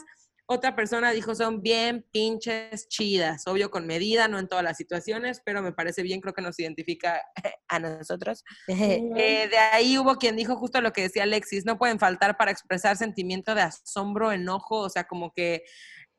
Otra 0.52 0.76
persona 0.76 1.12
dijo, 1.12 1.36
son 1.36 1.62
bien 1.62 2.04
pinches 2.12 2.88
chidas, 2.88 3.46
obvio 3.46 3.70
con 3.70 3.86
medida, 3.86 4.28
no 4.28 4.40
en 4.40 4.48
todas 4.48 4.64
las 4.64 4.78
situaciones, 4.78 5.44
pero 5.46 5.62
me 5.62 5.74
parece 5.74 6.02
bien, 6.02 6.22
creo 6.22 6.34
que 6.34 6.42
nos 6.42 6.58
identifica 6.60 7.22
a 7.68 7.80
nosotros. 7.80 8.44
Eh, 9.20 9.48
de 9.48 9.58
ahí 9.58 9.98
hubo 10.00 10.16
quien 10.16 10.36
dijo 10.36 10.56
justo 10.56 10.82
lo 10.82 10.92
que 10.92 11.04
decía 11.04 11.24
Alexis, 11.24 11.66
no 11.66 11.78
pueden 11.78 12.00
faltar 12.00 12.36
para 12.36 12.50
expresar 12.50 12.98
sentimiento 12.98 13.54
de 13.54 13.62
asombro, 13.62 14.32
enojo, 14.32 14.80
o 14.80 14.90
sea, 14.90 15.04
como 15.04 15.32
que, 15.34 15.62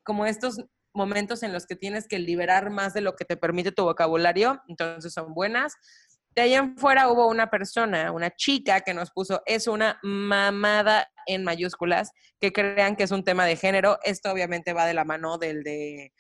como 0.05 0.27
estos 0.27 0.65
momentos 0.95 1.43
en 1.43 1.53
los 1.53 1.67
que 1.67 1.75
tienes 1.75 2.07
que 2.07 2.21
liberar 2.21 2.71
más 2.71 2.95
de 2.95 3.01
lo 3.01 3.17
que 3.17 3.25
te 3.25 3.37
permite 3.37 3.73
tu 3.73 3.83
vocabulario, 3.83 4.61
entonces 4.69 5.13
son 5.13 5.35
buenas. 5.35 5.75
De 6.35 6.43
ahí 6.43 6.55
en 6.55 6.77
fuera 6.77 7.09
hubo 7.09 7.27
una 7.27 7.51
persona, 7.51 8.13
una 8.13 8.31
chica 8.31 8.81
que 8.81 8.95
nos 8.95 9.11
puso, 9.11 9.43
es 9.47 9.67
una 9.67 9.99
mamada 10.03 11.11
en 11.27 11.45
mayúsculas, 11.45 12.13
que 12.41 12.53
crean 12.53 12.97
que 12.97 13.03
es 13.05 13.11
un 13.11 13.25
tema 13.25 13.45
de 13.47 13.57
género. 13.57 13.99
Esto 14.05 14.31
obviamente 14.31 14.73
va 14.73 14.87
de 14.87 14.95
la 14.95 15.05
mano 15.05 15.39
del 15.39 15.63
de, 15.63 16.13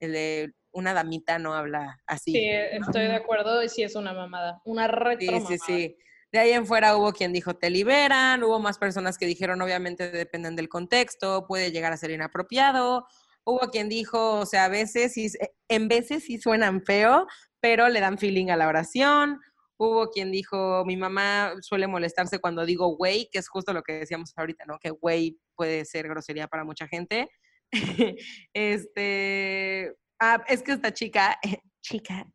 el 0.00 0.12
de 0.12 0.52
una 0.72 0.94
damita 0.94 1.38
no 1.38 1.54
habla 1.54 2.00
así. 2.06 2.32
Sí, 2.32 2.48
estoy 2.48 3.08
de 3.08 3.16
acuerdo 3.16 3.62
y 3.62 3.68
sí 3.68 3.82
es 3.82 3.94
una 3.94 4.12
mamada. 4.12 4.60
Una 4.64 4.88
retro 4.88 5.40
Sí, 5.40 5.44
sí, 5.46 5.58
sí. 5.58 5.96
De 6.30 6.38
ahí 6.38 6.52
en 6.52 6.66
fuera 6.66 6.96
hubo 6.96 7.12
quien 7.12 7.32
dijo 7.32 7.54
te 7.54 7.70
liberan, 7.70 8.42
hubo 8.42 8.60
más 8.60 8.78
personas 8.78 9.16
que 9.16 9.24
dijeron 9.24 9.62
obviamente 9.62 10.10
dependen 10.10 10.56
del 10.56 10.68
contexto, 10.68 11.46
puede 11.46 11.72
llegar 11.72 11.92
a 11.92 11.96
ser 11.96 12.10
inapropiado. 12.10 13.06
Hubo 13.44 13.70
quien 13.70 13.88
dijo, 13.88 14.40
o 14.40 14.46
sea, 14.46 14.66
a 14.66 14.68
veces, 14.68 15.14
sí, 15.14 15.28
en 15.68 15.88
veces 15.88 16.24
sí 16.24 16.38
suenan 16.38 16.82
feo, 16.82 17.26
pero 17.60 17.88
le 17.88 18.00
dan 18.00 18.18
feeling 18.18 18.50
a 18.50 18.56
la 18.56 18.68
oración. 18.68 19.40
Hubo 19.78 20.10
quien 20.10 20.32
dijo, 20.32 20.84
mi 20.84 20.96
mamá 20.96 21.54
suele 21.60 21.86
molestarse 21.86 22.40
cuando 22.40 22.66
digo 22.66 22.96
güey, 22.96 23.28
que 23.30 23.38
es 23.38 23.48
justo 23.48 23.72
lo 23.72 23.82
que 23.82 23.94
decíamos 23.94 24.32
ahorita, 24.36 24.64
¿no? 24.66 24.78
Que 24.78 24.90
güey 24.90 25.38
puede 25.54 25.84
ser 25.84 26.08
grosería 26.08 26.48
para 26.48 26.64
mucha 26.64 26.88
gente. 26.88 27.30
este, 28.52 29.94
Ah, 30.20 30.42
es 30.48 30.62
que 30.62 30.72
esta 30.72 30.92
chica, 30.92 31.38
chica, 31.80 32.26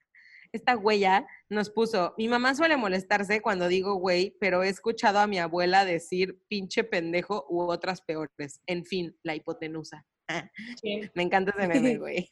esta 0.54 0.78
huella 0.78 1.28
nos 1.50 1.70
puso, 1.70 2.14
mi 2.18 2.30
mamá 2.30 2.56
suele 2.56 2.78
molestarse 2.78 3.42
cuando 3.42 3.68
digo 3.68 3.96
güey, 3.96 4.38
pero 4.40 4.64
he 4.64 4.70
escuchado 4.70 5.20
a 5.20 5.28
mi 5.28 5.38
abuela 5.38 5.84
decir 5.84 6.40
pinche 6.48 6.86
pendejo 6.86 7.46
u 7.50 7.64
otras 7.64 8.02
peores. 8.02 8.62
En 8.68 8.86
fin, 8.86 9.18
la 9.22 9.36
hipotenusa. 9.36 10.06
Me 11.16 11.24
encanta 11.24 11.52
ese 11.58 11.68
meme, 11.68 11.98
güey. 12.00 12.32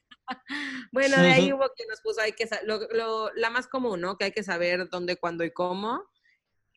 bueno, 0.92 1.18
de 1.22 1.32
ahí 1.32 1.54
hubo 1.54 1.70
que 1.76 1.86
nos 1.90 2.00
puso, 2.02 2.22
hay 2.22 2.32
que 2.34 2.48
lo, 2.64 2.80
lo- 2.92 3.34
la 3.36 3.50
más 3.50 3.68
común, 3.68 4.00
¿no? 4.02 4.18
Que 4.18 4.26
hay 4.26 4.32
que 4.32 4.44
saber 4.44 4.88
dónde, 4.90 5.18
cuándo 5.18 5.44
y 5.44 5.52
cómo. 5.52 6.04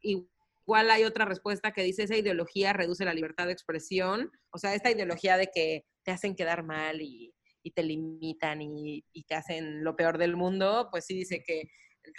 Igual 0.03 0.91
hay 0.91 1.05
otra 1.05 1.25
respuesta 1.25 1.73
que 1.73 1.83
dice, 1.83 2.05
esa 2.05 2.17
ideología 2.17 2.73
reduce 2.73 3.05
la 3.05 3.15
libertad 3.15 3.47
de 3.47 3.53
expresión. 3.53 4.31
O 4.51 4.59
sea, 4.59 4.75
esta 4.75 4.91
ideología 4.91 5.37
de 5.37 5.51
que 5.55 5.85
te 6.05 6.11
hacen 6.11 6.35
quedar 6.35 6.65
mal 6.65 7.01
y, 7.01 7.35
y 7.63 7.71
te 7.71 7.83
limitan 7.83 8.61
y, 8.63 9.05
y 9.13 9.25
te 9.25 9.35
hacen 9.35 9.85
lo 9.85 9.97
peor 9.97 10.19
del 10.19 10.37
mundo, 10.37 10.89
pues 10.91 11.07
sí 11.07 11.15
dice 11.15 11.43
que 11.47 11.71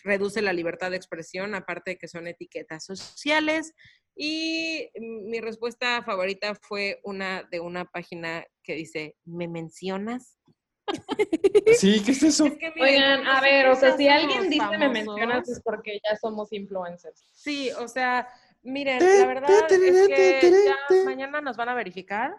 reduce 0.03 0.41
la 0.41 0.53
libertad 0.53 0.91
de 0.91 0.97
expresión, 0.97 1.55
aparte 1.55 1.91
de 1.91 1.97
que 1.97 2.07
son 2.07 2.27
etiquetas 2.27 2.85
sociales. 2.85 3.73
Y 4.15 4.89
mi 4.99 5.41
respuesta 5.41 6.01
favorita 6.03 6.55
fue 6.55 7.01
una 7.03 7.43
de 7.51 7.59
una 7.59 7.85
página 7.85 8.45
que 8.63 8.75
dice, 8.75 9.15
¿me 9.25 9.47
mencionas? 9.47 10.39
Sí, 11.79 12.01
¿qué 12.05 12.11
es 12.11 12.23
eso? 12.23 12.45
Es 12.45 12.57
que, 12.57 12.71
miren, 12.75 12.93
Oigan, 12.93 13.27
a 13.27 13.41
ver, 13.41 13.67
o 13.67 13.75
sea, 13.75 13.97
si 13.97 14.07
alguien 14.07 14.49
dice 14.49 14.77
me 14.77 14.87
mencionas 14.87 15.49
es 15.49 15.61
porque 15.61 15.99
ya 16.07 16.15
somos 16.15 16.53
influencers. 16.53 17.27
Sí, 17.33 17.71
o 17.79 17.87
sea, 17.87 18.29
miren, 18.61 18.99
la 18.99 19.25
verdad 19.25 19.49
es 19.49 20.07
que 20.07 20.63
ya 20.65 21.03
mañana 21.03 21.41
nos 21.41 21.57
van 21.57 21.69
a 21.69 21.73
verificar. 21.73 22.35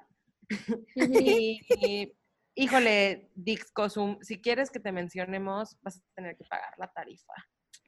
Y, 0.95 1.61
y, 1.81 2.13
híjole, 2.57 3.31
Dix 3.35 3.71
Cosum, 3.71 4.19
si 4.23 4.41
quieres 4.41 4.71
que 4.71 4.81
te 4.81 4.91
mencionemos, 4.91 5.77
vas 5.83 5.99
a 5.99 6.01
tener 6.17 6.37
que 6.37 6.45
pagar 6.45 6.73
la 6.79 6.89
tarifa. 6.93 7.33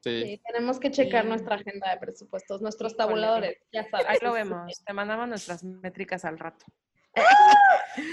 Sí. 0.05 0.23
Sí, 0.23 0.43
tenemos 0.47 0.79
que 0.79 0.91
checar 0.93 1.23
Sí. 1.25 1.29
nuestra 1.29 1.57
agenda 1.57 1.91
de 1.91 1.99
presupuestos, 1.99 2.63
nuestros 2.63 2.93
Híjole. 2.93 3.05
tabuladores, 3.07 3.57
ya 3.73 3.85
sabes. 3.91 4.07
Ahí 4.09 4.19
lo 4.23 4.33
vemos. 4.33 4.85
Te 4.85 4.93
mandamos 4.93 5.29
nuestras 5.29 5.65
métricas 5.65 6.25
al 6.25 6.39
rato. 6.39 6.65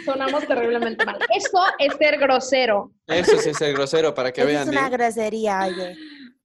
Sonamos 0.04 0.48
terriblemente 0.48 1.06
mal. 1.06 1.20
Eso 1.36 1.64
es 1.78 1.94
ser 1.98 2.18
grosero. 2.18 2.92
Eso 3.08 3.38
sí 3.38 3.50
es 3.50 3.62
el 3.62 3.74
grosero, 3.74 4.14
para 4.16 4.32
que 4.32 4.42
Eso 4.42 4.48
vean. 4.48 4.64
es 4.64 4.70
una 4.70 4.88
¿eh? 4.88 4.90
grosería, 4.90 5.60
oye. 5.66 5.96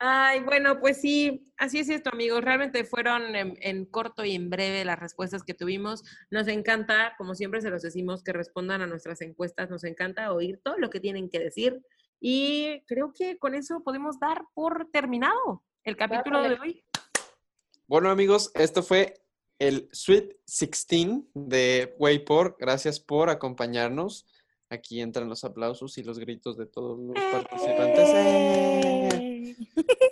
Ay, 0.03 0.41
bueno, 0.41 0.81
pues 0.81 0.99
sí, 0.99 1.53
así 1.59 1.79
es 1.79 1.91
esto, 1.91 2.09
amigos. 2.11 2.43
Realmente 2.43 2.85
fueron 2.85 3.37
en, 3.37 3.59
en 3.61 3.85
corto 3.85 4.25
y 4.25 4.35
en 4.35 4.49
breve 4.49 4.83
las 4.87 4.99
respuestas 4.99 5.43
que 5.43 5.53
tuvimos. 5.53 6.03
Nos 6.31 6.49
encanta, 6.49 7.13
como 7.19 7.35
siempre 7.35 7.61
se 7.61 7.69
los 7.69 7.83
decimos, 7.83 8.25
que 8.25 8.33
respondan 8.33 8.81
a 8.81 8.87
nuestras 8.87 9.21
encuestas. 9.21 9.69
Nos 9.69 9.85
encanta 9.85 10.33
oír 10.33 10.59
todo 10.65 10.79
lo 10.79 10.89
que 10.89 11.01
tienen 11.01 11.29
que 11.29 11.39
decir. 11.39 11.83
Y 12.19 12.83
creo 12.87 13.13
que 13.13 13.37
con 13.39 13.55
eso 13.55 13.83
podemos 13.85 14.19
dar 14.19 14.47
por 14.55 14.89
terminado 14.91 15.63
el 15.85 15.99
capítulo 15.99 16.43
de 16.43 16.59
hoy. 16.59 16.85
Bueno, 17.87 18.09
amigos, 18.09 18.53
esto 18.55 18.83
fue 18.83 19.21
el 19.59 19.91
Sweet 19.93 20.31
16 20.47 21.25
de 21.35 21.95
Waypor. 21.99 22.57
Gracias 22.59 23.01
por 23.01 23.29
acompañarnos. 23.29 24.27
Aquí 24.71 25.03
entran 25.03 25.29
los 25.29 25.45
aplausos 25.45 25.99
y 25.99 26.03
los 26.03 26.19
gritos 26.19 26.57
de 26.57 26.65
todos 26.65 26.99
los 26.99 27.23
participantes. 27.33 28.09
¡Eh! 28.15 29.00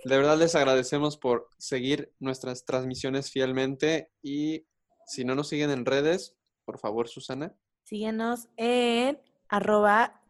De 0.04 0.16
verdad 0.16 0.38
les 0.38 0.54
agradecemos 0.54 1.16
por 1.16 1.48
seguir 1.58 2.12
nuestras 2.18 2.64
transmisiones 2.64 3.30
fielmente 3.30 4.10
y 4.22 4.66
si 5.06 5.24
no 5.24 5.34
nos 5.34 5.48
siguen 5.48 5.70
en 5.70 5.84
redes, 5.84 6.36
por 6.64 6.78
favor, 6.78 7.08
Susana. 7.08 7.54
Síguenos 7.84 8.48
en 8.56 9.18
arroba 9.48 10.22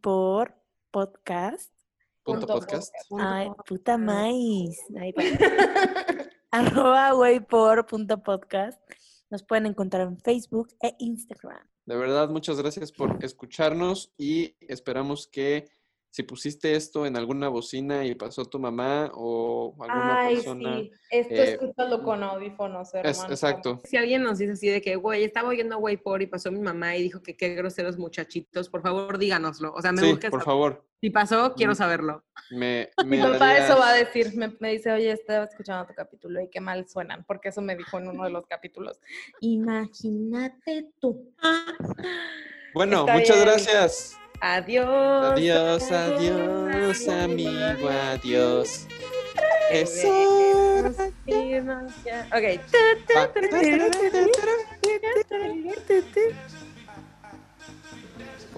por 0.00 0.54
podcast. 0.90 1.72
Punto 2.22 2.46
podcast. 2.46 2.94
Ay, 3.18 3.50
puta 3.66 3.98
maíz. 3.98 4.78
Ay, 5.00 5.14
arroba 6.50 7.12
por 7.48 7.86
punto 7.86 8.22
podcast. 8.22 8.80
Nos 9.30 9.42
pueden 9.42 9.66
encontrar 9.66 10.06
en 10.06 10.18
Facebook 10.18 10.68
e 10.82 10.94
Instagram. 10.98 11.66
De 11.86 11.96
verdad, 11.96 12.28
muchas 12.28 12.58
gracias 12.58 12.92
por 12.92 13.24
escucharnos 13.24 14.12
y 14.18 14.54
esperamos 14.60 15.26
que 15.26 15.70
si 16.10 16.22
pusiste 16.22 16.74
esto 16.74 17.04
en 17.06 17.16
alguna 17.16 17.48
bocina 17.48 18.04
y 18.04 18.14
pasó 18.14 18.44
tu 18.44 18.58
mamá 18.58 19.10
o 19.14 19.74
alguna 19.80 20.18
Ay, 20.20 20.34
persona. 20.36 20.78
sí. 20.78 20.90
Esto 21.10 21.34
eh, 21.34 21.52
escúchalo 21.52 22.02
con 22.02 22.22
audífonos, 22.22 22.92
hermano. 22.94 23.10
Es, 23.10 23.30
exacto. 23.30 23.80
Si 23.84 23.96
alguien 23.96 24.22
nos 24.22 24.38
dice 24.38 24.52
así 24.52 24.68
de 24.68 24.80
que, 24.80 24.96
güey, 24.96 25.24
estaba 25.24 25.50
oyendo 25.50 25.78
Way 25.78 25.98
por 25.98 26.22
y 26.22 26.26
pasó 26.26 26.50
mi 26.50 26.60
mamá 26.60 26.96
y 26.96 27.02
dijo 27.02 27.22
que 27.22 27.36
qué 27.36 27.54
groseros 27.54 27.98
muchachitos, 27.98 28.68
por 28.68 28.82
favor 28.82 29.18
díganoslo. 29.18 29.72
O 29.74 29.82
sea, 29.82 29.92
me 29.92 30.02
Sí, 30.02 30.14
por 30.30 30.42
favor. 30.42 30.84
Si 31.00 31.10
pasó, 31.10 31.54
quiero 31.54 31.72
Mm. 31.72 31.76
saberlo. 31.76 32.24
Me, 32.50 32.90
Mi 33.06 33.20
papá 33.20 33.56
eso 33.58 33.78
va 33.78 33.90
a 33.90 33.94
decir, 33.94 34.34
me, 34.34 34.56
me 34.60 34.72
dice, 34.72 34.90
oye, 34.90 35.12
estaba 35.12 35.44
escuchando 35.44 35.86
tu 35.86 35.94
capítulo 35.94 36.40
y 36.40 36.48
qué 36.48 36.60
mal 36.60 36.88
suenan, 36.88 37.24
porque 37.24 37.50
eso 37.50 37.60
me 37.60 37.76
dijo 37.76 37.98
en 37.98 38.08
uno 38.08 38.24
de 38.24 38.30
los 38.30 38.46
capítulos. 38.46 38.98
Imagínate 39.40 40.90
tú. 40.98 41.32
Bueno, 42.74 43.00
Está 43.00 43.12
muchas 43.14 43.36
bien. 43.36 43.46
gracias. 43.48 44.18
Adiós. 44.40 45.32
Adiós, 45.32 45.90
adiós, 45.90 47.08
amigo, 47.08 47.88
adiós. 47.88 48.86
Eso. 49.70 50.08
Ok. 52.32 52.60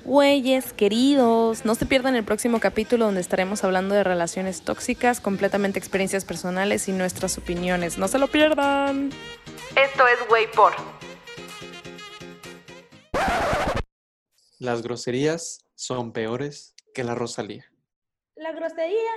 Güeyes, 0.05 0.72
queridos, 0.72 1.64
no 1.64 1.74
se 1.74 1.87
pierdan 1.87 2.14
el 2.16 2.24
próximo 2.24 2.61
capítulo 2.61 3.07
donde 3.07 3.20
estaremos 3.20 3.64
hablando 3.64 3.95
de 3.95 4.05
relaciones 4.05 4.62
tóxicas, 4.62 5.20
completamente 5.20 5.78
experiencias 5.78 6.24
personales 6.24 6.89
y 6.89 6.93
nuestras 6.93 7.39
opiniones. 7.39 7.99
No 7.99 8.09
se 8.09 8.18
lo 8.18 8.28
pierdan. 8.28 9.11
Esto 9.76 10.05
es 10.07 10.31
Way 10.31 10.47
por. 10.55 10.72
Las 14.59 14.83
groserías 14.83 15.64
son 15.81 16.12
peores 16.12 16.74
que 16.93 17.05
la 17.05 17.14
Rosalía. 17.14 17.64
La 18.35 18.53
grosería. 18.53 19.11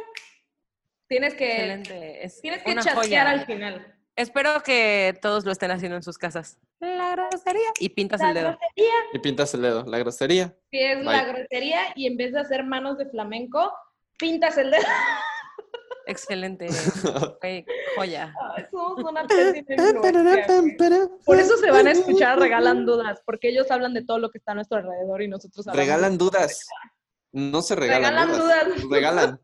Tienes 1.08 1.34
que, 1.34 1.52
Excelente. 1.52 2.26
Es 2.26 2.40
tienes 2.40 2.64
que 2.64 2.92
joya. 2.92 3.30
al 3.30 3.46
final. 3.46 3.94
Espero 4.16 4.64
que 4.64 5.18
todos 5.22 5.44
lo 5.44 5.52
estén 5.52 5.72
haciendo 5.72 5.98
en 5.98 6.04
sus 6.04 6.18
casas. 6.18 6.58
La 6.80 7.16
grosería. 7.18 7.70
Y 7.82 7.90
pintas 7.90 8.22
La 8.22 8.30
el 8.30 8.34
dedo. 8.36 8.58
grosería 8.58 8.94
Y 9.12 9.20
pintas 9.20 9.54
el 9.54 9.62
dedo. 9.62 9.84
La 9.86 9.98
grosería. 10.00 10.56
sí 10.72 10.80
es 10.80 11.04
la 11.04 11.26
grosería 11.26 11.82
y 11.96 12.08
en 12.08 12.16
vez 12.16 12.32
de 12.32 12.40
hacer 12.40 12.64
manos 12.64 12.98
de 12.98 13.08
flamenco, 13.08 13.74
pintas 14.18 14.58
el 14.58 14.72
dedo. 14.72 14.84
Excelente. 16.06 16.68
Joya. 17.96 18.34
Ay, 18.56 18.66
Somos 18.72 18.98
una. 19.04 19.26
Por 21.26 21.40
eso 21.40 21.58
se 21.58 21.72
van 21.72 21.88
a 21.88 21.92
escuchar 21.92 22.40
Regalan 22.40 22.86
Dudas, 22.86 23.22
porque 23.26 23.50
ellos 23.50 23.70
hablan 23.72 23.94
de 23.94 24.04
todo 24.04 24.20
lo 24.20 24.30
que 24.32 24.38
está 24.38 24.52
a 24.54 24.56
nuestro 24.56 24.78
alrededor 24.78 25.22
y 25.22 25.28
nosotros 25.28 25.68
hablamos 25.68 25.86
Regalan 25.88 26.18
dudas. 26.18 26.68
No 27.32 27.62
se 27.62 27.76
regalan 27.76 28.12
Regalan 28.12 28.38
dudas. 28.38 28.66
dudas. 28.66 28.90
Regalan. 28.90 29.40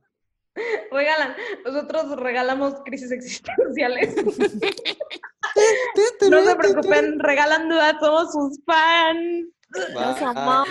Regalan. 0.92 1.36
Nosotros 1.66 2.16
regalamos 2.18 2.76
crisis 2.86 3.12
existenciales. 3.12 4.16
no 6.30 6.44
se 6.46 6.56
preocupen, 6.56 7.20
regalan 7.20 7.70
dudas, 7.70 7.96
somos 8.00 8.32
sus 8.32 8.60
fans. 8.66 9.48
Bye. 9.94 10.26
amamos. 10.26 10.68